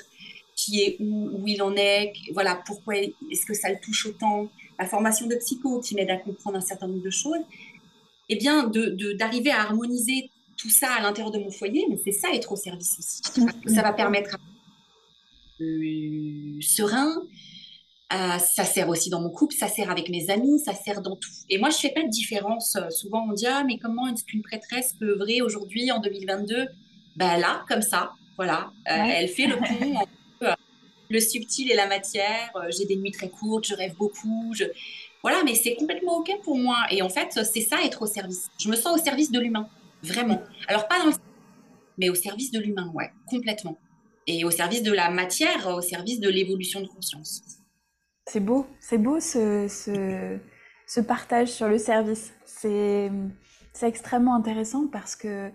qui 0.60 0.82
est 0.82 0.96
où, 1.00 1.30
où 1.32 1.46
il 1.46 1.62
en 1.62 1.74
est, 1.76 2.12
voilà, 2.32 2.60
pourquoi 2.66 2.96
est-ce 2.96 3.46
que 3.46 3.54
ça 3.54 3.70
le 3.70 3.78
touche 3.80 4.06
autant, 4.06 4.48
la 4.78 4.86
formation 4.86 5.26
de 5.26 5.34
psycho 5.36 5.80
qui 5.80 5.94
m'aide 5.94 6.10
à 6.10 6.16
comprendre 6.16 6.56
un 6.58 6.60
certain 6.60 6.86
nombre 6.86 7.02
de 7.02 7.10
choses, 7.10 7.40
et 8.28 8.34
eh 8.34 8.36
bien 8.36 8.70
d'arriver 9.18 9.50
de, 9.50 9.54
à 9.54 9.62
harmoniser 9.62 10.30
tout 10.56 10.70
ça 10.70 10.92
à 10.92 11.02
l'intérieur 11.02 11.32
de 11.32 11.38
mon 11.38 11.50
foyer, 11.50 11.84
mais 11.88 11.98
c'est 12.04 12.12
ça 12.12 12.28
être 12.32 12.52
au 12.52 12.56
service 12.56 12.96
aussi. 12.98 13.22
Ça 13.66 13.82
va 13.82 13.92
permettre 13.92 14.36
euh, 15.60 16.60
serein, 16.60 17.10
euh, 18.12 18.38
ça 18.38 18.64
sert 18.64 18.88
aussi 18.88 19.10
dans 19.10 19.20
mon 19.20 19.30
couple, 19.30 19.54
ça 19.54 19.68
sert 19.68 19.90
avec 19.90 20.08
mes 20.10 20.30
amis, 20.30 20.60
ça 20.60 20.74
sert 20.74 21.00
dans 21.00 21.16
tout. 21.16 21.30
Et 21.48 21.58
moi, 21.58 21.70
je 21.70 21.78
fais 21.78 21.90
pas 21.90 22.02
de 22.02 22.08
différence. 22.08 22.76
Souvent, 22.90 23.26
on 23.28 23.32
dit 23.32 23.46
ah 23.46 23.64
mais 23.64 23.78
comment 23.78 24.06
est-ce 24.08 24.24
qu'une 24.24 24.42
prêtresse 24.42 24.94
peut 24.98 25.10
œuvrer 25.10 25.42
aujourd'hui 25.42 25.90
en 25.90 26.00
2022 26.00 26.68
Ben 27.16 27.38
là, 27.38 27.64
comme 27.68 27.82
ça, 27.82 28.12
voilà, 28.36 28.72
euh, 28.88 28.94
elle 28.94 29.28
fait 29.28 29.46
le 29.46 29.56
pont 29.56 30.06
le 31.10 31.20
subtil 31.20 31.70
et 31.70 31.74
la 31.74 31.86
matière. 31.86 32.50
Euh, 32.56 32.70
j'ai 32.70 32.86
des 32.86 32.96
nuits 32.96 33.10
très 33.10 33.28
courtes, 33.28 33.66
je 33.66 33.74
rêve 33.74 33.94
beaucoup. 33.96 34.54
Voilà, 35.22 35.42
mais 35.44 35.54
c'est 35.54 35.74
complètement 35.74 36.18
OK 36.18 36.30
pour 36.42 36.56
moi. 36.56 36.76
Et 36.90 37.02
en 37.02 37.10
fait, 37.10 37.38
c'est 37.44 37.60
ça 37.60 37.82
être 37.84 38.02
au 38.02 38.06
service. 38.06 38.48
Je 38.58 38.68
me 38.68 38.76
sens 38.76 38.98
au 38.98 39.02
service 39.02 39.30
de 39.30 39.38
l'humain, 39.38 39.68
vraiment. 40.02 40.40
Alors, 40.68 40.88
pas 40.88 40.98
dans 40.98 41.06
le 41.06 41.12
mais 41.98 42.08
au 42.08 42.14
service 42.14 42.50
de 42.50 42.58
l'humain, 42.58 42.90
ouais, 42.94 43.12
complètement. 43.26 43.78
Et 44.26 44.44
au 44.44 44.50
service 44.50 44.82
de 44.82 44.92
la 44.92 45.10
matière, 45.10 45.68
au 45.68 45.82
service 45.82 46.18
de 46.18 46.30
l'évolution 46.30 46.80
de 46.80 46.86
conscience. 46.86 47.42
C'est 48.26 48.40
beau, 48.40 48.66
c'est 48.80 48.96
beau 48.96 49.20
ce, 49.20 49.66
ce, 49.68 50.38
ce, 50.86 51.00
partage 51.00 51.48
sur 51.48 51.68
le 51.68 51.76
service. 51.76 52.32
C'est 52.46 53.10
extrêmement 53.82 54.34
intéressant 54.34 54.86
parce 54.86 55.14
que 55.14 55.50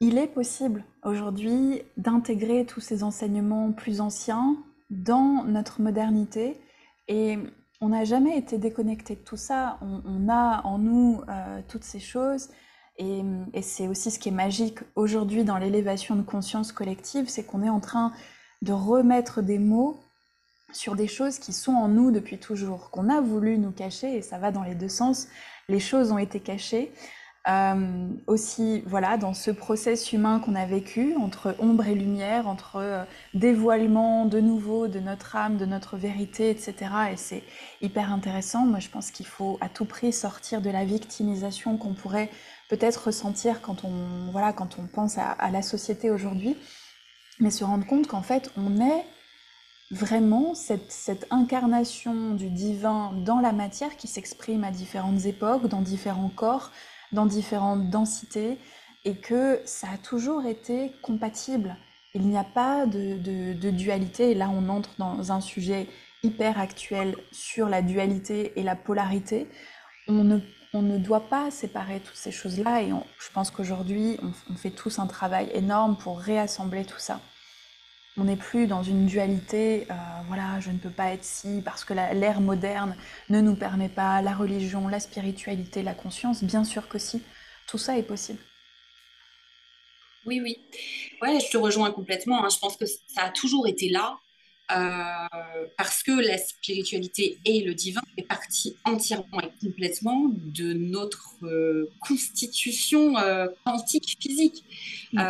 il 0.00 0.18
est 0.18 0.26
possible 0.26 0.84
aujourd'hui 1.04 1.82
d'intégrer 1.96 2.66
tous 2.66 2.80
ces 2.80 3.02
enseignements 3.02 3.72
plus 3.72 4.00
anciens 4.00 4.56
dans 4.90 5.44
notre 5.44 5.80
modernité 5.80 6.60
et 7.08 7.38
on 7.80 7.90
n'a 7.90 8.04
jamais 8.04 8.38
été 8.38 8.58
déconnecté 8.58 9.16
de 9.16 9.20
tout 9.20 9.36
ça. 9.36 9.78
On, 9.82 10.28
a 10.28 10.62
en 10.64 10.78
nous 10.78 11.20
euh, 11.28 11.60
toutes 11.68 11.84
ces 11.84 12.00
choses 12.00 12.48
et, 12.98 13.22
c'est 13.62 13.88
aussi 13.88 14.10
ce 14.10 14.18
qui 14.18 14.30
est 14.30 14.32
magique 14.32 14.78
aujourd'hui 14.94 15.44
dans 15.44 15.58
l'élévation 15.58 16.16
de 16.16 16.22
conscience 16.22 16.72
collective, 16.72 17.28
c'est 17.28 17.44
qu'on 17.44 17.62
est 17.62 17.68
en 17.68 17.80
train 17.80 18.12
de 18.62 18.72
remettre 18.72 19.42
des 19.42 19.58
mots 19.58 20.00
sur 20.72 20.96
des 20.96 21.06
choses 21.06 21.38
qui 21.38 21.52
sont 21.52 21.72
en 21.72 21.88
nous 21.88 22.10
depuis 22.10 22.38
toujours, 22.38 22.90
qu'on 22.90 23.08
a 23.08 23.20
voulu 23.20 23.58
nous 23.58 23.70
cacher, 23.70 24.16
et 24.16 24.22
ça 24.22 24.38
va 24.38 24.50
dans 24.50 24.62
les 24.62 24.74
deux 24.74 24.88
sens. 24.88 25.28
Les 25.68 25.78
choses 25.78 26.10
ont 26.10 26.18
été 26.18 26.40
cachées, 26.40 26.90
euh, 27.48 28.08
aussi, 28.26 28.82
voilà, 28.86 29.16
dans 29.16 29.32
ce 29.32 29.52
process 29.52 30.12
humain 30.12 30.40
qu'on 30.40 30.56
a 30.56 30.66
vécu, 30.66 31.14
entre 31.16 31.54
ombre 31.60 31.86
et 31.86 31.94
lumière, 31.94 32.48
entre 32.48 32.76
euh, 32.76 33.04
dévoilement 33.34 34.26
de 34.26 34.40
nouveau 34.40 34.88
de 34.88 34.98
notre 34.98 35.36
âme, 35.36 35.56
de 35.56 35.64
notre 35.64 35.96
vérité, 35.96 36.50
etc. 36.50 36.74
Et 37.12 37.16
c'est 37.16 37.44
hyper 37.82 38.12
intéressant. 38.12 38.66
Moi, 38.66 38.80
je 38.80 38.88
pense 38.88 39.12
qu'il 39.12 39.26
faut 39.26 39.58
à 39.60 39.68
tout 39.68 39.84
prix 39.84 40.12
sortir 40.12 40.60
de 40.60 40.70
la 40.70 40.84
victimisation 40.84 41.76
qu'on 41.76 41.94
pourrait 41.94 42.30
peut-être 42.68 43.06
ressentir 43.06 43.60
quand 43.62 43.84
on, 43.84 44.30
voilà, 44.32 44.52
quand 44.52 44.78
on 44.80 44.86
pense 44.86 45.16
à, 45.18 45.50
la 45.52 45.62
société 45.62 46.10
aujourd'hui, 46.10 46.56
mais 47.38 47.50
se 47.50 47.62
rendre 47.62 47.86
compte 47.86 48.08
qu'en 48.08 48.22
fait, 48.22 48.50
on 48.56 48.80
est 48.80 49.04
vraiment 49.92 50.54
cette, 50.54 51.26
incarnation 51.30 52.34
du 52.34 52.50
divin 52.50 53.12
dans 53.24 53.38
la 53.38 53.52
matière 53.52 53.96
qui 53.96 54.08
s'exprime 54.08 54.64
à 54.64 54.72
différentes 54.72 55.26
époques, 55.26 55.68
dans 55.68 55.80
différents 55.80 56.30
corps, 56.34 56.72
dans 57.12 57.26
différentes 57.26 57.90
densités 57.90 58.58
et 59.04 59.16
que 59.16 59.60
ça 59.64 59.88
a 59.94 59.98
toujours 59.98 60.46
été 60.46 60.92
compatible. 61.02 61.76
Il 62.14 62.22
n'y 62.22 62.38
a 62.38 62.44
pas 62.44 62.86
de, 62.86 63.52
dualité 63.70 64.32
et 64.32 64.34
là 64.34 64.50
on 64.50 64.68
entre 64.68 64.90
dans 64.98 65.32
un 65.32 65.40
sujet 65.40 65.86
hyper 66.22 66.58
actuel 66.58 67.16
sur 67.30 67.68
la 67.68 67.82
dualité 67.82 68.52
et 68.58 68.62
la 68.62 68.74
polarité. 68.74 69.48
On 70.08 70.24
ne, 70.82 70.98
doit 70.98 71.28
pas 71.28 71.50
séparer 71.50 72.00
toutes 72.00 72.16
ces 72.16 72.32
choses-là 72.32 72.82
et 72.82 72.88
je 72.88 73.32
pense 73.32 73.50
qu'aujourd'hui 73.50 74.18
on, 74.50 74.56
fait 74.56 74.70
tous 74.70 74.98
un 74.98 75.06
travail 75.06 75.50
énorme 75.54 75.96
pour 75.96 76.18
réassembler 76.18 76.84
tout 76.84 76.98
ça. 76.98 77.20
On 78.18 78.24
n'est 78.24 78.36
plus 78.36 78.66
dans 78.66 78.82
une 78.82 79.04
dualité, 79.04 79.86
euh, 79.90 79.94
voilà, 80.26 80.58
je 80.60 80.70
ne 80.70 80.78
peux 80.78 80.90
pas 80.90 81.12
être 81.12 81.24
si 81.24 81.60
parce 81.62 81.84
que 81.84 81.92
l'ère 81.92 82.40
moderne 82.40 82.96
ne 83.28 83.42
nous 83.42 83.56
permet 83.56 83.90
pas, 83.90 84.22
la 84.22 84.34
religion, 84.34 84.88
la 84.88 85.00
spiritualité, 85.00 85.82
la 85.82 85.92
conscience, 85.92 86.42
bien 86.42 86.64
sûr 86.64 86.88
que 86.88 86.98
si, 86.98 87.22
tout 87.66 87.76
ça 87.76 87.98
est 87.98 88.02
possible. 88.02 88.38
Oui, 90.24 90.40
oui. 90.42 90.56
Ouais, 91.20 91.38
je 91.40 91.50
te 91.50 91.58
rejoins 91.58 91.90
complètement. 91.90 92.42
Hein. 92.42 92.48
Je 92.48 92.58
pense 92.58 92.78
que 92.78 92.86
ça 92.86 93.24
a 93.24 93.30
toujours 93.30 93.68
été 93.68 93.90
là 93.90 94.16
euh, 94.72 95.66
parce 95.76 96.02
que 96.02 96.12
la 96.12 96.38
spiritualité 96.38 97.38
et 97.44 97.62
le 97.64 97.74
divin 97.74 98.00
fait 98.16 98.24
partie 98.24 98.76
entièrement 98.84 99.40
et 99.40 99.50
complètement 99.60 100.30
de 100.34 100.72
notre 100.72 101.34
euh, 101.42 101.90
constitution 102.00 103.14
quantique 103.64 104.16
physique. 104.18 104.64
Mm. 105.12 105.20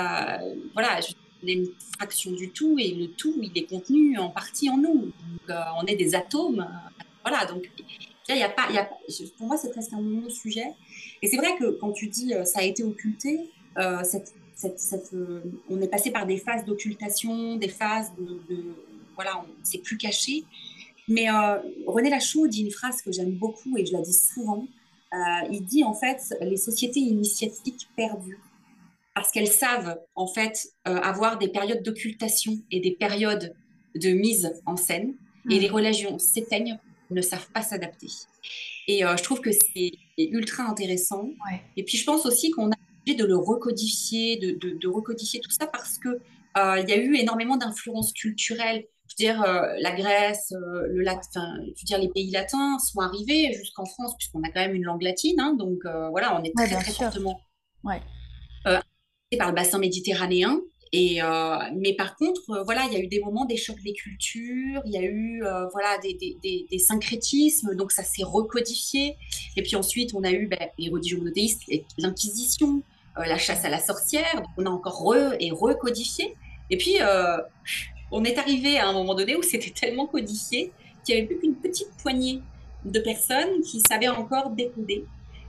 voilà, 0.73 1.01
je 1.01 1.13
une 1.53 1.69
fraction 1.97 2.33
du 2.33 2.51
tout 2.51 2.77
et 2.79 2.91
le 2.93 3.09
tout, 3.09 3.35
il 3.41 3.57
est 3.57 3.65
contenu 3.65 4.19
en 4.19 4.31
partie 4.31 4.69
en 4.71 4.79
nous. 4.79 5.13
Euh, 5.51 5.55
on 5.81 5.87
est 5.87 5.97
des 5.97 6.15
atomes. 6.15 6.67
voilà, 7.23 7.47
donc 7.47 7.69
il 8.29 8.37
y 8.37 8.43
a 8.43 8.49
pas, 8.49 8.71
y 8.73 8.79
a, 8.79 8.89
pour 9.37 9.47
moi, 9.47 9.57
c'est 9.57 9.71
presque 9.71 9.93
un 9.93 10.01
non 10.01 10.29
sujet. 10.29 10.73
Et 11.23 11.29
c'est 11.29 11.37
vrai 11.37 11.57
que 11.59 11.71
quand 11.79 11.93
tu 11.93 12.09
dis 12.09 12.35
euh, 12.35 12.45
ça 12.45 12.61
a 12.61 12.63
été 12.63 12.83
occulté, 12.83 13.51
euh, 13.79 14.03
cette, 14.05 14.33
cette, 14.55 15.15
on 15.69 15.81
est 15.81 15.89
passé 15.89 16.11
par 16.11 16.27
des 16.27 16.39
phases 16.39 16.65
d'occultation, 16.65 17.57
des 17.57 17.69
phases 17.69 18.13
de, 18.19 18.65
voilà, 19.15 19.45
on 19.45 19.65
s'est 19.65 19.79
plus 19.79 19.99
caché. 19.99 20.45
Mais 21.09 21.29
René 21.87 22.11
Lachaud 22.11 22.49
dit 22.49 22.63
une 22.63 22.71
phrase 22.71 23.01
que 23.01 23.13
j'aime 23.13 23.33
beaucoup 23.33 23.77
et 23.77 23.87
je 23.87 23.93
la 23.93 24.01
dis 24.01 24.15
souvent. 24.15 24.67
il 25.51 25.63
dit 25.65 25.85
en 25.85 25.93
fait 25.95 26.35
les 26.41 26.57
sociétés 26.57 27.01
initiatiques 27.01 27.87
perdues 27.95 28.41
parce 29.17 29.31
qu'elles 29.31 29.49
savent 29.49 29.99
en 30.15 30.27
fait 30.27 30.69
euh, 30.87 30.97
avoir 30.97 31.39
des 31.39 31.49
périodes 31.49 31.83
d'occultation 31.83 32.53
et 32.71 32.81
des 32.81 32.91
périodes 32.91 33.55
de 33.95 34.11
mise 34.11 34.53
en 34.67 34.77
scène. 34.77 35.15
Et 35.51 35.59
les 35.59 35.71
mm. 35.71 35.73
religions 35.73 36.19
s'éteignent, 36.19 36.79
ne 37.11 37.23
savent 37.23 37.51
pas 37.53 37.63
s'adapter. 37.63 38.09
Et 38.87 39.07
euh, 39.07 39.17
je 39.17 39.23
trouve 39.23 39.41
que 39.41 39.51
c'est 39.53 39.93
ultra 40.19 40.65
intéressant. 40.65 41.31
Et 41.79 41.83
puis 41.83 41.97
je 41.97 42.05
pense 42.05 42.27
aussi 42.27 42.51
qu'on 42.51 42.71
a 42.71 42.75
obligé 43.01 43.17
de 43.17 43.25
le 43.25 43.39
recodifier, 43.39 44.37
de, 44.37 44.51
de, 44.79 44.89
recodifier 44.89 45.41
tout 45.41 45.51
ça 45.51 45.67
parce 45.67 45.97
que 45.97 46.09
euh, 46.59 46.81
il 46.81 46.89
y 46.89 46.93
a 46.93 46.99
eu 46.99 47.17
énormément 47.17 47.57
d'influences 47.57 48.13
culturelles. 48.13 48.85
Je 49.09 49.25
veux 49.25 49.33
dire, 49.33 49.47
la 49.79 49.93
Grèce, 49.93 50.53
le 50.53 51.01
latin, 51.01 51.57
je 51.63 51.69
veux 51.69 51.87
dire, 51.87 51.99
les 51.99 52.09
pays 52.09 52.31
latins 52.33 52.79
sont 52.81 53.01
arrivés 53.01 53.53
jusqu'en 53.55 53.87
France 53.87 54.15
puisqu'on 54.19 54.43
a 54.43 54.49
quand 54.49 54.61
même 54.61 54.75
une 54.75 54.85
langue 54.85 55.03
latine. 55.03 55.41
Hein, 55.41 55.55
donc 55.55 55.79
voilà, 56.11 56.39
on 56.39 56.45
est 56.45 56.53
très 56.55 56.69
très 56.69 56.93
fortement 56.93 57.41
ouais 57.85 58.01
par 59.37 59.49
le 59.49 59.55
bassin 59.55 59.79
méditerranéen. 59.79 60.61
Et, 60.93 61.21
euh, 61.21 61.57
mais 61.75 61.95
par 61.95 62.17
contre, 62.17 62.41
euh, 62.51 62.63
voilà, 62.63 62.85
il 62.87 62.93
y 62.93 62.97
a 62.97 63.01
eu 63.01 63.09
des 63.09 63.21
moments 63.21 63.45
des 63.45 63.57
chocs 63.57 63.83
des 63.83 63.93
cultures, 63.93 64.83
il 64.87 64.93
y 64.93 64.97
a 64.97 65.03
eu 65.03 65.43
euh, 65.45 65.67
voilà, 65.73 65.99
des, 65.99 66.79
syncrétismes, 66.79 67.75
donc 67.75 67.93
ça 67.93 68.05
s'est 68.05 68.23
recodifié. 68.23 69.17
Et 69.57 69.63
puis 69.63 69.77
ensuite, 69.77 70.15
on 70.15 70.23
a 70.23 70.31
eu 70.31 70.47
ben, 70.47 70.69
les 70.79 70.89
religions 70.89 71.19
monothéistes, 71.19 71.63
l'Inquisition, 71.99 72.83
la 73.17 73.39
chasse 73.39 73.65
à 73.65 73.71
la 73.71 73.79
sorcière, 73.79 74.37
donc 74.37 74.47
on 74.59 74.67
a 74.67 74.71
encore 74.71 75.03
re 75.03 75.35
et 75.41 75.51
recodifié. 75.51 76.35
Et 76.71 76.77
puis, 76.77 76.97
on 78.11 78.25
est 78.25 78.39
arrivé 78.39 78.79
à 78.79 78.89
un 78.89 78.93
moment 78.93 79.15
donné 79.15 79.37
où 79.37 79.43
c'était 79.43 79.71
tellement 79.71 80.07
codifié 80.07 80.71
qu'il 81.05 81.15
n'y 81.15 81.21
avait 81.21 81.27
plus 81.27 81.39
qu'une 81.39 81.55
petite 81.55 81.89
poignée 82.03 82.43
de 82.85 83.01
personnes 83.01 83.63
qui 83.63 83.81
savaient 83.89 84.09
encore 84.09 84.51
décoder, 84.51 85.05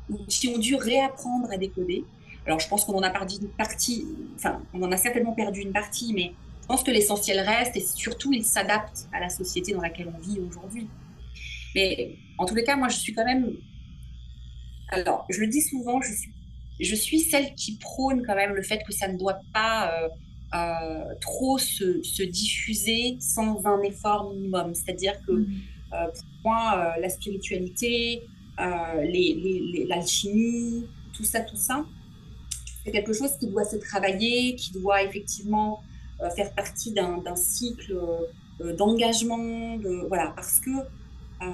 ou 0.10 0.18
qui 0.28 0.48
ont 0.48 0.58
dû 0.58 0.76
réapprendre 0.76 1.52
à 1.52 1.58
décoder. 1.58 2.06
Alors, 2.48 2.60
je 2.62 2.68
pense 2.70 2.86
qu'on 2.86 2.96
en 2.96 3.04
a 3.04 3.10
perdu 3.10 3.36
une 3.42 3.50
partie, 3.50 4.08
enfin, 4.36 4.62
on 4.74 4.82
en 4.82 4.92
a 4.94 4.98
certainement 4.98 5.34
perdu 5.34 5.60
une 5.60 5.74
partie, 5.74 6.14
mais 6.14 6.32
je 6.62 6.68
pense 6.68 6.82
que 6.82 6.92
l'essentiel 6.92 7.42
reste 7.42 7.76
et 7.76 7.82
surtout, 7.82 8.32
il 8.32 8.46
s'adapte 8.46 9.10
à 9.12 9.20
la 9.20 9.28
société 9.28 9.74
dans 9.74 9.82
laquelle 9.82 10.10
on 10.16 10.20
vit 10.20 10.40
aujourd'hui. 10.40 10.88
Mais 11.76 12.16
en 12.38 12.46
tous 12.46 12.56
les 12.56 12.64
cas, 12.64 12.78
moi, 12.78 12.88
je 12.88 12.96
suis 12.96 13.14
quand 13.14 13.26
même. 13.26 13.52
Alors, 14.90 15.26
je 15.30 15.42
le 15.42 15.48
dis 15.48 15.62
souvent, 15.62 16.00
je 16.02 16.14
suis, 16.14 16.32
je 16.80 16.96
suis 16.96 17.20
celle 17.20 17.54
qui 17.56 17.78
prône 17.78 18.26
quand 18.26 18.36
même 18.36 18.54
le 18.54 18.64
fait 18.64 18.82
que 18.88 18.94
ça 18.94 19.10
ne 19.10 19.18
doit 19.18 19.42
pas 19.54 19.92
euh, 19.92 20.08
euh, 20.56 21.16
trop 21.20 21.58
se, 21.58 22.02
se, 22.02 22.24
diffuser 22.24 23.18
sans 23.20 23.66
un 23.66 23.82
effort 23.82 24.32
minimum. 24.34 24.74
C'est-à-dire 24.74 25.20
que 25.28 25.34
mmh. 25.34 25.48
euh, 25.94 26.08
pour 26.08 26.52
moi, 26.52 26.96
la 26.98 27.10
spiritualité, 27.10 28.24
l'alchimie, 29.90 30.86
tout 31.14 31.26
ça, 31.26 31.42
tout 31.42 31.58
ça, 31.58 31.84
c'est 32.88 32.94
quelque 32.94 33.12
chose 33.12 33.38
qui 33.38 33.48
doit 33.48 33.66
se 33.66 33.76
travailler, 33.76 34.56
qui 34.56 34.72
doit 34.72 35.04
effectivement 35.04 35.84
euh, 36.22 36.30
faire 36.30 36.54
partie 36.54 36.94
d'un 36.94 37.36
cycle 37.36 38.00
euh, 38.62 38.74
d'engagement, 38.74 39.76
de, 39.76 40.08
voilà, 40.08 40.32
parce 40.38 40.62
que 40.62 40.70
euh, 40.70 41.48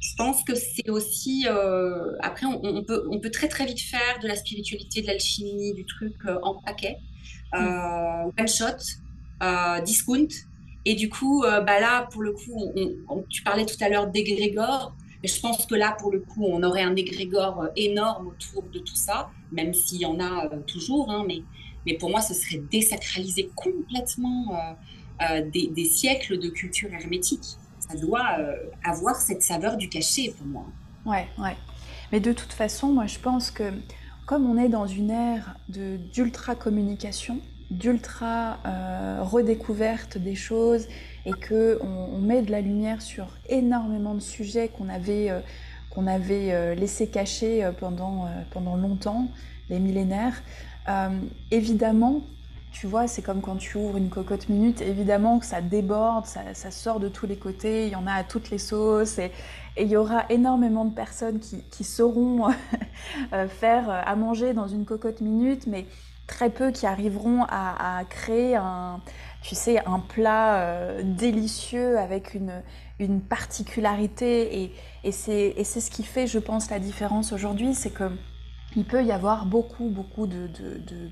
je 0.00 0.14
pense 0.18 0.44
que 0.44 0.54
c'est 0.54 0.90
aussi. 0.90 1.46
après, 2.20 2.44
on, 2.44 2.84
peut, 2.84 3.08
on 3.10 3.18
peut 3.18 3.30
très 3.30 3.48
très 3.48 3.64
vite 3.64 3.80
faire 3.80 4.18
de 4.22 4.28
la 4.28 4.36
spiritualité, 4.36 5.00
de 5.00 5.06
l'alchimie, 5.06 5.72
du 5.72 5.86
truc 5.86 6.16
en 6.42 6.56
paquet, 6.56 6.98
mm. 7.54 8.30
one 8.38 8.48
shot, 8.48 8.82
discount. 9.84 10.28
Et 10.84 10.96
du 10.96 11.08
coup, 11.08 11.42
bah 11.42 11.78
là, 11.80 12.08
pour 12.10 12.22
le 12.22 12.32
coup, 12.32 12.74
tu 13.30 13.42
parlais 13.42 13.64
tout 13.64 13.76
à 13.80 13.88
l'heure 13.88 14.08
d'égrégore. 14.08 14.94
Je 15.24 15.40
pense 15.40 15.66
que 15.66 15.74
là, 15.74 15.96
pour 15.98 16.10
le 16.10 16.20
coup, 16.20 16.44
on 16.46 16.62
aurait 16.62 16.82
un 16.82 16.96
égrégore 16.96 17.68
énorme 17.76 18.28
autour 18.28 18.64
de 18.64 18.78
tout 18.78 18.96
ça 18.96 19.30
même 19.52 19.74
s'il 19.74 20.00
y 20.00 20.06
en 20.06 20.18
a 20.18 20.46
euh, 20.46 20.60
toujours, 20.66 21.10
hein, 21.10 21.24
mais, 21.26 21.42
mais 21.86 21.94
pour 21.94 22.10
moi, 22.10 22.20
ce 22.20 22.34
serait 22.34 22.62
désacraliser 22.70 23.50
complètement 23.54 24.54
euh, 24.54 25.30
euh, 25.30 25.50
des, 25.50 25.84
siècles 25.84 26.38
de 26.38 26.48
culture 26.48 26.92
hermétique. 26.92 27.44
Ça 27.78 27.96
doit 27.98 28.38
avoir 28.84 29.16
cette 29.16 29.42
saveur 29.42 29.76
du 29.76 29.88
cachet 29.88 30.32
pour 30.38 30.46
moi. 30.46 30.64
Ouais, 31.04 31.26
ouais. 31.38 31.56
Mais 32.12 32.20
de 32.20 32.32
toute 32.32 32.52
façon, 32.52 32.92
moi, 32.92 33.06
je 33.06 33.18
pense 33.18 33.50
que 33.50 33.72
comme 34.24 34.48
on 34.48 34.56
est 34.56 34.68
dans 34.68 34.86
une 34.86 35.10
ère 35.10 35.56
d'ultra 35.68 36.54
communication, 36.54 37.40
d'ultra 37.70 38.58
redécouverte 39.20 40.16
des 40.16 40.36
choses 40.36 40.86
et 41.26 41.32
que 41.32 41.78
on, 41.82 42.18
met 42.18 42.42
de 42.42 42.50
la 42.50 42.60
lumière 42.60 43.00
sur 43.02 43.26
énormément 43.48 44.14
de 44.14 44.20
sujets 44.20 44.68
qu'on 44.68 44.88
avait 44.88 45.30
qu'on 45.92 46.06
avait 46.06 46.52
euh, 46.52 46.74
euh, 46.74 47.72
pendant, 47.72 48.24
euh, 48.24 48.28
pendant 48.50 48.76
longtemps, 48.76 49.28
les 49.68 49.78
millénaires. 49.78 50.42
évidemment, 51.50 52.22
tu 52.72 52.86
vois, 52.86 53.06
c'est 53.06 53.20
comme 53.20 53.42
quand 53.42 53.56
tu 53.56 53.76
ouvres 53.76 53.98
une 53.98 54.08
cocotte 54.08 54.48
minute, 54.48 54.80
évidemment 54.80 55.38
que 55.38 55.46
ça 55.46 55.60
déborde, 55.60 56.24
ça, 56.24 56.70
sort 56.70 57.00
de 57.00 57.08
tous 57.08 57.26
les 57.26 57.36
côtés, 57.36 57.86
il 57.86 57.92
y 57.92 57.96
en 57.96 58.06
a 58.06 58.14
à 58.14 58.24
toutes 58.24 58.50
les 58.50 58.58
sauces, 58.58 59.18
et, 59.18 59.30
il 59.78 59.88
y 59.88 59.96
aura 59.96 60.24
énormément 60.28 60.84
de 60.84 60.94
personnes 60.94 61.40
qui, 61.40 61.84
sauront 61.84 62.50
faire 63.48 63.88
à 63.88 64.16
manger 64.16 64.52
dans 64.52 64.68
une 64.68 64.84
cocotte 64.84 65.22
minute, 65.22 65.66
mais 65.66 65.86
très 66.26 66.50
peu 66.50 66.72
qui 66.72 66.86
arriveront 66.86 67.44
à, 67.48 68.02
créer 68.08 68.56
un, 68.56 69.00
tu 69.42 69.54
sais, 69.54 69.84
un 69.86 69.98
plat 69.98 71.02
délicieux 71.02 71.98
avec 71.98 72.34
une, 72.34 72.62
une 72.98 73.20
particularité 73.20 74.62
et, 74.62 74.74
et 75.04 75.12
c'est 75.12 75.64
ce 75.64 75.90
qui 75.90 76.04
fait, 76.04 76.26
je 76.26 76.38
pense, 76.38 76.70
la 76.70 76.78
différence 76.78 77.32
aujourd'hui, 77.32 77.74
c'est 77.74 77.90
que 77.90 78.10
il 78.74 78.84
peut 78.84 79.04
y 79.04 79.12
avoir 79.12 79.44
beaucoup, 79.44 79.88
beaucoup 79.88 80.26
de, 80.26 80.48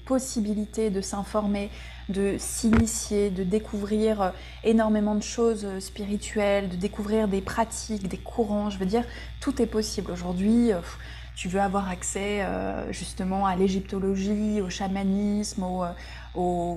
possibilités 0.06 0.90
de 0.90 1.00
s'informer, 1.00 1.70
de 2.08 2.36
s'initier, 2.38 3.30
de 3.30 3.44
découvrir 3.44 4.22
euh, 4.22 4.30
énormément 4.64 5.14
de 5.14 5.22
choses 5.22 5.64
euh, 5.64 5.80
spirituelles, 5.80 6.68
de 6.68 6.76
découvrir 6.76 7.28
des 7.28 7.40
pratiques, 7.40 8.08
des 8.08 8.16
courants. 8.16 8.70
Je 8.70 8.78
veux 8.78 8.86
dire, 8.86 9.04
tout 9.40 9.60
est 9.60 9.66
possible. 9.66 10.10
Aujourd'hui, 10.10 10.72
euh, 10.72 10.80
tu 11.36 11.48
veux 11.48 11.60
avoir 11.60 11.88
accès 11.88 12.44
justement 12.90 13.46
à 13.46 13.56
l'égyptologie, 13.56 14.60
au 14.60 14.68
chamanisme, 14.68 15.64
au, 16.34 16.76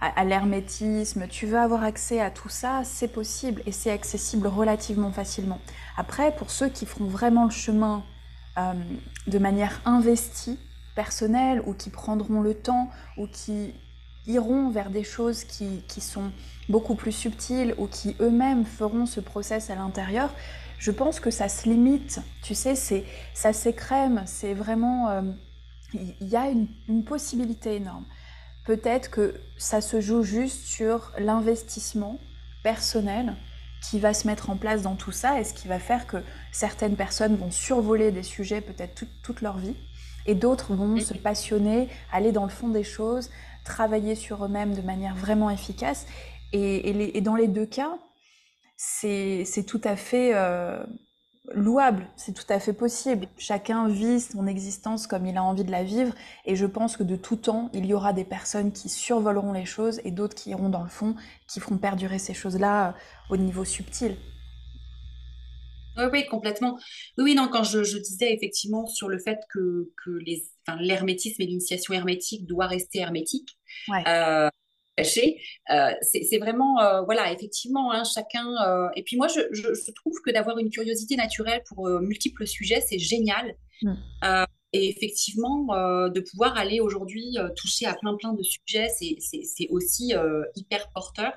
à, 0.00 0.24
l'hermétisme, 0.24 1.26
tu 1.28 1.46
veux 1.46 1.58
avoir 1.58 1.84
accès 1.84 2.20
à 2.20 2.30
tout 2.30 2.48
ça, 2.48 2.82
c'est 2.84 3.08
possible 3.08 3.62
et 3.66 3.72
c'est 3.72 3.90
accessible 3.90 4.46
relativement 4.46 5.12
facilement. 5.12 5.60
Après, 5.96 6.34
pour 6.34 6.50
ceux 6.50 6.68
qui 6.68 6.86
feront 6.86 7.04
vraiment 7.04 7.44
le 7.44 7.50
chemin 7.50 8.02
euh, 8.58 8.72
de 9.26 9.38
manière 9.38 9.80
investie, 9.84 10.58
personnelle, 10.94 11.62
ou 11.66 11.74
qui 11.74 11.90
prendront 11.90 12.40
le 12.40 12.54
temps, 12.54 12.90
ou 13.18 13.26
qui 13.26 13.74
iront 14.26 14.70
vers 14.70 14.90
des 14.90 15.04
choses 15.04 15.44
qui, 15.44 15.82
sont 16.00 16.30
beaucoup 16.68 16.94
plus 16.94 17.12
subtiles, 17.12 17.74
ou 17.78 17.86
qui 17.86 18.16
eux-mêmes 18.20 18.64
feront 18.64 19.06
ce 19.06 19.20
process 19.20 19.70
à 19.70 19.74
l'intérieur, 19.74 20.34
je 20.78 20.90
pense 20.90 21.20
que 21.20 21.30
ça 21.30 21.48
se 21.48 21.68
limite. 21.68 22.20
Tu 22.42 22.54
sais, 22.54 22.74
c'est 22.74 23.04
ça 23.34 23.52
s'écrème, 23.52 24.22
c'est 24.26 24.54
vraiment... 24.54 25.10
Euh, 25.10 25.22
il 25.92 26.28
y 26.28 26.36
a 26.36 26.48
une 26.88 27.04
possibilité 27.04 27.74
énorme. 27.74 28.04
Peut-être 28.64 29.10
que 29.10 29.34
ça 29.56 29.80
se 29.80 30.00
joue 30.00 30.22
juste 30.22 30.64
sur 30.64 31.12
l'investissement 31.18 32.18
personnel 32.62 33.36
qui 33.82 33.98
va 33.98 34.12
se 34.12 34.26
mettre 34.26 34.50
en 34.50 34.56
place 34.56 34.82
dans 34.82 34.94
tout 34.94 35.12
ça 35.12 35.40
et 35.40 35.44
ce 35.44 35.54
qui 35.54 35.66
va 35.66 35.78
faire 35.78 36.06
que 36.06 36.18
certaines 36.52 36.96
personnes 36.96 37.36
vont 37.36 37.50
survoler 37.50 38.12
des 38.12 38.22
sujets 38.22 38.60
peut-être 38.60 39.04
toute 39.22 39.40
leur 39.40 39.56
vie 39.56 39.76
et 40.26 40.34
d'autres 40.34 40.74
vont 40.74 40.98
se 40.98 41.14
passionner, 41.14 41.88
aller 42.12 42.32
dans 42.32 42.44
le 42.44 42.50
fond 42.50 42.68
des 42.68 42.84
choses, 42.84 43.30
travailler 43.64 44.14
sur 44.14 44.44
eux-mêmes 44.44 44.74
de 44.74 44.82
manière 44.82 45.14
vraiment 45.14 45.50
efficace. 45.50 46.06
Et, 46.52 47.20
dans 47.20 47.36
les 47.36 47.48
deux 47.48 47.66
cas, 47.66 47.98
c'est 48.76 49.66
tout 49.66 49.80
à 49.84 49.96
fait 49.96 50.32
euh, 50.34 50.84
louable, 51.54 52.06
c'est 52.16 52.32
tout 52.32 52.44
à 52.48 52.60
fait 52.60 52.72
possible. 52.72 53.26
Chacun 53.38 53.88
vit 53.88 54.20
son 54.20 54.46
existence 54.46 55.06
comme 55.06 55.26
il 55.26 55.36
a 55.36 55.42
envie 55.42 55.64
de 55.64 55.70
la 55.70 55.84
vivre 55.84 56.14
et 56.46 56.56
je 56.56 56.66
pense 56.66 56.96
que 56.96 57.02
de 57.02 57.16
tout 57.16 57.36
temps, 57.36 57.70
il 57.74 57.86
y 57.86 57.94
aura 57.94 58.12
des 58.12 58.24
personnes 58.24 58.72
qui 58.72 58.88
survoleront 58.88 59.52
les 59.52 59.64
choses 59.64 60.00
et 60.04 60.10
d'autres 60.10 60.34
qui 60.34 60.50
iront 60.50 60.68
dans 60.68 60.82
le 60.82 60.88
fond, 60.88 61.14
qui 61.48 61.60
feront 61.60 61.78
perdurer 61.78 62.18
ces 62.18 62.34
choses-là 62.34 62.88
euh, 62.88 62.92
au 63.30 63.36
niveau 63.36 63.64
subtil. 63.64 64.16
Oui, 65.96 66.04
oui, 66.12 66.26
complètement. 66.26 66.78
Oui, 67.18 67.34
non, 67.34 67.48
quand 67.48 67.64
je, 67.64 67.80
disais 67.98 68.32
effectivement 68.32 68.86
sur 68.86 69.08
le 69.08 69.18
fait 69.18 69.38
que, 69.52 69.90
l'hermétisme 70.78 71.42
et 71.42 71.46
l'initiation 71.46 71.94
hermétique 71.94 72.46
doit 72.46 72.66
rester 72.66 73.00
hermétique, 73.00 73.58
euh, 74.06 74.48
euh, 75.70 75.90
c'est 76.02 76.38
vraiment, 76.38 76.80
euh, 76.80 77.02
voilà, 77.02 77.32
effectivement, 77.32 77.92
hein, 77.92 78.04
chacun. 78.04 78.46
Euh, 78.66 78.88
et 78.96 79.02
puis 79.02 79.16
moi, 79.16 79.28
je, 79.28 79.92
trouve 79.92 80.20
que 80.24 80.30
d'avoir 80.30 80.58
une 80.58 80.70
curiosité 80.70 81.16
naturelle 81.16 81.62
pour 81.68 81.88
multiples 82.00 82.46
sujets, 82.46 82.80
c'est 82.80 82.98
génial. 82.98 83.54
Mm. 83.82 83.94
et 84.74 84.90
effectivement, 84.90 85.66
de 86.08 86.20
pouvoir 86.20 86.56
aller 86.58 86.80
aujourd'hui 86.80 87.38
toucher 87.56 87.86
à 87.86 87.94
plein 87.94 88.14
plein 88.16 88.34
de 88.34 88.42
sujets, 88.42 88.88
c'est 88.90 89.68
aussi 89.70 90.12
hyper 90.54 90.90
porteur. 90.90 91.32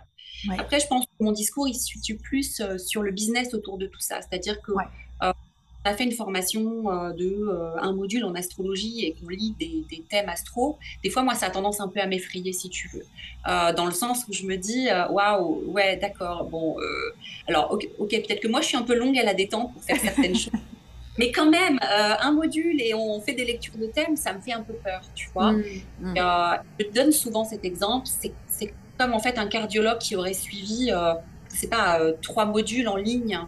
Après, 0.57 0.79
je 0.79 0.87
pense 0.87 1.05
que 1.05 1.23
mon 1.23 1.31
discours, 1.31 1.67
il 1.67 1.73
se 1.73 1.85
situe 1.85 2.17
plus 2.17 2.61
sur 2.77 3.01
le 3.01 3.11
business 3.11 3.53
autour 3.53 3.77
de 3.77 3.87
tout 3.87 4.01
ça. 4.01 4.19
C'est-à-dire 4.21 4.61
que 4.61 4.71
a 5.83 5.93
fait 5.93 6.03
une 6.03 6.11
formation 6.11 6.89
euh, 6.89 7.11
de 7.11 7.25
euh, 7.25 7.75
un 7.81 7.91
module 7.91 8.23
en 8.23 8.35
astrologie 8.35 9.05
et 9.05 9.13
qu'on 9.13 9.29
lit 9.29 9.53
des, 9.59 10.03
thèmes 10.09 10.29
astro, 10.29 10.77
des 11.03 11.09
fois, 11.09 11.23
moi, 11.23 11.35
ça 11.35 11.47
a 11.47 11.49
tendance 11.49 11.79
un 11.81 11.87
peu 11.87 11.99
à 11.99 12.07
m'effrayer, 12.07 12.53
si 12.53 12.69
tu 12.69 12.89
veux. 12.93 13.05
Euh, 13.47 13.73
dans 13.73 13.85
le 13.85 13.91
sens 13.91 14.25
où 14.27 14.33
je 14.33 14.45
me 14.45 14.55
dis, 14.55 14.87
waouh, 15.09 15.63
ouais, 15.71 15.97
d'accord, 15.97 16.45
bon, 16.45 16.77
alors, 17.47 17.77
ok, 17.99 18.09
peut-être 18.09 18.39
que 18.39 18.47
moi, 18.47 18.61
je 18.61 18.67
suis 18.67 18.77
un 18.77 18.83
peu 18.83 18.95
longue 18.95 19.17
à 19.17 19.23
la 19.23 19.33
détente 19.33 19.73
pour 19.73 19.83
faire 19.83 19.99
certaines 19.99 20.35
choses. 20.35 20.53
Mais 21.19 21.31
quand 21.31 21.49
même, 21.49 21.79
un 21.81 22.31
module 22.31 22.81
et 22.81 22.93
on 22.95 23.21
fait 23.21 23.33
des 23.33 23.45
lectures 23.45 23.77
de 23.77 23.85
thèmes, 23.85 24.15
ça 24.15 24.33
me 24.33 24.41
fait 24.41 24.53
un 24.53 24.63
peu 24.63 24.73
peur, 24.73 25.01
tu 25.13 25.29
vois. 25.33 25.51
Mmh, 25.51 25.63
mmh. 26.01 26.15
je 26.79 26.85
donne 26.91 27.11
souvent 27.11 27.43
cet 27.43 27.65
exemple. 27.65 28.07
C'est 28.07 28.73
comme 28.97 29.13
en 29.13 29.19
fait 29.19 29.37
un 29.37 29.47
cardiologue 29.47 29.99
qui 29.99 30.15
aurait 30.15 30.33
suivi 30.33 30.91
c'est 31.53 31.69
pas 31.69 31.99
euh, 31.99 32.13
trois 32.21 32.45
modules 32.45 32.87
en 32.87 32.95
ligne 32.95 33.39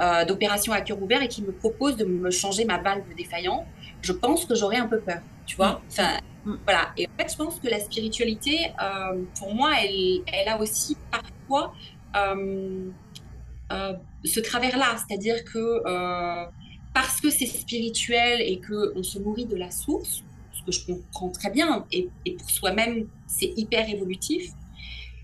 euh, 0.00 0.24
d'opération 0.24 0.72
à 0.72 0.80
cœur 0.80 1.02
ouvert 1.02 1.22
et 1.22 1.28
qui 1.28 1.42
me 1.42 1.52
propose 1.52 1.96
de 1.96 2.04
me 2.04 2.30
changer 2.30 2.64
ma 2.64 2.78
valve 2.78 3.04
défaillante, 3.16 3.64
je 4.02 4.12
pense 4.12 4.44
que 4.44 4.54
j'aurais 4.54 4.76
un 4.76 4.86
peu 4.86 5.00
peur, 5.00 5.20
tu 5.46 5.56
vois. 5.56 5.72
Mm. 5.72 5.80
Enfin, 5.88 6.18
mm. 6.44 6.54
voilà. 6.64 6.88
Et 6.96 7.06
en 7.06 7.22
fait, 7.22 7.32
je 7.32 7.36
pense 7.36 7.58
que 7.58 7.68
la 7.68 7.80
spiritualité, 7.80 8.70
euh, 8.82 9.22
pour 9.38 9.54
moi, 9.54 9.72
elle, 9.82 10.22
elle, 10.26 10.48
a 10.48 10.58
aussi 10.60 10.96
parfois 11.10 11.74
ce 14.24 14.40
travers-là, 14.40 14.96
c'est-à-dire 14.96 15.44
que 15.44 15.82
parce 16.94 17.20
que 17.20 17.30
c'est 17.30 17.46
spirituel 17.46 18.40
et 18.40 18.58
que 18.58 18.92
on 18.96 19.02
se 19.02 19.18
nourrit 19.18 19.46
de 19.46 19.54
la 19.56 19.70
source, 19.70 20.24
ce 20.52 20.62
que 20.64 20.72
je 20.72 20.86
comprends 20.86 21.28
très 21.28 21.50
bien, 21.50 21.86
et, 21.92 22.08
et 22.24 22.32
pour 22.32 22.50
soi-même, 22.50 23.06
c'est 23.26 23.52
hyper 23.56 23.88
évolutif. 23.88 24.52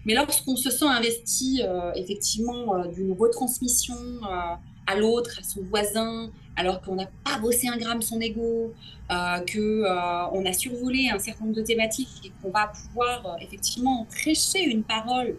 Mais 0.06 0.14
lorsqu'on 0.14 0.56
se 0.56 0.70
sent 0.70 0.86
investi 0.86 1.62
euh, 1.62 1.92
effectivement 1.94 2.74
euh, 2.74 2.88
d'une 2.88 3.12
retransmission 3.12 3.94
euh, 3.94 4.54
à 4.86 4.96
l'autre, 4.96 5.38
à 5.40 5.42
son 5.42 5.62
voisin, 5.62 6.30
alors 6.56 6.82
qu'on 6.82 6.96
n'a 6.96 7.08
pas 7.24 7.38
bossé 7.38 7.68
un 7.68 7.78
gramme 7.78 8.02
son 8.02 8.20
ego, 8.20 8.72
qu'on 9.08 10.44
a 10.46 10.52
survolé 10.52 11.08
un 11.08 11.18
certain 11.18 11.44
nombre 11.44 11.56
de 11.56 11.62
thématiques 11.62 12.08
et 12.24 12.32
qu'on 12.40 12.50
va 12.50 12.68
pouvoir 12.68 13.36
effectivement 13.40 14.06
prêcher 14.10 14.62
une 14.62 14.84
parole 14.84 15.36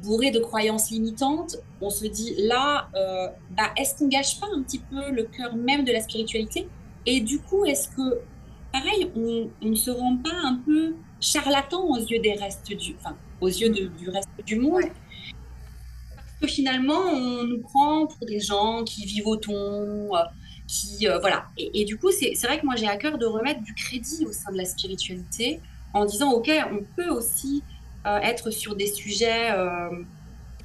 bourrée 0.00 0.30
de 0.30 0.38
croyances 0.38 0.90
limitantes, 0.90 1.56
on 1.80 1.90
se 1.90 2.06
dit 2.06 2.34
là, 2.38 2.88
bah, 3.50 3.72
est-ce 3.76 3.98
qu'on 3.98 4.08
gâche 4.08 4.40
pas 4.40 4.46
un 4.54 4.62
petit 4.62 4.78
peu 4.78 5.10
le 5.10 5.24
cœur 5.24 5.56
même 5.56 5.84
de 5.84 5.92
la 5.92 6.00
spiritualité? 6.00 6.68
Et 7.04 7.20
du 7.20 7.40
coup, 7.40 7.64
est-ce 7.64 7.88
que, 7.88 8.20
pareil, 8.72 9.10
on, 9.16 9.50
ne 9.60 9.74
se 9.74 9.90
rend 9.90 10.16
pas 10.16 10.34
un 10.44 10.60
peu 10.64 10.94
charlatan 11.22 11.84
aux 11.88 11.98
yeux 11.98 12.18
des 12.18 12.34
restes 12.34 12.74
du, 12.74 12.94
enfin, 12.98 13.16
aux 13.40 13.48
yeux 13.48 13.70
du 13.70 14.10
reste 14.10 14.28
du 14.44 14.56
monde. 14.56 14.82
Parce 16.14 16.38
que 16.42 16.46
finalement, 16.48 16.98
on 16.98 17.44
nous 17.44 17.60
prend 17.60 18.06
pour 18.06 18.26
des 18.26 18.40
gens 18.40 18.82
qui 18.84 19.06
vivent 19.06 19.28
au 19.28 19.36
ton, 19.36 19.54
euh, 20.14 20.18
qui 20.66 21.08
euh, 21.08 21.18
voilà. 21.20 21.46
Et, 21.56 21.84
du 21.84 21.96
coup, 21.96 22.10
c'est 22.10 22.34
vrai 22.42 22.58
que 22.60 22.66
moi 22.66 22.74
j'ai 22.76 22.88
à 22.88 22.96
cœur 22.96 23.16
de 23.16 23.26
remettre 23.26 23.62
du 23.62 23.74
crédit 23.74 24.26
au 24.26 24.32
sein 24.32 24.50
de 24.52 24.56
la 24.56 24.64
spiritualité 24.64 25.60
en 25.94 26.04
disant 26.04 26.32
ok, 26.32 26.50
on 26.72 26.84
peut 26.96 27.10
aussi 27.10 27.62
euh, 28.06 28.18
être 28.18 28.50
sur 28.50 28.74
des 28.74 28.86
sujets 28.86 29.50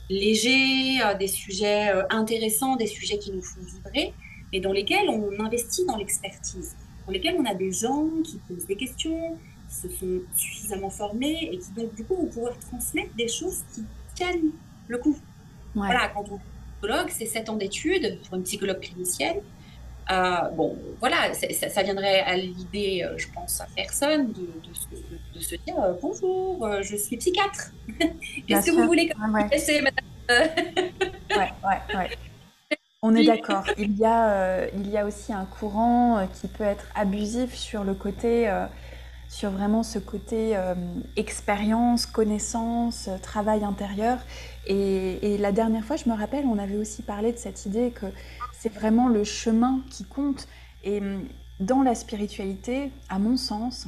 légers, 0.10 1.00
des 1.20 1.28
sujets 1.28 1.92
intéressants, 2.10 2.78
des 2.78 2.88
sujets 2.88 3.20
qui 3.20 3.32
nous 3.32 3.42
font 3.44 3.60
vibrer, 3.62 4.14
mais 4.52 4.62
dans 4.62 4.72
lesquels 4.72 5.10
on 5.10 5.38
investit 5.44 5.86
dans 5.86 5.98
l'expertise, 5.98 6.76
dans 7.06 7.12
lesquels 7.12 7.36
on 7.38 7.46
a 7.46 7.54
des 7.54 7.74
gens 7.74 8.08
qui 8.24 8.40
posent 8.48 8.66
des 8.66 8.78
questions, 8.78 9.38
se 9.70 9.90
sont 9.90 10.22
suffisamment 10.36 10.90
formés 10.90 11.50
et 11.52 11.58
qui 11.58 11.72
donc 11.72 11.94
du 11.96 12.04
coup 12.04 12.16
vont 12.16 12.28
pouvoir 12.28 12.58
transmettre 12.60 13.14
des 13.16 13.28
choses 13.28 13.64
qui 13.74 13.84
tiennent 14.16 14.52
le 14.88 14.98
coup. 14.98 15.18
Voilà, 15.76 16.10
quand 16.10 16.26
on 16.32 16.36
est 16.36 16.40
psychologue, 16.80 17.10
c'est 17.10 17.26
7 17.26 17.50
ans 17.50 17.56
d'études 17.56 18.20
pour 18.24 18.38
une 18.38 18.44
psychologue 18.44 18.80
clinicienne. 18.80 19.42
Euh, 20.10 20.50
bon, 20.56 20.78
voilà, 21.00 21.34
ça, 21.34 21.84
viendrait 21.84 22.22
à 22.22 22.38
l'idée, 22.38 23.04
euh, 23.04 23.18
je 23.18 23.28
pense, 23.34 23.60
à 23.60 23.68
personne 23.76 24.32
de, 24.32 24.48
de, 25.36 25.40
se 25.40 25.56
dire 25.56 25.78
euh, 25.80 25.94
bonjour, 26.02 26.82
je 26.82 26.96
suis 26.96 27.18
psychiatre. 27.18 27.72
Qu'est-ce 28.48 28.68
que 28.68 28.72
vous 28.72 28.86
voulez 28.86 29.10
que 29.10 29.18
ouais. 29.18 29.82
madame 29.82 30.06
ouais, 30.30 31.52
ouais, 31.64 31.96
ouais. 31.96 32.10
On 33.02 33.16
est 33.16 33.26
d'accord. 33.26 33.66
Il, 33.78 33.98
y 33.98 34.06
a, 34.06 34.68
il 34.70 34.90
y 34.90 34.98
a 34.98 35.06
aussi 35.06 35.32
un 35.32 35.46
courant 35.46 36.28
qui 36.34 36.48
peut 36.48 36.64
être 36.64 36.86
abusif 36.96 37.54
sur 37.54 37.84
le 37.84 37.94
côté 37.94 38.50
sur 39.30 39.52
vraiment 39.52 39.84
ce 39.84 40.00
côté 40.00 40.56
euh, 40.56 40.74
expérience, 41.16 42.06
connaissance, 42.06 43.08
euh, 43.08 43.18
travail 43.18 43.64
intérieur. 43.64 44.20
Et, 44.66 45.38
la 45.38 45.52
dernière 45.52 45.84
fois, 45.86 45.96
je 45.96 46.10
me 46.10 46.16
rappelle, 46.16 46.46
on 46.46 46.58
avait 46.58 46.78
aussi 46.78 47.02
parlé 47.02 47.32
de 47.32 47.38
cette 47.38 47.66
idée 47.66 47.92
que 47.92 48.08
c'est 48.52 48.74
vraiment 48.74 49.08
le 49.08 49.24
chemin 49.24 49.82
qui 49.90 50.04
compte. 50.04 50.48
Et 50.84 51.00
hum, 51.00 51.24
dans 51.60 51.82
la 51.82 51.96
spiritualité, 51.96 52.92
à 53.10 53.20
mon 53.20 53.38
sens, 53.38 53.88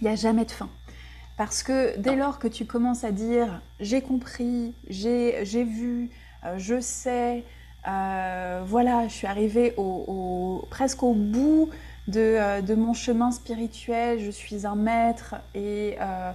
il 0.00 0.04
n'y 0.04 0.10
a 0.10 0.16
jamais 0.16 0.44
de 0.44 0.50
fin. 0.50 0.68
Parce 1.36 1.62
que 1.62 1.96
dès 1.98 2.16
lors 2.16 2.38
que 2.38 2.48
tu 2.48 2.64
commences 2.64 3.04
à 3.04 3.12
dire 3.12 3.60
j'ai 3.78 4.00
compris, 4.00 4.74
j'ai 4.88 5.64
vu, 5.64 6.10
euh, 6.44 6.58
je 6.58 6.80
sais, 6.80 7.44
voilà, 7.84 9.06
je 9.08 9.12
suis 9.12 9.26
arrivée 9.26 9.72
au, 9.76 10.66
presque 10.70 11.02
au 11.02 11.14
bout 11.14 11.70
euh, 12.16 12.60
de, 12.60 12.74
mon 12.74 12.94
chemin 12.94 13.30
spirituel, 13.30 14.20
je 14.20 14.30
suis 14.30 14.66
un 14.66 14.76
maître 14.76 15.34
et, 15.54 15.96
euh, 16.00 16.32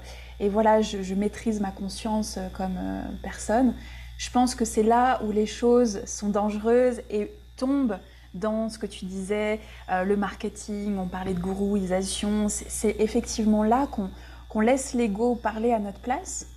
voilà, 0.49 0.81
je, 0.81 1.13
maîtrise 1.13 1.59
ma 1.61 1.71
conscience 1.71 2.37
euh, 2.37 2.47
comme 2.53 2.77
personne. 3.21 3.73
Je 4.17 4.29
pense 4.29 4.55
que 4.55 4.65
c'est 4.65 4.83
là 4.83 5.21
où 5.23 5.31
les 5.31 5.45
choses 5.45 6.03
sont 6.05 6.29
dangereuses 6.29 7.01
et 7.09 7.31
tombent 7.57 7.97
dans 8.33 8.69
ce 8.69 8.79
que 8.79 8.85
tu 8.85 9.05
disais, 9.05 9.59
euh, 9.91 10.03
le 10.03 10.17
marketing, 10.17 10.97
on 10.97 11.07
parlait 11.07 11.33
de 11.33 11.39
gourouisation, 11.39 12.47
c'est 12.49 12.95
effectivement 12.99 13.63
là 13.63 13.87
qu'on 13.87 14.59
laisse 14.59 14.93
l'ego 14.93 15.35
parler 15.35 15.71
à 15.71 15.79
notre 15.79 15.99
place, 15.99 16.47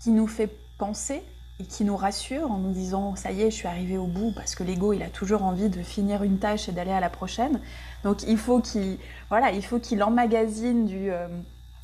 qui 0.00 0.10
nous 0.10 0.26
fait 0.26 0.50
penser 0.78 1.22
et 1.58 1.64
qui 1.64 1.84
nous 1.84 1.96
rassure 1.96 2.50
en 2.50 2.58
nous 2.58 2.72
disant 2.72 3.16
ça 3.16 3.32
y 3.32 3.42
est, 3.42 3.50
je 3.50 3.56
suis 3.56 3.68
arrivé 3.68 3.96
au 3.96 4.06
bout 4.06 4.32
parce 4.34 4.54
que 4.54 4.62
l'ego 4.62 4.92
il 4.92 5.02
a 5.02 5.08
toujours 5.08 5.42
envie 5.42 5.68
de 5.68 5.82
finir 5.82 6.22
une 6.22 6.38
tâche 6.38 6.68
et 6.68 6.72
d'aller 6.72 6.92
à 6.92 7.00
la 7.00 7.10
prochaine. 7.10 7.60
Donc 8.04 8.22
il 8.24 8.36
faut 8.36 8.60
qu'il 8.60 8.98
voilà, 9.30 9.52
il 9.52 9.64
faut 9.64 9.80
emmagasine 10.02 10.86
du, 10.86 11.10
euh, 11.10 11.28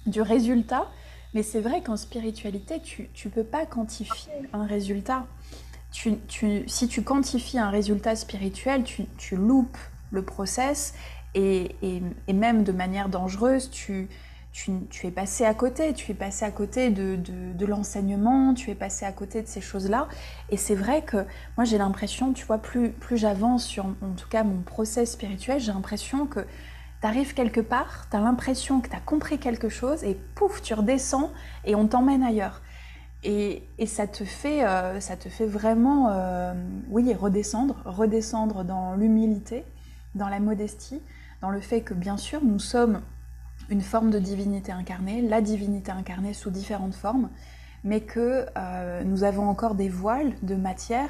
du 0.06 0.20
résultat. 0.20 0.88
Mais 1.34 1.42
c'est 1.42 1.60
vrai 1.60 1.80
qu'en 1.80 1.96
spiritualité, 1.96 2.80
tu 2.80 3.08
ne 3.24 3.30
peux 3.30 3.44
pas 3.44 3.64
quantifier 3.64 4.32
un 4.52 4.66
résultat. 4.66 5.24
Tu, 5.90 6.18
tu, 6.28 6.64
si 6.66 6.88
tu 6.88 7.02
quantifies 7.02 7.58
un 7.58 7.70
résultat 7.70 8.16
spirituel, 8.16 8.84
tu, 8.84 9.06
tu 9.16 9.36
loupes 9.36 9.78
le 10.10 10.22
process 10.22 10.94
et, 11.34 11.74
et, 11.82 12.02
et, 12.28 12.32
même 12.34 12.64
de 12.64 12.72
manière 12.72 13.08
dangereuse, 13.08 13.70
tu, 13.70 14.08
tu, 14.52 15.06
es 15.06 15.10
passé 15.10 15.46
à 15.46 15.54
côté, 15.54 15.94
tu 15.94 16.12
es 16.12 16.14
passé 16.14 16.44
à 16.44 16.50
côté 16.50 16.90
de, 16.90 17.16
de, 17.16 17.66
l'enseignement, 17.66 18.52
tu 18.52 18.70
es 18.70 18.74
passé 18.74 19.06
à 19.06 19.12
côté 19.12 19.40
de 19.40 19.46
ces 19.46 19.62
choses-là. 19.62 20.08
Et 20.50 20.58
c'est 20.58 20.74
vrai 20.74 21.02
que 21.02 21.24
moi 21.56 21.64
j'ai 21.64 21.78
l'impression, 21.78 22.32
tu 22.34 22.44
vois, 22.44 22.58
plus, 22.58 22.90
plus 22.90 23.16
j'avance 23.16 23.64
sur 23.64 23.86
en 23.86 24.12
tout 24.16 24.28
cas 24.28 24.44
mon 24.44 24.60
process 24.60 25.12
spirituel, 25.12 25.58
j'ai 25.58 25.72
l'impression 25.72 26.26
que 26.26 26.40
tu 27.00 27.06
arrives 27.06 27.32
quelque 27.32 27.62
part, 27.62 28.08
tu 28.10 28.16
as 28.16 28.20
l'impression 28.20 28.80
que 28.80 28.88
tu 28.88 28.94
as 28.94 29.00
compris 29.00 29.38
quelque 29.38 29.70
chose 29.70 30.04
et 30.04 30.14
pouf, 30.34 30.60
tu 30.60 30.74
redescends 30.74 31.30
et 31.64 31.74
on 31.74 31.88
t'emmène 31.88 32.22
ailleurs. 32.22 32.60
Et, 33.24 33.62
et, 33.78 33.86
ça, 33.86 34.08
te 34.08 34.24
fait, 34.24 34.66
euh, 34.66 34.98
ça 34.98 35.16
te 35.16 35.28
fait 35.28 35.46
vraiment, 35.46 36.08
euh, 36.10 36.52
oui, 36.88 37.14
redescendre, 37.14 37.76
redescendre 37.84 38.64
dans 38.64 38.96
l'humilité, 38.96 39.64
dans 40.16 40.28
la 40.28 40.40
modestie, 40.40 41.00
dans 41.40 41.50
le 41.50 41.60
fait 41.60 41.82
que 41.82 41.94
bien 41.94 42.16
sûr 42.16 42.44
nous 42.44 42.58
sommes 42.58 43.00
une 43.72 43.80
forme 43.80 44.10
de 44.10 44.18
divinité 44.18 44.70
incarnée, 44.70 45.22
la 45.22 45.40
divinité 45.40 45.90
incarnée 45.90 46.34
sous 46.34 46.50
différentes 46.50 46.94
formes, 46.94 47.30
mais 47.84 48.00
que 48.00 48.46
euh, 48.56 49.02
nous 49.02 49.24
avons 49.24 49.48
encore 49.48 49.74
des 49.74 49.88
voiles 49.88 50.34
de 50.42 50.54
matière 50.54 51.08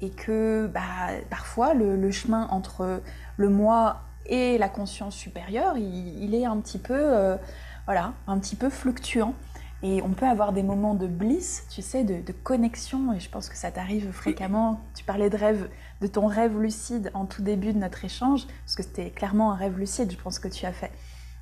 et 0.00 0.10
que 0.10 0.70
bah, 0.72 0.80
parfois 1.28 1.74
le, 1.74 2.10
chemin 2.10 2.48
entre 2.50 3.02
le 3.36 3.48
moi 3.50 4.00
et 4.24 4.56
la 4.56 4.70
conscience 4.70 5.14
supérieure, 5.14 5.76
il, 5.76 6.34
est 6.34 6.46
un 6.46 6.56
petit 6.58 6.78
peu, 6.78 6.94
euh, 6.98 7.36
voilà, 7.84 8.14
un 8.26 8.38
petit 8.38 8.56
peu 8.56 8.70
fluctuant. 8.70 9.34
Et 9.82 10.02
on 10.02 10.10
peut 10.10 10.26
avoir 10.26 10.52
des 10.52 10.64
moments 10.64 10.94
de 10.94 11.06
bliss, 11.06 11.64
tu 11.70 11.82
sais, 11.82 12.02
de, 12.02 12.20
de 12.20 12.32
connexion, 12.32 13.12
et 13.12 13.20
je 13.20 13.30
pense 13.30 13.48
que 13.48 13.56
ça 13.56 13.70
t'arrive 13.70 14.10
fréquemment. 14.10 14.80
Tu 14.96 15.04
parlais 15.04 15.30
de 15.30 15.36
rêve, 15.36 15.68
de 16.00 16.06
ton 16.08 16.26
rêve 16.26 16.58
lucide 16.58 17.12
en 17.14 17.26
tout 17.26 17.42
début 17.42 17.72
de 17.72 17.78
notre 17.78 18.04
échange, 18.04 18.46
parce 18.64 18.74
que 18.74 18.82
c'était 18.82 19.10
clairement 19.10 19.52
un 19.52 19.56
rêve 19.56 19.78
lucide, 19.78 20.10
je 20.10 20.16
pense 20.16 20.40
que 20.40 20.48
tu 20.48 20.66
as 20.66 20.72
fait 20.72 20.90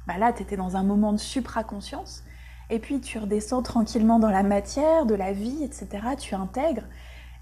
bah 0.07 0.19
là, 0.19 0.33
tu 0.33 0.43
étais 0.43 0.57
dans 0.57 0.77
un 0.77 0.83
moment 0.83 1.13
de 1.13 1.19
supraconscience. 1.19 2.23
Et 2.69 2.79
puis 2.79 3.01
tu 3.01 3.19
redescends 3.19 3.63
tranquillement 3.63 4.19
dans 4.19 4.31
la 4.31 4.43
matière, 4.43 5.07
de 5.07 5.15
la 5.15 5.33
vie, 5.33 5.63
etc. 5.63 5.89
Tu 6.19 6.35
intègres. 6.35 6.85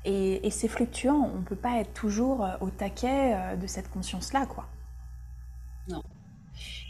Et, 0.05 0.51
c'est 0.51 0.69
fluctuant. 0.69 1.31
On 1.35 1.39
ne 1.39 1.45
peut 1.45 1.57
pas 1.57 1.81
être 1.81 1.95
toujours 1.95 2.45
euh, 2.45 2.57
au 2.61 2.69
taquet 2.69 3.35
euh, 3.35 3.57
de 3.57 3.67
cette 3.67 3.91
conscience-là, 3.91 4.45
quoi. 4.45 4.67
Non. 5.89 6.03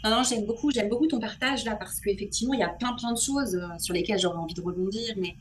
Non, 0.03 0.21
j'aime 0.23 0.45
beaucoup, 0.45 0.69
j'aime 0.69 0.89
beaucoup 0.89 1.07
ton 1.07 1.19
partage 1.19 1.65
là 1.65 1.75
parce 1.75 1.99
qu'effectivement, 1.99 2.53
il 2.53 2.59
y 2.59 2.63
a 2.63 2.69
plein, 2.69 2.93
plein 2.93 3.13
de 3.13 3.17
choses 3.17 3.55
euh, 3.55 3.67
sur 3.79 3.93
lesquelles 3.93 4.19
j'aurais 4.19 4.37
envie 4.37 4.53
de 4.53 4.61
rebondir. 4.61 5.15
Mais 5.17 5.35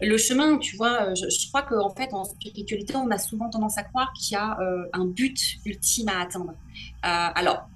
le 0.00 0.16
chemin, 0.18 0.58
tu 0.58 0.76
vois, 0.76 1.14
je, 1.14 1.48
crois 1.48 1.62
qu'en 1.62 1.90
fait, 1.90 2.12
en 2.12 2.24
spiritualité, 2.24 2.96
on 2.96 3.10
a 3.10 3.18
souvent 3.18 3.48
tendance 3.50 3.78
à 3.78 3.84
croire 3.84 4.12
qu'il 4.12 4.34
y 4.34 4.36
a 4.36 4.58
un 4.92 5.04
but 5.04 5.58
ultime 5.64 6.08
à 6.08 6.22
atteindre. 6.22 6.54
alors, 7.02 7.68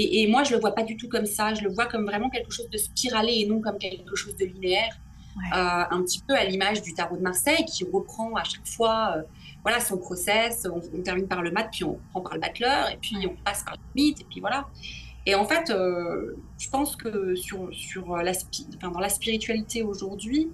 et, 0.00 0.26
moi, 0.26 0.44
je 0.44 0.52
le 0.54 0.60
vois 0.60 0.74
pas 0.74 0.82
du 0.82 0.96
tout 0.96 1.08
comme 1.08 1.26
ça. 1.26 1.54
Je 1.54 1.62
le 1.62 1.70
vois 1.70 1.86
comme 1.86 2.04
vraiment 2.04 2.30
quelque 2.30 2.52
chose 2.52 2.68
de 2.70 2.78
spiralé 2.78 3.34
et 3.40 3.46
non 3.46 3.60
comme 3.60 3.78
quelque 3.78 4.14
chose 4.16 4.36
de 4.36 4.44
linéaire. 4.44 4.98
Euh, 5.52 5.84
un 5.90 6.02
petit 6.02 6.20
peu 6.26 6.34
à 6.34 6.44
l'image 6.44 6.82
du 6.82 6.94
tarot 6.94 7.16
de 7.16 7.22
Marseille 7.22 7.64
qui 7.64 7.84
reprend 7.84 8.34
à 8.34 8.42
chaque 8.42 8.66
fois 8.66 9.14
euh, 9.16 9.22
voilà, 9.62 9.80
son 9.80 9.96
process. 9.96 10.66
On, 10.72 11.02
termine 11.02 11.28
par 11.28 11.42
le 11.42 11.50
mat, 11.50 11.68
puis 11.70 11.84
on 11.84 11.98
prend 12.10 12.20
par 12.20 12.34
le 12.34 12.40
battleur, 12.40 12.90
et 12.90 12.96
puis 12.96 13.16
on 13.26 13.36
passe 13.44 13.62
par 13.62 13.74
le 13.74 13.80
mythe, 13.94 14.20
et 14.20 14.26
puis 14.28 14.40
voilà. 14.40 14.68
Et 15.26 15.34
en 15.34 15.44
fait, 15.44 15.70
euh, 15.70 16.36
je 16.58 16.68
pense 16.70 16.96
que 16.96 17.34
sur, 17.34 17.68
sur 17.72 18.16
la, 18.16 18.32
enfin, 18.76 18.90
dans 18.90 19.00
la 19.00 19.08
spiritualité 19.08 19.82
aujourd'hui, 19.82 20.48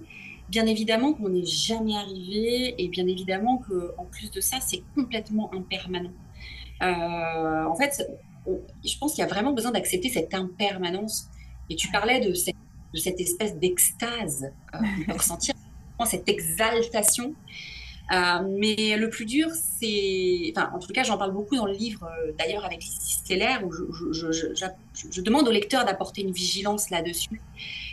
bien 0.49 0.65
évidemment 0.67 1.13
qu'on 1.13 1.29
n'est 1.29 1.45
jamais 1.45 1.95
arrivé, 1.95 2.75
et 2.77 2.87
bien 2.89 3.07
évidemment 3.07 3.63
qu'en 3.67 4.05
plus 4.05 4.29
de 4.31 4.41
ça, 4.41 4.57
c'est 4.59 4.83
complètement 4.93 5.51
impermanent. 5.53 6.13
en 6.81 7.75
fait, 7.75 8.05
je 8.47 8.97
pense 8.97 9.13
qu'il 9.13 9.21
y 9.21 9.25
a 9.25 9.29
vraiment 9.29 9.53
besoin 9.53 9.71
d'accepter 9.71 10.09
cette 10.09 10.33
impermanence. 10.33 11.29
Et 11.69 11.75
tu 11.75 11.89
parlais 11.89 12.19
de 12.19 12.33
cette, 12.33 12.55
de 12.93 13.21
espèce 13.21 13.55
d'extase 13.57 14.51
euh, 14.73 14.77
peut 15.05 15.13
ressentir, 15.17 15.53
cette 16.05 16.29
exaltation. 16.29 17.33
Euh, 18.11 18.15
mais 18.59 18.97
le 18.97 19.09
plus 19.09 19.25
dur, 19.25 19.47
c'est. 19.51 20.53
En 20.55 20.77
tout 20.77 20.93
cas, 20.93 21.03
j'en 21.03 21.17
parle 21.17 21.31
beaucoup 21.31 21.55
dans 21.55 21.65
le 21.65 21.73
livre, 21.73 22.03
euh, 22.03 22.33
d'ailleurs, 22.37 22.63
avec 22.63 22.83
Lizzie 22.83 23.23
où 23.63 23.71
je, 23.71 25.21
demande 25.21 25.47
au 25.47 25.51
lecteur 25.51 25.85
d'apporter 25.85 26.21
une 26.21 26.31
vigilance 26.31 26.91
là-dessus, 26.91 27.41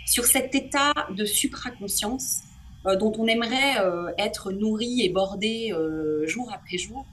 sur 0.04 0.24
cet 0.26 0.54
état 0.54 0.92
de 1.16 1.24
supraconscience 1.24 2.42
dont 2.84 3.12
on 3.16 3.26
aimerait 3.28 3.76
être 4.18 4.50
nourri 4.50 5.02
et 5.02 5.08
bordé 5.08 5.72
jour 6.26 6.50
après 6.52 6.76
jour. 6.76 7.06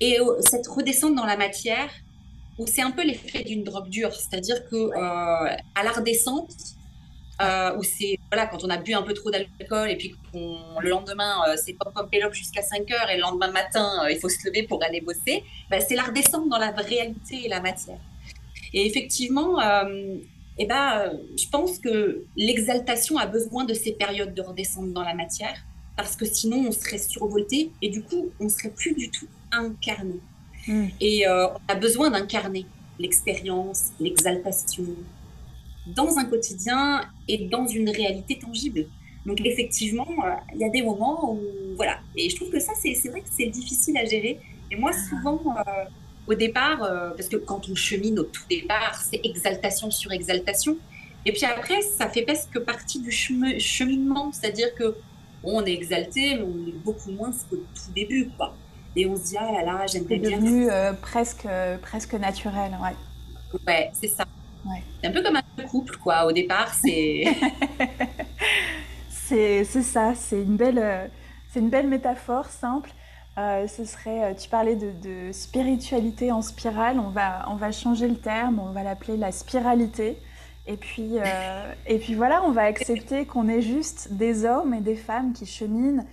Et 0.00 0.18
cette 0.40 0.66
redescente 0.66 1.14
dans 1.14 1.26
la 1.26 1.36
matière, 1.36 1.90
où 2.58 2.66
c'est 2.66 2.82
un 2.82 2.90
peu 2.90 3.04
l'effet 3.04 3.44
d'une 3.44 3.64
drogue 3.64 3.88
dure, 3.88 4.12
c'est-à-dire 4.14 4.68
que 4.68 4.76
euh, 4.76 5.56
à 5.74 5.82
la 5.84 5.92
redescente, 5.92 6.52
euh, 7.42 7.76
où 7.76 7.82
c'est 7.82 8.18
voilà 8.32 8.46
quand 8.46 8.64
on 8.64 8.70
a 8.70 8.78
bu 8.78 8.94
un 8.94 9.02
peu 9.02 9.12
trop 9.12 9.30
d'alcool 9.30 9.90
et 9.90 9.96
puis 9.96 10.14
le 10.32 10.88
lendemain 10.88 11.42
euh, 11.46 11.56
c'est 11.62 11.74
pop 11.74 11.92
pop 11.92 12.10
pélope 12.10 12.32
jusqu'à 12.32 12.62
5 12.62 12.90
heures 12.92 13.10
et 13.10 13.16
le 13.16 13.20
lendemain 13.20 13.52
matin 13.52 14.04
euh, 14.04 14.10
il 14.10 14.18
faut 14.18 14.30
se 14.30 14.38
lever 14.46 14.62
pour 14.62 14.82
aller 14.82 15.02
bosser, 15.02 15.44
bah, 15.68 15.80
c'est 15.80 15.96
la 15.96 16.04
redescente 16.04 16.48
dans 16.48 16.56
la 16.56 16.70
réalité 16.70 17.44
et 17.44 17.48
la 17.48 17.60
matière. 17.60 17.98
Et 18.72 18.86
effectivement, 18.86 19.58
eh 20.58 20.66
ben, 20.66 21.12
je 21.38 21.48
pense 21.50 21.78
que 21.78 22.24
l'exaltation 22.36 23.18
a 23.18 23.26
besoin 23.26 23.64
de 23.64 23.74
ces 23.74 23.92
périodes 23.92 24.34
de 24.34 24.40
redescente 24.40 24.94
dans 24.94 25.04
la 25.04 25.14
matière 25.14 25.62
parce 25.94 26.16
que 26.16 26.24
sinon 26.24 26.64
on 26.68 26.72
serait 26.72 26.98
survolté 26.98 27.70
et 27.82 27.90
du 27.90 28.02
coup 28.02 28.30
on 28.40 28.48
serait 28.48 28.70
plus 28.70 28.94
du 28.94 29.10
tout 29.10 29.28
incarné. 29.52 30.20
Mm. 30.66 30.86
Et 31.00 31.26
euh, 31.26 31.48
on 31.48 31.60
a 31.68 31.74
besoin 31.74 32.10
d'incarner 32.10 32.66
l'expérience, 32.98 33.90
l'exaltation 34.00 34.84
dans 35.86 36.18
un 36.18 36.24
quotidien 36.24 37.02
et 37.28 37.46
dans 37.46 37.66
une 37.66 37.90
réalité 37.90 38.38
tangible. 38.38 38.86
Donc 39.24 39.40
effectivement, 39.44 40.08
euh, 40.24 40.30
il 40.54 40.60
y 40.60 40.64
a 40.64 40.68
des 40.68 40.82
moments 40.82 41.32
où 41.32 41.40
voilà. 41.76 41.98
Et 42.16 42.28
je 42.30 42.36
trouve 42.36 42.50
que 42.50 42.60
ça, 42.60 42.72
c'est 42.80 42.94
vrai 43.08 43.20
que 43.20 43.28
c'est 43.36 43.46
difficile 43.46 43.96
à 43.98 44.04
gérer. 44.04 44.40
Et 44.70 44.76
moi, 44.76 44.90
souvent, 44.92 45.40
euh, 45.46 45.84
au 46.26 46.34
départ, 46.34 46.78
parce 47.16 47.28
que 47.28 47.36
quand 47.36 47.68
on 47.68 47.74
chemine 47.76 48.18
au 48.18 48.24
tout 48.24 48.42
départ, 48.50 49.00
c'est 49.00 49.20
exaltation 49.22 49.92
sur 49.92 50.10
exaltation. 50.10 50.76
Et 51.24 51.32
puis 51.32 51.44
après, 51.44 51.82
ça 51.82 52.08
fait 52.08 52.22
presque 52.22 52.58
partie 52.60 53.00
du 53.00 53.12
cheminement, 53.12 54.32
c'est-à-dire 54.32 54.74
que 54.74 54.96
on 55.44 55.64
est 55.64 55.72
exalté, 55.72 56.34
mais 56.34 56.42
on 56.42 56.68
est 56.68 56.78
beaucoup 56.84 57.12
moins 57.12 57.30
qu'au 57.30 57.56
tout 57.56 57.92
début, 57.94 58.28
quoi 58.36 58.56
et 58.96 59.06
on 59.06 59.16
se 59.16 59.24
dit 59.24 59.36
ah 59.38 59.52
là 59.52 59.62
là 59.62 59.86
j'aimerais 59.86 60.16
bien. 60.16 60.30
C'est 60.30 60.36
devenu 60.36 60.70
euh, 60.70 60.92
presque 60.94 61.46
euh, 61.46 61.76
presque 61.78 62.14
naturel, 62.14 62.76
ouais. 62.82 63.60
Ouais, 63.66 63.90
c'est 63.92 64.08
ça. 64.08 64.24
Ouais. 64.64 64.82
C'est 65.00 65.08
un 65.08 65.12
peu 65.12 65.22
comme 65.22 65.36
un 65.36 65.62
couple 65.68 65.96
quoi. 65.98 66.26
Au 66.26 66.32
départ, 66.32 66.72
c'est. 66.74 67.24
c'est 69.10 69.64
ça. 69.64 70.14
C'est 70.14 70.42
une 70.42 70.56
belle 70.56 70.78
euh, 70.78 71.06
c'est 71.52 71.60
une 71.60 71.68
belle 71.68 71.88
métaphore 71.88 72.46
simple. 72.46 72.90
ce 73.36 73.84
serait, 73.84 74.34
tu 74.36 74.48
parlais 74.48 74.76
de, 74.76 74.90
de, 75.02 75.32
spiritualité 75.32 76.32
en 76.32 76.42
spirale, 76.42 76.98
on 76.98 77.10
va, 77.10 77.46
on 77.48 77.56
va 77.56 77.72
changer 77.72 78.08
le 78.08 78.16
terme, 78.16 78.58
on 78.58 78.72
va 78.72 78.82
l'appeler 78.82 79.16
la 79.16 79.32
spiralité. 79.32 80.18
Et 80.66 80.76
puis, 80.76 81.12
et 81.86 81.98
puis 81.98 82.14
voilà, 82.14 82.42
on 82.44 82.50
va 82.50 82.62
accepter 82.62 83.24
qu'on 83.24 83.48
est 83.48 83.62
juste 83.62 84.12
des 84.12 84.44
hommes 84.44 84.74
et 84.74 84.80
des 84.80 84.96
femmes 84.96 85.32
qui 85.32 85.46
cheminent 85.46 86.04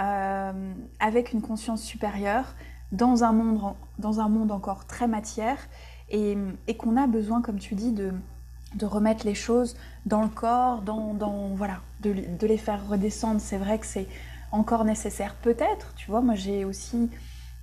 euh, 0.00 0.72
avec 0.98 1.32
une 1.32 1.42
conscience 1.42 1.82
supérieure, 1.82 2.54
dans 2.92 3.22
un 3.22 3.32
monde, 3.32 3.74
dans 3.98 4.20
un 4.20 4.28
monde 4.28 4.50
encore 4.50 4.86
très 4.86 5.06
matière, 5.06 5.58
et, 6.10 6.36
qu'on 6.78 6.96
a 6.96 7.06
besoin, 7.06 7.40
comme 7.40 7.58
tu 7.58 7.74
dis, 7.74 7.92
de, 7.92 8.12
de, 8.74 8.86
remettre 8.86 9.24
les 9.24 9.34
choses 9.34 9.76
dans 10.06 10.22
le 10.22 10.28
corps, 10.28 10.82
dans, 10.82 11.14
dans 11.14 11.48
voilà, 11.54 11.80
de, 12.00 12.14
de, 12.38 12.46
les 12.46 12.56
faire 12.56 12.88
redescendre. 12.88 13.40
C'est 13.40 13.58
vrai 13.58 13.78
que 13.78 13.86
c'est 13.86 14.08
encore 14.52 14.84
nécessaire. 14.84 15.34
Peut-être, 15.36 15.94
tu 15.94 16.10
vois, 16.10 16.20
moi 16.20 16.34
j'ai 16.34 16.64
aussi 16.64 17.10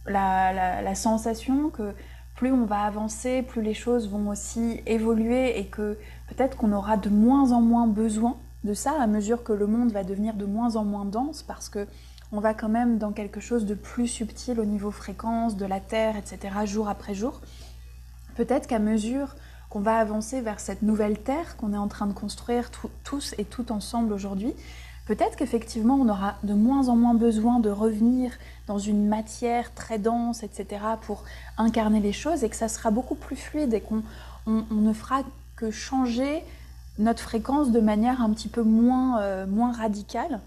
la, 0.05 0.81
la, 0.81 0.95
sensation 0.95 1.69
que 1.69 1.93
plus 2.35 2.51
on 2.51 2.65
va 2.65 2.81
avancer, 2.81 3.41
plus 3.41 3.61
les 3.61 3.73
choses 3.73 4.09
vont 4.09 4.29
aussi 4.29 4.81
évoluer 4.85 5.59
et 5.59 5.67
que 5.67 5.97
peut-être 6.27 6.55
qu'on 6.55 6.71
aura 6.71 6.95
de 6.95 7.09
moins 7.09 7.51
en 7.51 7.61
moins 7.61 7.87
besoin 7.87 8.37
de 8.63 8.73
ça 8.73 8.93
à 9.01 9.07
mesure 9.07 9.43
que 9.43 9.53
le 9.53 9.67
monde 9.67 9.91
va 9.91 10.03
devenir 10.03 10.35
de 10.35 10.45
moins 10.45 10.75
en 10.75 10.85
moins 10.85 11.05
dense 11.05 11.43
parce 11.43 11.67
que 11.67 11.87
on 12.31 12.39
va 12.39 12.53
quand 12.53 12.69
même 12.69 12.97
dans 12.97 13.11
quelque 13.11 13.39
chose 13.39 13.65
de 13.65 13.73
plus 13.73 14.07
subtil 14.07 14.59
au 14.59 14.65
niveau 14.65 14.91
fréquence, 14.91 15.55
de 15.55 15.65
la 15.65 15.79
Terre, 15.79 16.15
etc., 16.17 16.55
jour 16.65 16.89
après 16.89 17.13
jour. 17.13 17.41
Peut-être 18.35 18.67
qu'à 18.67 18.79
mesure 18.79 19.35
qu'on 19.69 19.79
va 19.79 19.97
avancer 19.97 20.41
vers 20.41 20.59
cette 20.59 20.81
nouvelle 20.81 21.19
Terre 21.19 21.57
qu'on 21.57 21.73
est 21.73 21.77
en 21.77 21.87
train 21.87 22.07
de 22.07 22.13
construire 22.13 22.69
tous 23.03 23.33
et 23.37 23.45
toutes 23.45 23.71
ensemble 23.71 24.13
aujourd'hui, 24.13 24.53
peut-être 25.05 25.37
qu'effectivement 25.37 25.95
on 25.95 26.09
aura 26.09 26.35
de 26.43 26.53
moins 26.53 26.89
en 26.89 26.95
moins 26.95 27.13
besoin 27.13 27.59
de 27.59 27.69
revenir 27.69 28.31
dans 28.67 28.77
une 28.77 29.07
matière 29.07 29.73
très 29.73 29.97
dense, 29.97 30.43
etc., 30.43 30.81
pour 31.01 31.23
incarner 31.57 32.01
les 32.01 32.13
choses, 32.13 32.43
et 32.43 32.49
que 32.49 32.55
ça 32.55 32.67
sera 32.67 32.91
beaucoup 32.91 33.15
plus 33.15 33.37
fluide 33.37 33.73
et 33.73 33.81
qu'on 33.81 34.03
ne 34.45 34.93
fera 34.93 35.21
que 35.55 35.71
changer 35.71 36.43
notre 36.99 37.23
fréquence 37.23 37.71
de 37.71 37.79
manière 37.79 38.21
un 38.21 38.31
petit 38.31 38.49
peu 38.49 38.63
moins, 38.63 39.21
euh, 39.21 39.45
moins 39.47 39.71
radicale 39.71 40.41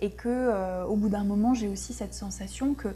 et 0.00 0.10
que 0.10 0.28
euh, 0.28 0.84
au 0.84 0.96
bout 0.96 1.08
d'un 1.08 1.24
moment 1.24 1.54
j'ai 1.54 1.68
aussi 1.68 1.92
cette 1.92 2.14
sensation 2.14 2.74
que 2.74 2.88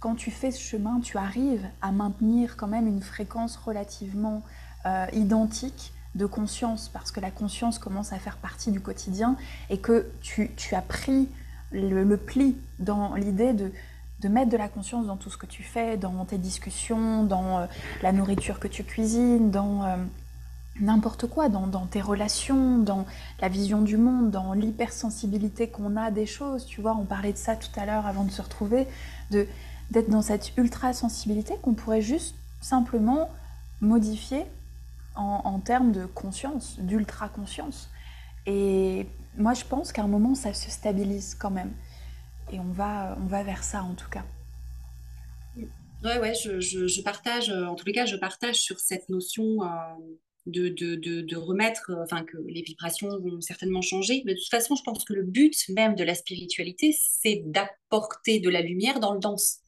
quand 0.00 0.14
tu 0.14 0.30
fais 0.30 0.50
ce 0.50 0.60
chemin 0.60 1.00
tu 1.00 1.16
arrives 1.18 1.66
à 1.82 1.92
maintenir 1.92 2.56
quand 2.56 2.66
même 2.66 2.86
une 2.86 3.02
fréquence 3.02 3.56
relativement 3.56 4.42
euh, 4.86 5.06
identique 5.12 5.92
de 6.14 6.26
conscience 6.26 6.88
parce 6.88 7.10
que 7.10 7.20
la 7.20 7.30
conscience 7.30 7.78
commence 7.78 8.12
à 8.12 8.18
faire 8.18 8.36
partie 8.36 8.70
du 8.70 8.80
quotidien 8.80 9.36
et 9.68 9.78
que 9.78 10.06
tu, 10.20 10.50
as 10.72 10.82
pris 10.82 11.28
le, 11.72 12.16
pli 12.16 12.56
dans 12.78 13.14
l'idée 13.16 13.52
de, 13.52 13.72
de 14.20 14.28
mettre 14.28 14.50
de 14.50 14.56
la 14.56 14.68
conscience 14.68 15.06
dans 15.06 15.16
tout 15.16 15.30
ce 15.30 15.36
que 15.36 15.46
tu 15.46 15.64
fais, 15.64 15.96
dans 15.96 16.24
tes 16.24 16.38
discussions, 16.38 17.24
dans 17.24 17.66
la 18.02 18.12
nourriture 18.12 18.60
que 18.60 18.68
tu 18.68 18.84
cuisines, 18.84 19.50
dans 19.50 19.82
n'importe 20.80 21.26
quoi, 21.28 21.48
dans, 21.48 21.86
tes 21.86 22.00
relations, 22.00 22.78
dans 22.78 23.06
la 23.40 23.48
vision 23.48 23.82
du 23.82 23.96
monde, 23.96 24.30
dans 24.30 24.52
l'hypersensibilité 24.52 25.68
qu'on 25.68 25.96
a 25.96 26.10
des 26.10 26.26
choses. 26.26 26.66
Tu 26.66 26.80
vois, 26.80 26.96
on 26.96 27.04
parlait 27.04 27.32
de 27.32 27.38
ça 27.38 27.56
tout 27.56 27.70
à 27.76 27.86
l'heure 27.86 28.06
avant 28.06 28.24
de 28.24 28.30
se 28.30 28.42
retrouver, 28.42 28.86
d'être 29.30 30.10
dans 30.10 30.22
cette 30.22 30.56
ultra-sensibilité 30.56 31.54
qu'on 31.62 31.74
pourrait 31.74 32.02
juste 32.02 32.34
simplement 32.60 33.30
modifier 33.80 34.44
en, 35.16 35.60
termes 35.60 35.92
de 35.92 36.06
conscience, 36.06 36.80
d'ultra-conscience. 36.80 37.88
Et 38.46 39.06
moi, 39.36 39.54
je 39.54 39.64
pense 39.64 39.92
qu'à 39.92 40.02
un 40.02 40.08
moment, 40.08 40.34
ça 40.34 40.52
se 40.52 40.70
stabilise 40.70 41.36
quand 41.36 41.50
même. 41.50 41.72
Et 42.50 42.58
on 42.58 42.72
va, 42.72 43.16
on 43.22 43.26
va 43.26 43.44
vers 43.44 43.62
ça, 43.62 43.84
en 43.84 43.94
tout 43.94 44.08
cas. 44.10 44.24
Ouais, 46.02 46.18
ouais, 46.18 46.34
je, 46.34 47.02
partage, 47.02 47.48
en 47.50 47.76
tous 47.76 47.86
les 47.86 47.92
cas, 47.92 48.06
je 48.06 48.16
partage 48.16 48.56
sur 48.56 48.80
cette 48.80 49.08
notion 49.08 49.62
euh, 49.62 49.66
de, 50.46 50.68
de, 50.68 50.94
de, 51.22 51.36
remettre, 51.36 51.90
euh, 51.90 52.02
enfin 52.02 52.24
que 52.24 52.36
les 52.48 52.62
vibrations 52.62 53.08
vont 53.18 53.40
certainement 53.40 53.80
changer. 53.80 54.22
Mais 54.26 54.34
de 54.34 54.38
toute 54.38 54.50
façon, 54.50 54.76
je 54.76 54.82
pense 54.82 55.04
que 55.04 55.14
le 55.14 55.22
but 55.22 55.54
même 55.70 55.94
de 55.94 56.04
la 56.04 56.14
spiritualité, 56.14 56.94
c'est 56.96 57.42
d'apporter 57.46 58.40
de 58.40 58.50
la 58.50 58.60
lumière 58.60 59.00
dans 59.00 59.14
le 59.14 59.20
danse. 59.20 59.60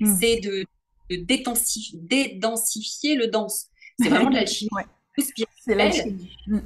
Hmm. 0.00 0.14
C'est 0.18 0.40
de, 0.40 0.64
de 1.10 1.16
dédensifier 1.16 3.14
le 3.14 3.26
danse. 3.26 3.66
C'est 4.00 4.08
vraiment 4.08 4.30
de 4.30 4.36
l'alchimie. 4.36 4.70
ouais. 4.72 4.84
C'est 5.64 5.74
l'alchimie. 5.74 6.30
Hmm. 6.46 6.60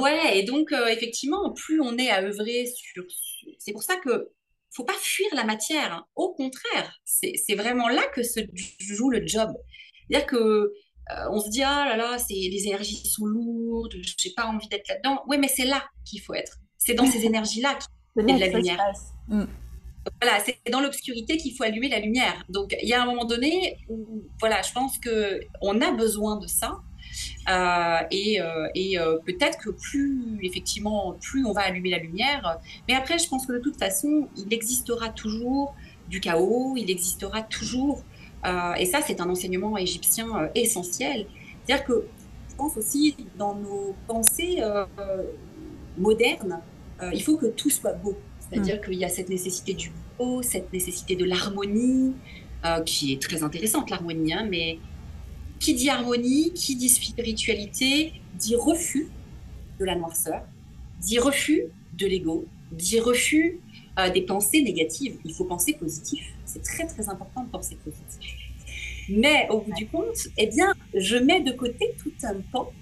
Ouais, 0.00 0.38
et 0.38 0.44
donc 0.44 0.70
euh, 0.72 0.86
effectivement, 0.86 1.52
plus 1.52 1.80
on 1.80 1.98
est 1.98 2.10
à 2.10 2.22
œuvrer 2.22 2.66
sur... 2.66 3.04
C'est 3.58 3.72
pour 3.72 3.82
ça 3.82 3.96
que 3.96 4.30
faut 4.70 4.84
pas 4.84 4.96
fuir 5.00 5.28
la 5.34 5.44
matière. 5.44 5.92
Hein. 5.92 6.06
Au 6.14 6.32
contraire, 6.32 7.00
c'est 7.04 7.54
vraiment 7.56 7.88
là 7.88 8.06
que 8.14 8.22
se 8.22 8.40
joue 8.78 9.10
le 9.10 9.26
job. 9.26 9.50
C'est-à-dire 10.08 10.26
que 10.26 10.72
euh, 11.10 11.28
on 11.30 11.40
se 11.40 11.50
dit 11.50 11.62
ah 11.62 11.84
là 11.88 11.96
là, 11.96 12.18
c'est 12.18 12.34
les 12.34 12.66
énergies 12.66 12.96
sont 13.06 13.26
lourdes, 13.26 13.94
j'ai 14.18 14.30
pas 14.30 14.46
envie 14.46 14.68
d'être 14.68 14.88
là-dedans. 14.88 15.22
Oui, 15.26 15.38
mais 15.38 15.48
c'est 15.48 15.64
là 15.64 15.84
qu'il 16.04 16.20
faut 16.20 16.34
être. 16.34 16.58
C'est 16.78 16.94
dans 16.94 17.06
ces 17.06 17.24
énergies-là 17.26 17.76
qu'il 17.76 18.30
a 18.30 18.34
de 18.34 18.40
la 18.40 18.46
lumière. 18.46 18.92
Mm. 19.28 19.44
Voilà, 20.20 20.40
c'est 20.40 20.58
dans 20.70 20.80
l'obscurité 20.80 21.36
qu'il 21.36 21.54
faut 21.54 21.64
allumer 21.64 21.88
la 21.88 22.00
lumière. 22.00 22.44
Donc 22.48 22.76
il 22.80 22.88
y 22.88 22.92
a 22.92 23.02
un 23.02 23.06
moment 23.06 23.24
donné 23.24 23.78
où 23.88 24.24
voilà, 24.40 24.62
je 24.62 24.72
pense 24.72 24.98
que 24.98 25.40
on 25.60 25.80
a 25.80 25.92
besoin 25.92 26.38
de 26.38 26.46
ça. 26.46 26.80
Euh, 27.48 27.98
et, 28.10 28.40
euh, 28.40 29.18
peut-être 29.26 29.58
que 29.58 29.70
plus 29.70 30.38
effectivement 30.42 31.14
plus 31.20 31.44
on 31.44 31.52
va 31.52 31.62
allumer 31.62 31.90
la 31.90 31.98
lumière 31.98 32.58
mais 32.88 32.94
après 32.94 33.18
je 33.18 33.28
pense 33.28 33.44
que 33.44 33.52
de 33.52 33.58
toute 33.58 33.76
façon 33.78 34.28
il 34.36 34.54
existera 34.54 35.10
toujours 35.10 35.74
du 36.08 36.20
chaos 36.20 36.74
il 36.76 36.90
existera 36.90 37.42
toujours 37.42 38.02
et 38.78 38.86
ça, 38.86 39.00
c'est 39.06 39.20
un 39.20 39.28
enseignement 39.28 39.76
égyptien 39.76 40.26
euh, 40.36 40.48
essentiel. 40.54 41.26
C'est-à-dire 41.64 41.84
que 41.84 42.04
je 42.50 42.56
pense 42.56 42.76
aussi 42.76 43.16
dans 43.38 43.54
nos 43.54 43.94
pensées 44.06 44.58
euh, 44.60 44.84
modernes, 45.96 46.60
il 47.12 47.22
faut 47.22 47.36
que 47.36 47.46
tout 47.46 47.70
soit 47.70 47.94
beau. 47.94 48.16
C'est-à-dire 48.38 48.76
mm. 48.76 48.84
qu'il 48.84 48.94
y 48.94 49.04
a 49.04 49.08
cette 49.08 49.28
nécessité 49.28 49.74
du 49.74 49.90
beau, 50.18 50.42
cette 50.42 50.72
nécessité 50.72 51.16
de 51.16 51.24
l'harmonie, 51.24 52.14
qui 52.86 53.12
est 53.12 53.20
très 53.20 53.42
intéressante, 53.42 53.90
l'harmonie, 53.90 54.32
hein, 54.32 54.46
mais 54.48 54.78
qui 55.58 55.74
dit 55.74 55.90
harmonie, 55.90 56.52
qui 56.52 56.76
dit 56.76 56.88
spiritualité, 56.88 58.12
dit 58.34 58.54
refus 58.54 59.08
de 59.80 59.84
la 59.84 59.96
noirceur, 59.96 60.42
dit 61.00 61.18
refus 61.18 61.64
de 61.94 62.06
l'ego, 62.06 62.44
dit 62.72 63.00
refus 63.00 63.60
des 64.14 64.22
pensées 64.22 64.62
négatives. 64.62 65.18
Il 65.24 65.34
faut 65.34 65.44
penser 65.44 65.74
positif. 65.74 66.24
C'est 66.44 66.62
très 66.62 66.86
très 66.86 67.08
important 67.08 67.44
de 67.44 67.50
penser 67.50 67.76
positif. 67.76 68.36
Mais 69.08 69.48
au 69.50 69.60
bout 69.60 69.72
du 69.74 69.86
compte, 69.86 70.28
eh 70.38 70.46
bien, 70.46 70.72
je 70.94 71.16
mets 71.16 71.40
de 71.40 71.52
côté 71.52 71.94
tout 72.02 72.12
un 72.22 72.34
pan 72.52 72.72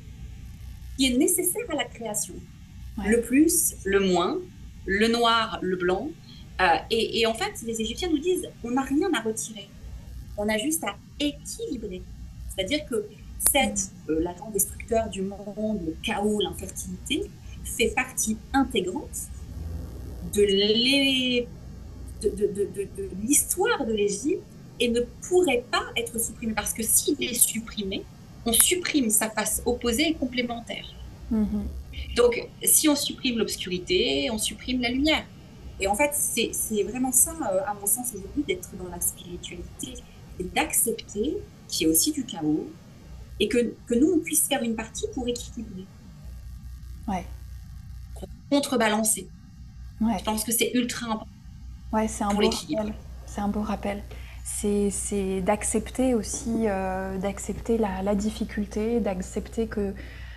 qui 0.96 1.06
est 1.06 1.16
nécessaire 1.16 1.64
à 1.70 1.74
la 1.74 1.84
création. 1.84 2.34
Le 3.06 3.22
plus, 3.22 3.74
le 3.84 4.00
moins, 4.00 4.38
le 4.86 5.08
noir, 5.08 5.58
le 5.62 5.76
blanc. 5.76 6.10
Euh, 6.60 6.64
et, 6.90 7.26
en 7.26 7.34
fait, 7.34 7.52
les 7.64 7.80
Égyptiens 7.80 8.10
nous 8.10 8.18
disent, 8.18 8.48
on 8.62 8.72
n'a 8.72 8.82
rien 8.82 9.08
à 9.14 9.22
retirer. 9.22 9.68
On 10.36 10.48
a 10.48 10.58
juste 10.58 10.84
à 10.84 10.96
équilibrer. 11.18 12.02
C'est-à-dire 12.48 12.84
que 12.86 13.06
cette, 13.38 13.90
euh, 14.10 14.20
l'agent 14.20 14.50
destructeur 14.50 15.08
du 15.08 15.22
monde, 15.22 15.80
le 15.86 15.96
chaos, 16.02 16.40
l'infertilité, 16.40 17.30
fait 17.64 17.94
partie 17.94 18.36
intégrante 18.52 19.28
de 20.34 20.42
l'histoire 23.22 23.84
de 23.86 23.92
l'Égypte 23.92 24.42
et 24.78 24.88
ne 24.88 25.00
pourrait 25.28 25.64
pas 25.70 25.84
être 25.96 26.18
supprimé 26.20 26.54
parce 26.54 26.72
que 26.72 26.82
s'il 26.82 27.22
est 27.22 27.34
supprimé, 27.34 28.04
on 28.46 28.52
supprime 28.52 29.10
sa 29.10 29.28
face 29.28 29.62
opposée 29.66 30.08
et 30.08 30.14
complémentaire. 30.14 30.86
Mhm. 31.30 31.66
Donc, 32.16 32.48
si 32.64 32.88
on 32.88 32.96
supprime 32.96 33.38
l'obscurité, 33.38 34.30
on 34.30 34.38
supprime 34.38 34.80
la 34.80 34.88
lumière. 34.88 35.24
Et 35.78 35.86
en 35.86 35.94
fait, 35.94 36.10
c'est 36.12 36.82
vraiment 36.82 37.12
ça, 37.12 37.32
euh, 37.32 37.60
à 37.66 37.74
mon 37.74 37.86
sens, 37.86 38.08
aujourd'hui, 38.14 38.44
d'être 38.46 38.70
dans 38.76 38.88
la 38.88 39.00
spiritualité, 39.00 39.94
c'est 40.36 40.54
d'accepter 40.54 41.36
qu'il 41.68 41.86
y 41.86 41.90
a 41.90 41.92
aussi 41.92 42.12
du 42.12 42.24
chaos 42.24 42.68
et 43.38 43.48
que, 43.48 43.74
que, 43.86 43.94
nous, 43.94 44.12
on 44.12 44.18
puisse 44.18 44.46
faire 44.46 44.62
une 44.62 44.74
partie 44.74 45.06
pour 45.14 45.26
équilibrer. 45.26 45.86
Ouais. 47.08 47.24
Contrebalancer. 48.50 49.28
Ouais. 50.00 50.18
Je 50.18 50.24
pense 50.24 50.44
que 50.44 50.52
c'est 50.52 50.70
ultra 50.74 51.06
important. 51.06 51.26
Ouais, 51.92 52.08
c'est 52.08 52.24
un, 52.24 52.32
beau 52.32 52.50
C'est 53.26 53.40
un 53.40 53.48
beau 53.48 53.62
rappel 53.62 54.02
c'est 54.44 55.40
d'accepter 55.40 56.14
aussi, 56.14 56.66
euh, 56.66 57.18
d'accepter 57.18 57.78
la, 57.78 58.14
difficulté, 58.14 59.00
d'accepter 59.00 59.66
que 59.66 59.94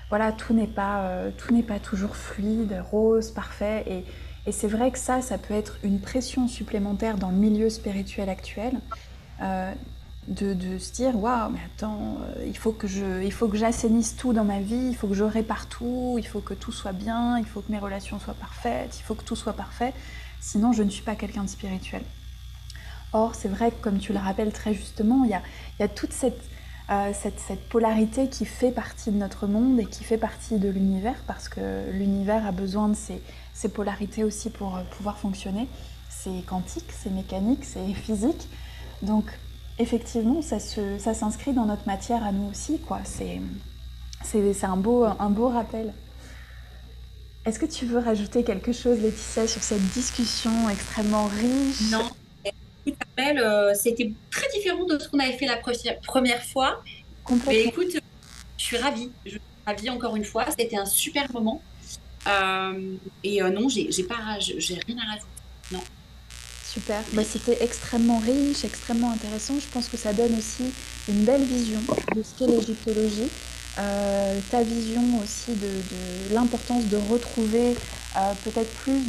voilà, 0.10 0.32
tout 0.32 0.54
n'est 0.54 0.68
pas, 0.68 1.02
euh, 1.02 1.32
tout 1.36 1.54
n'est 1.54 1.64
pas 1.64 1.80
toujours 1.80 2.16
fluide, 2.16 2.84
rose, 2.92 3.32
parfait. 3.32 3.84
Et, 3.88 4.06
et 4.48 4.52
c'est 4.52 4.68
vrai 4.68 4.92
que 4.92 5.00
ça, 5.00 5.22
ça 5.22 5.38
peut 5.38 5.54
être 5.54 5.78
une 5.84 6.00
pression 6.00 6.48
supplémentaire 6.48 7.18
dans 7.18 7.32
le 7.32 7.38
milieu 7.38 7.70
spirituel 7.70 8.30
actuel. 8.30 8.80
Euh, 9.42 9.74
de, 10.28 10.78
se 10.78 10.92
dire 10.94 11.18
waouh 11.18 11.52
mais 11.52 11.60
attends 11.66 12.18
il 12.46 12.58
faut 12.58 12.72
que 12.72 12.88
je 12.88 13.24
il 13.24 13.32
faut 13.32 13.48
que 13.48 13.58
j'assainisse 13.58 14.16
tout 14.16 14.34
dans 14.34 14.46
ma 14.46 14.60
vie 14.60 14.88
il 14.90 14.96
faut 14.96 15.08
que 15.08 15.14
je 15.14 15.24
répare 15.24 15.68
tout 15.68 16.16
il 16.18 16.26
faut 16.26 16.40
que 16.40 16.54
tout 16.54 16.72
soit 16.72 16.94
bien 16.94 17.38
il 17.40 17.46
faut 17.46 17.62
que 17.62 17.72
mes 17.72 17.80
relations 17.80 18.20
soient 18.20 18.34
parfaites 18.34 18.98
il 19.00 19.04
faut 19.04 19.16
que 19.16 19.24
tout 19.24 19.36
soit 19.36 19.54
parfait 19.54 19.94
sinon 20.40 20.72
je 20.72 20.84
ne 20.84 20.90
suis 20.90 21.04
pas 21.04 21.16
quelqu'un 21.16 21.44
de 21.44 21.50
spirituel 21.50 22.04
Or, 23.14 23.36
c'est 23.36 23.48
vrai 23.48 23.70
que, 23.70 23.76
comme 23.82 24.00
tu 24.00 24.12
le 24.12 24.18
rappelles 24.18 24.52
très 24.52 24.74
justement, 24.74 25.24
il 25.24 25.30
y 25.30 25.84
a, 25.84 25.88
toute 25.88 26.12
euh, 26.90 27.12
cette, 27.14 27.40
cette, 27.40 27.70
polarité 27.70 28.28
qui 28.28 28.46
fait 28.46 28.72
partie 28.72 29.12
de 29.12 29.18
notre 29.18 29.46
monde 29.46 29.80
et 29.80 29.86
qui 29.86 30.04
fait 30.04 30.18
partie 30.18 30.58
de 30.58 30.68
l'univers, 30.68 31.22
parce 31.28 31.48
que 31.48 31.92
l'univers 31.92 32.46
a 32.46 32.52
besoin 32.52 32.90
de 32.90 32.96
ces, 32.96 33.70
polarités 33.70 34.24
aussi 34.24 34.50
pour 34.50 34.76
euh, 34.76 34.82
pouvoir 34.98 35.20
fonctionner. 35.20 35.68
C'est 36.10 36.44
quantique, 36.48 36.92
c'est 36.92 37.12
mécanique, 37.12 37.64
c'est 37.64 37.94
physique. 37.94 38.48
Donc, 39.04 39.26
effectivement, 39.80 40.42
ça, 40.42 40.60
s'inscrit 40.60 41.54
dans 41.54 41.66
notre 41.66 41.88
matière 41.88 42.24
à 42.24 42.32
nous 42.32 42.50
aussi. 42.50 42.80
quoi. 42.80 43.00
C'est, 43.04 43.40
un, 44.64 44.78
beau, 44.78 45.04
un 45.04 45.30
beau 45.30 45.50
rappel. 45.50 45.94
Est-ce 47.46 47.60
que 47.60 47.66
tu 47.66 47.86
veux 47.86 48.00
rajouter 48.00 48.44
quelque 48.44 48.72
chose, 48.72 49.00
Laetitia, 49.00 49.48
sur 49.48 49.62
cette 49.62 49.86
discussion 49.92 50.70
extrêmement 50.70 51.26
riche? 51.26 51.92
Non, 51.92 52.10
euh, 53.20 53.74
c'était 53.76 54.12
très 54.32 54.48
différent 54.54 54.86
de 54.86 54.98
ce 55.00 55.08
qu'on 55.10 55.20
avait 55.20 55.38
fait 55.38 55.46
la 55.46 55.58
première 55.58 56.44
fois. 56.44 56.84
Mais 57.48 57.64
écoute, 57.64 57.98
je 58.58 58.64
suis 58.64 58.78
ravie. 58.78 59.12
Je 59.26 59.32
suis 59.32 59.42
ravie 59.66 59.90
encore 59.90 60.16
une 60.16 60.26
fois. 60.26 60.46
C'était 60.58 60.78
un 60.78 60.86
super 60.86 61.32
moment. 61.32 61.62
Euh, 62.28 62.96
et 63.24 63.42
euh, 63.42 63.50
non, 63.50 63.68
j'ai 63.70 64.04
pas, 64.04 64.40
j'ai 64.40 64.80
rien 64.88 64.98
à 64.98 65.12
rajouter. 65.12 65.28
Non. 65.72 65.84
Super. 66.74 67.04
Bah, 67.14 67.22
C'était 67.24 67.64
extrêmement 67.64 68.18
riche, 68.18 68.66
extrêmement 68.66 69.12
intéressant. 69.12 69.54
Je 69.60 69.68
pense 69.72 69.88
que 69.90 69.98
ça 69.98 70.12
donne 70.12 70.36
aussi 70.36 70.74
une 71.08 71.24
belle 71.24 71.44
vision 71.44 71.80
de 72.16 72.24
ce 72.24 72.34
qu'est 72.38 72.48
l'égyptologie. 72.48 73.30
Euh, 73.80 74.40
ta 74.52 74.62
vision 74.62 75.02
aussi 75.24 75.56
de, 75.56 76.36
l'importance 76.36 76.86
de 76.90 76.98
retrouver 77.12 77.76
euh, 78.16 78.34
peut-être 78.44 78.72
plus 78.76 79.02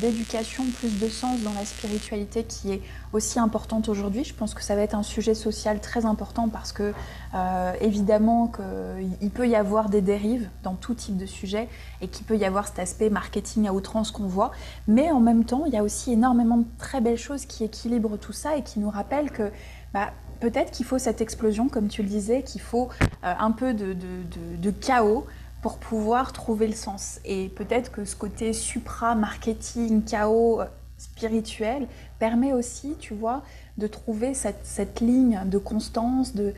d'éducation, 0.00 0.62
plus 0.78 1.00
de 1.00 1.08
sens 1.08 1.40
dans 1.40 1.52
la 1.54 1.64
spiritualité 1.64 2.44
qui 2.44 2.70
est 2.70 2.82
aussi 3.12 3.40
importante 3.40 3.88
aujourd'hui. 3.88 4.22
Je 4.22 4.32
pense 4.32 4.54
que 4.54 4.62
ça 4.62 4.76
va 4.76 4.82
être 4.82 4.94
un 4.94 5.02
sujet 5.02 5.34
social 5.34 5.80
très 5.80 6.06
important 6.06 6.48
parce 6.48 6.70
que 6.70 6.92
euh, 7.34 7.72
évidemment 7.80 8.46
qu'il 8.46 9.30
peut 9.30 9.48
y 9.48 9.56
avoir 9.56 9.88
des 9.88 10.02
dérives 10.02 10.48
dans 10.62 10.74
tout 10.74 10.94
type 10.94 11.16
de 11.16 11.26
sujet 11.26 11.68
et 12.00 12.06
qu'il 12.06 12.24
peut 12.24 12.36
y 12.36 12.44
avoir 12.44 12.68
cet 12.68 12.78
aspect 12.78 13.10
marketing 13.10 13.66
à 13.66 13.72
outrance 13.72 14.12
qu'on 14.12 14.28
voit. 14.28 14.52
Mais 14.86 15.10
en 15.10 15.20
même 15.20 15.44
temps, 15.44 15.64
il 15.66 15.72
y 15.72 15.76
a 15.76 15.82
aussi 15.82 16.12
énormément 16.12 16.58
de 16.58 16.66
très 16.78 17.00
belles 17.00 17.18
choses 17.18 17.44
qui 17.44 17.64
équilibrent 17.64 18.18
tout 18.18 18.32
ça 18.32 18.56
et 18.56 18.62
qui 18.62 18.78
nous 18.78 18.90
rappellent 18.90 19.32
que 19.32 19.50
bah, 19.92 20.12
peut-être 20.42 20.72
qu'il 20.72 20.84
faut 20.84 20.98
cette 20.98 21.20
explosion, 21.20 21.68
comme 21.68 21.86
tu 21.86 22.02
le 22.02 22.08
disais, 22.08 22.42
qu'il 22.42 22.60
faut 22.60 22.88
euh, 23.22 23.32
un 23.38 23.52
peu 23.52 23.74
de, 23.74 24.70
chaos 24.72 25.24
pour 25.62 25.78
pouvoir 25.78 26.32
trouver 26.32 26.66
le 26.66 26.74
sens. 26.74 27.20
Et 27.24 27.48
peut-être 27.50 27.92
que 27.92 28.04
ce 28.04 28.16
côté 28.16 28.52
supra-marketing, 28.52 30.02
chaos 30.02 30.60
euh, 30.60 30.64
spirituel 30.98 31.86
permet 32.18 32.52
aussi, 32.52 32.96
tu 32.98 33.14
vois, 33.14 33.44
de 33.78 33.86
trouver 33.86 34.34
cette, 34.34 35.00
ligne 35.00 35.42
de 35.46 35.58
constance, 35.58 36.34
de 36.34 36.54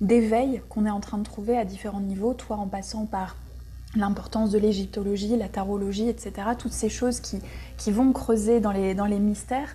d'éveil 0.00 0.60
qu'on 0.68 0.84
est 0.84 0.90
en 0.90 1.00
train 1.00 1.16
de 1.18 1.24
trouver 1.24 1.58
à 1.58 1.64
différents 1.64 2.00
niveaux, 2.00 2.34
toi 2.34 2.56
en 2.56 2.68
passant 2.68 3.06
par 3.06 3.36
l'importance 3.96 4.50
de 4.50 4.58
l'égyptologie, 4.58 5.36
la 5.36 5.48
tarologie, 5.48 6.08
etc. 6.08 6.50
Toutes 6.56 6.74
ces 6.74 6.90
choses 6.90 7.18
qui, 7.18 7.40
qui 7.78 7.90
vont 7.90 8.12
creuser 8.12 8.60
dans 8.60 8.72
les, 8.72 8.94
dans 8.94 9.06
les 9.06 9.18
mystères 9.18 9.74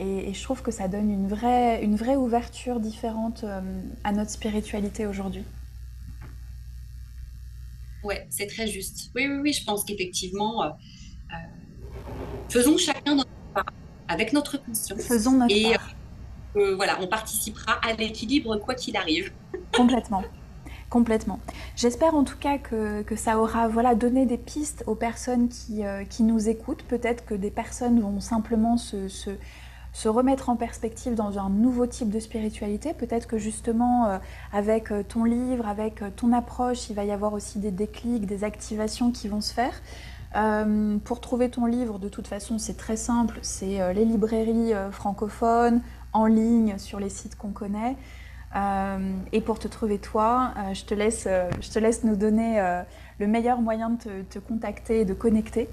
et, 0.00 0.32
je 0.32 0.42
trouve 0.42 0.62
que 0.62 0.70
ça 0.70 0.88
donne 0.88 1.10
une 1.10 1.28
vraie, 1.28 1.84
une 1.84 1.94
vraie 1.94 2.16
ouverture 2.16 2.80
différente 2.80 3.44
euh, 3.44 3.60
à 4.02 4.12
notre 4.12 4.30
spiritualité 4.30 5.06
aujourd'hui. 5.06 5.44
Ouais, 8.02 8.26
c'est 8.30 8.46
très 8.46 8.66
juste. 8.66 9.10
Oui, 9.14 9.26
oui, 9.28 9.38
oui, 9.42 9.52
je 9.52 9.62
pense 9.62 9.84
qu'effectivement, 9.84 10.62
euh, 10.62 10.68
euh, 10.68 11.36
faisons 12.48 12.78
chacun 12.78 13.14
notre 13.14 13.28
part 13.52 13.66
avec 14.08 14.32
notre 14.32 14.56
conscience. 14.56 15.02
Faisons 15.02 15.32
notre 15.32 15.54
et, 15.54 15.74
voilà, 16.54 16.98
on 17.00 17.06
participera 17.06 17.72
à 17.86 17.92
l'équilibre 17.92 18.56
quoi 18.56 18.74
qu'il 18.74 18.96
arrive. 18.96 19.30
Complètement. 19.76 20.24
Complètement. 20.88 21.40
J'espère 21.76 22.14
en 22.14 22.24
tout 22.24 22.38
cas 22.38 22.58
que, 22.58 23.02
que, 23.02 23.14
ça 23.14 23.38
aura 23.38 23.68
voilà, 23.68 23.94
donné 23.94 24.26
des 24.26 24.38
pistes 24.38 24.82
aux 24.88 24.96
personnes 24.96 25.48
qui, 25.48 25.82
qui 26.08 26.24
nous 26.24 26.48
écoutent. 26.48 26.82
Peut-être 26.82 27.24
que 27.24 27.34
des 27.34 27.52
personnes 27.52 28.00
vont 28.00 28.18
simplement 28.18 28.76
se, 28.76 29.06
se, 29.06 29.30
se 29.92 30.08
remettre 30.08 30.48
en 30.48 30.56
perspective 30.56 31.14
dans 31.14 31.38
un 31.38 31.50
nouveau 31.50 31.86
type 31.86 32.10
de 32.10 32.20
spiritualité. 32.20 32.94
Peut-être 32.94 33.26
que 33.26 33.38
justement, 33.38 34.06
euh, 34.06 34.18
avec 34.52 34.92
euh, 34.92 35.02
ton 35.02 35.24
livre, 35.24 35.66
avec 35.66 36.02
euh, 36.02 36.10
ton 36.14 36.32
approche, 36.32 36.90
il 36.90 36.96
va 36.96 37.04
y 37.04 37.10
avoir 37.10 37.32
aussi 37.32 37.58
des 37.58 37.70
déclics, 37.70 38.26
des 38.26 38.44
activations 38.44 39.10
qui 39.10 39.28
vont 39.28 39.40
se 39.40 39.52
faire. 39.52 39.82
pour 41.04 41.20
trouver 41.20 41.50
ton 41.50 41.66
livre, 41.66 41.98
de 41.98 42.08
toute 42.08 42.28
façon, 42.28 42.58
c'est 42.58 42.76
très 42.76 42.96
simple. 42.96 43.38
C'est 43.42 43.92
les 43.92 44.04
librairies 44.04 44.72
francophones, 44.92 45.80
en 46.12 46.26
ligne, 46.26 46.78
sur 46.78 47.00
les 47.00 47.10
sites 47.10 47.36
qu'on 47.36 47.50
connaît. 47.50 47.96
et 49.32 49.40
pour 49.40 49.58
te 49.58 49.66
trouver 49.66 49.98
toi, 49.98 50.54
je, 50.72 50.84
te 50.84 50.94
laisse, 50.94 52.04
nous 52.04 52.14
donner 52.14 52.62
le 53.18 53.26
meilleur 53.26 53.60
moyen 53.60 53.90
de 53.90 54.22
te 54.22 54.38
contacter 54.38 55.00
et 55.00 55.04
de 55.04 55.14
connecter 55.14 55.68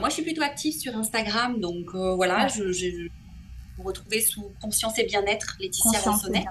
moi, 0.00 0.08
je 0.08 0.14
suis 0.14 0.22
plutôt 0.22 0.42
active 0.42 0.74
sur 0.74 0.96
Instagram, 0.96 1.60
donc 1.60 1.86
euh, 1.94 2.14
voilà, 2.14 2.48
je, 2.48 3.08
vous 3.76 3.82
retrouvez 3.82 4.20
sous 4.20 4.52
Conscience 4.60 4.98
et 4.98 5.04
Bien-être, 5.04 5.56
Laetitia 5.60 6.00
Ransonnet. 6.00 6.44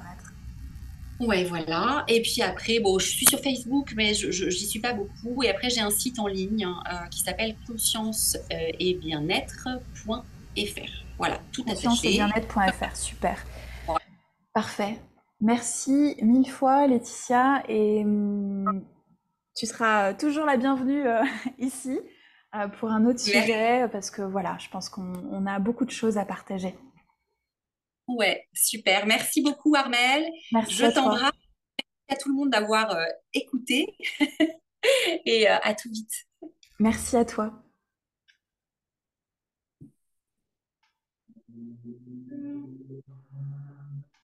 Ouais, 1.20 1.44
voilà. 1.46 2.04
Et 2.08 2.22
puis 2.22 2.42
après, 2.42 2.80
bon, 2.80 3.00
je 3.00 3.08
suis 3.08 3.26
sur 3.26 3.40
Facebook, 3.40 3.94
mais 3.96 4.14
je 4.14 4.46
n'y 4.46 4.52
suis 4.52 4.80
pas 4.80 4.94
beaucoup. 4.94 5.44
Et 5.44 5.50
après, 5.50 5.70
j'ai 5.70 5.82
un 5.82 5.90
site 5.90 6.20
en 6.20 6.28
ligne 6.28 6.66
euh, 6.66 7.06
qui 7.12 7.20
s'appelle 7.20 7.56
conscience 7.68 8.38
euh, 8.52 8.72
et 8.80 8.96
bien-être.fr. 8.96 10.22
Voilà, 11.18 11.40
tout 11.52 11.62
attaché. 11.64 11.88
Conscience 11.88 12.06
et 12.06 12.10
bien-être.fr, 12.10 12.96
super. 12.96 13.46
Parfait. 14.54 15.00
Merci 15.40 16.16
mille 16.22 16.50
fois, 16.50 16.88
Laetitia. 16.88 17.64
Et 17.70 18.04
hum, 18.04 18.84
tu 19.56 19.66
seras 19.66 20.14
toujours 20.14 20.46
la 20.46 20.58
bienvenue 20.58 21.04
ici. 21.60 22.00
Euh, 22.56 22.68
pour 22.68 22.92
un 22.92 23.06
autre 23.06 23.20
sujet, 23.20 23.88
parce 23.92 24.12
que 24.12 24.22
voilà, 24.22 24.58
je 24.60 24.70
pense 24.70 24.88
qu'on 24.88 25.46
a 25.48 25.60
beaucoup 25.60 25.86
de 25.86 25.92
choses 25.92 26.20
à 26.20 26.26
partager. 26.26 26.76
Ouais, 28.08 28.48
super. 28.54 29.08
Merci 29.08 29.42
beaucoup, 29.42 29.74
Armel. 29.76 30.30
Merci 30.52 30.74
je 30.76 30.86
t'embrasse. 30.94 31.32
Merci 31.32 32.10
à 32.10 32.16
tout 32.16 32.30
le 32.30 32.36
monde 32.36 32.50
d'avoir 32.52 32.92
euh, 32.92 33.06
écouté. 33.34 33.98
Et 35.26 35.50
euh, 35.50 35.58
à 35.64 35.74
tout 35.74 35.90
vite. 35.90 36.28
Merci 36.80 37.16
à 37.18 37.26
toi. 37.26 37.63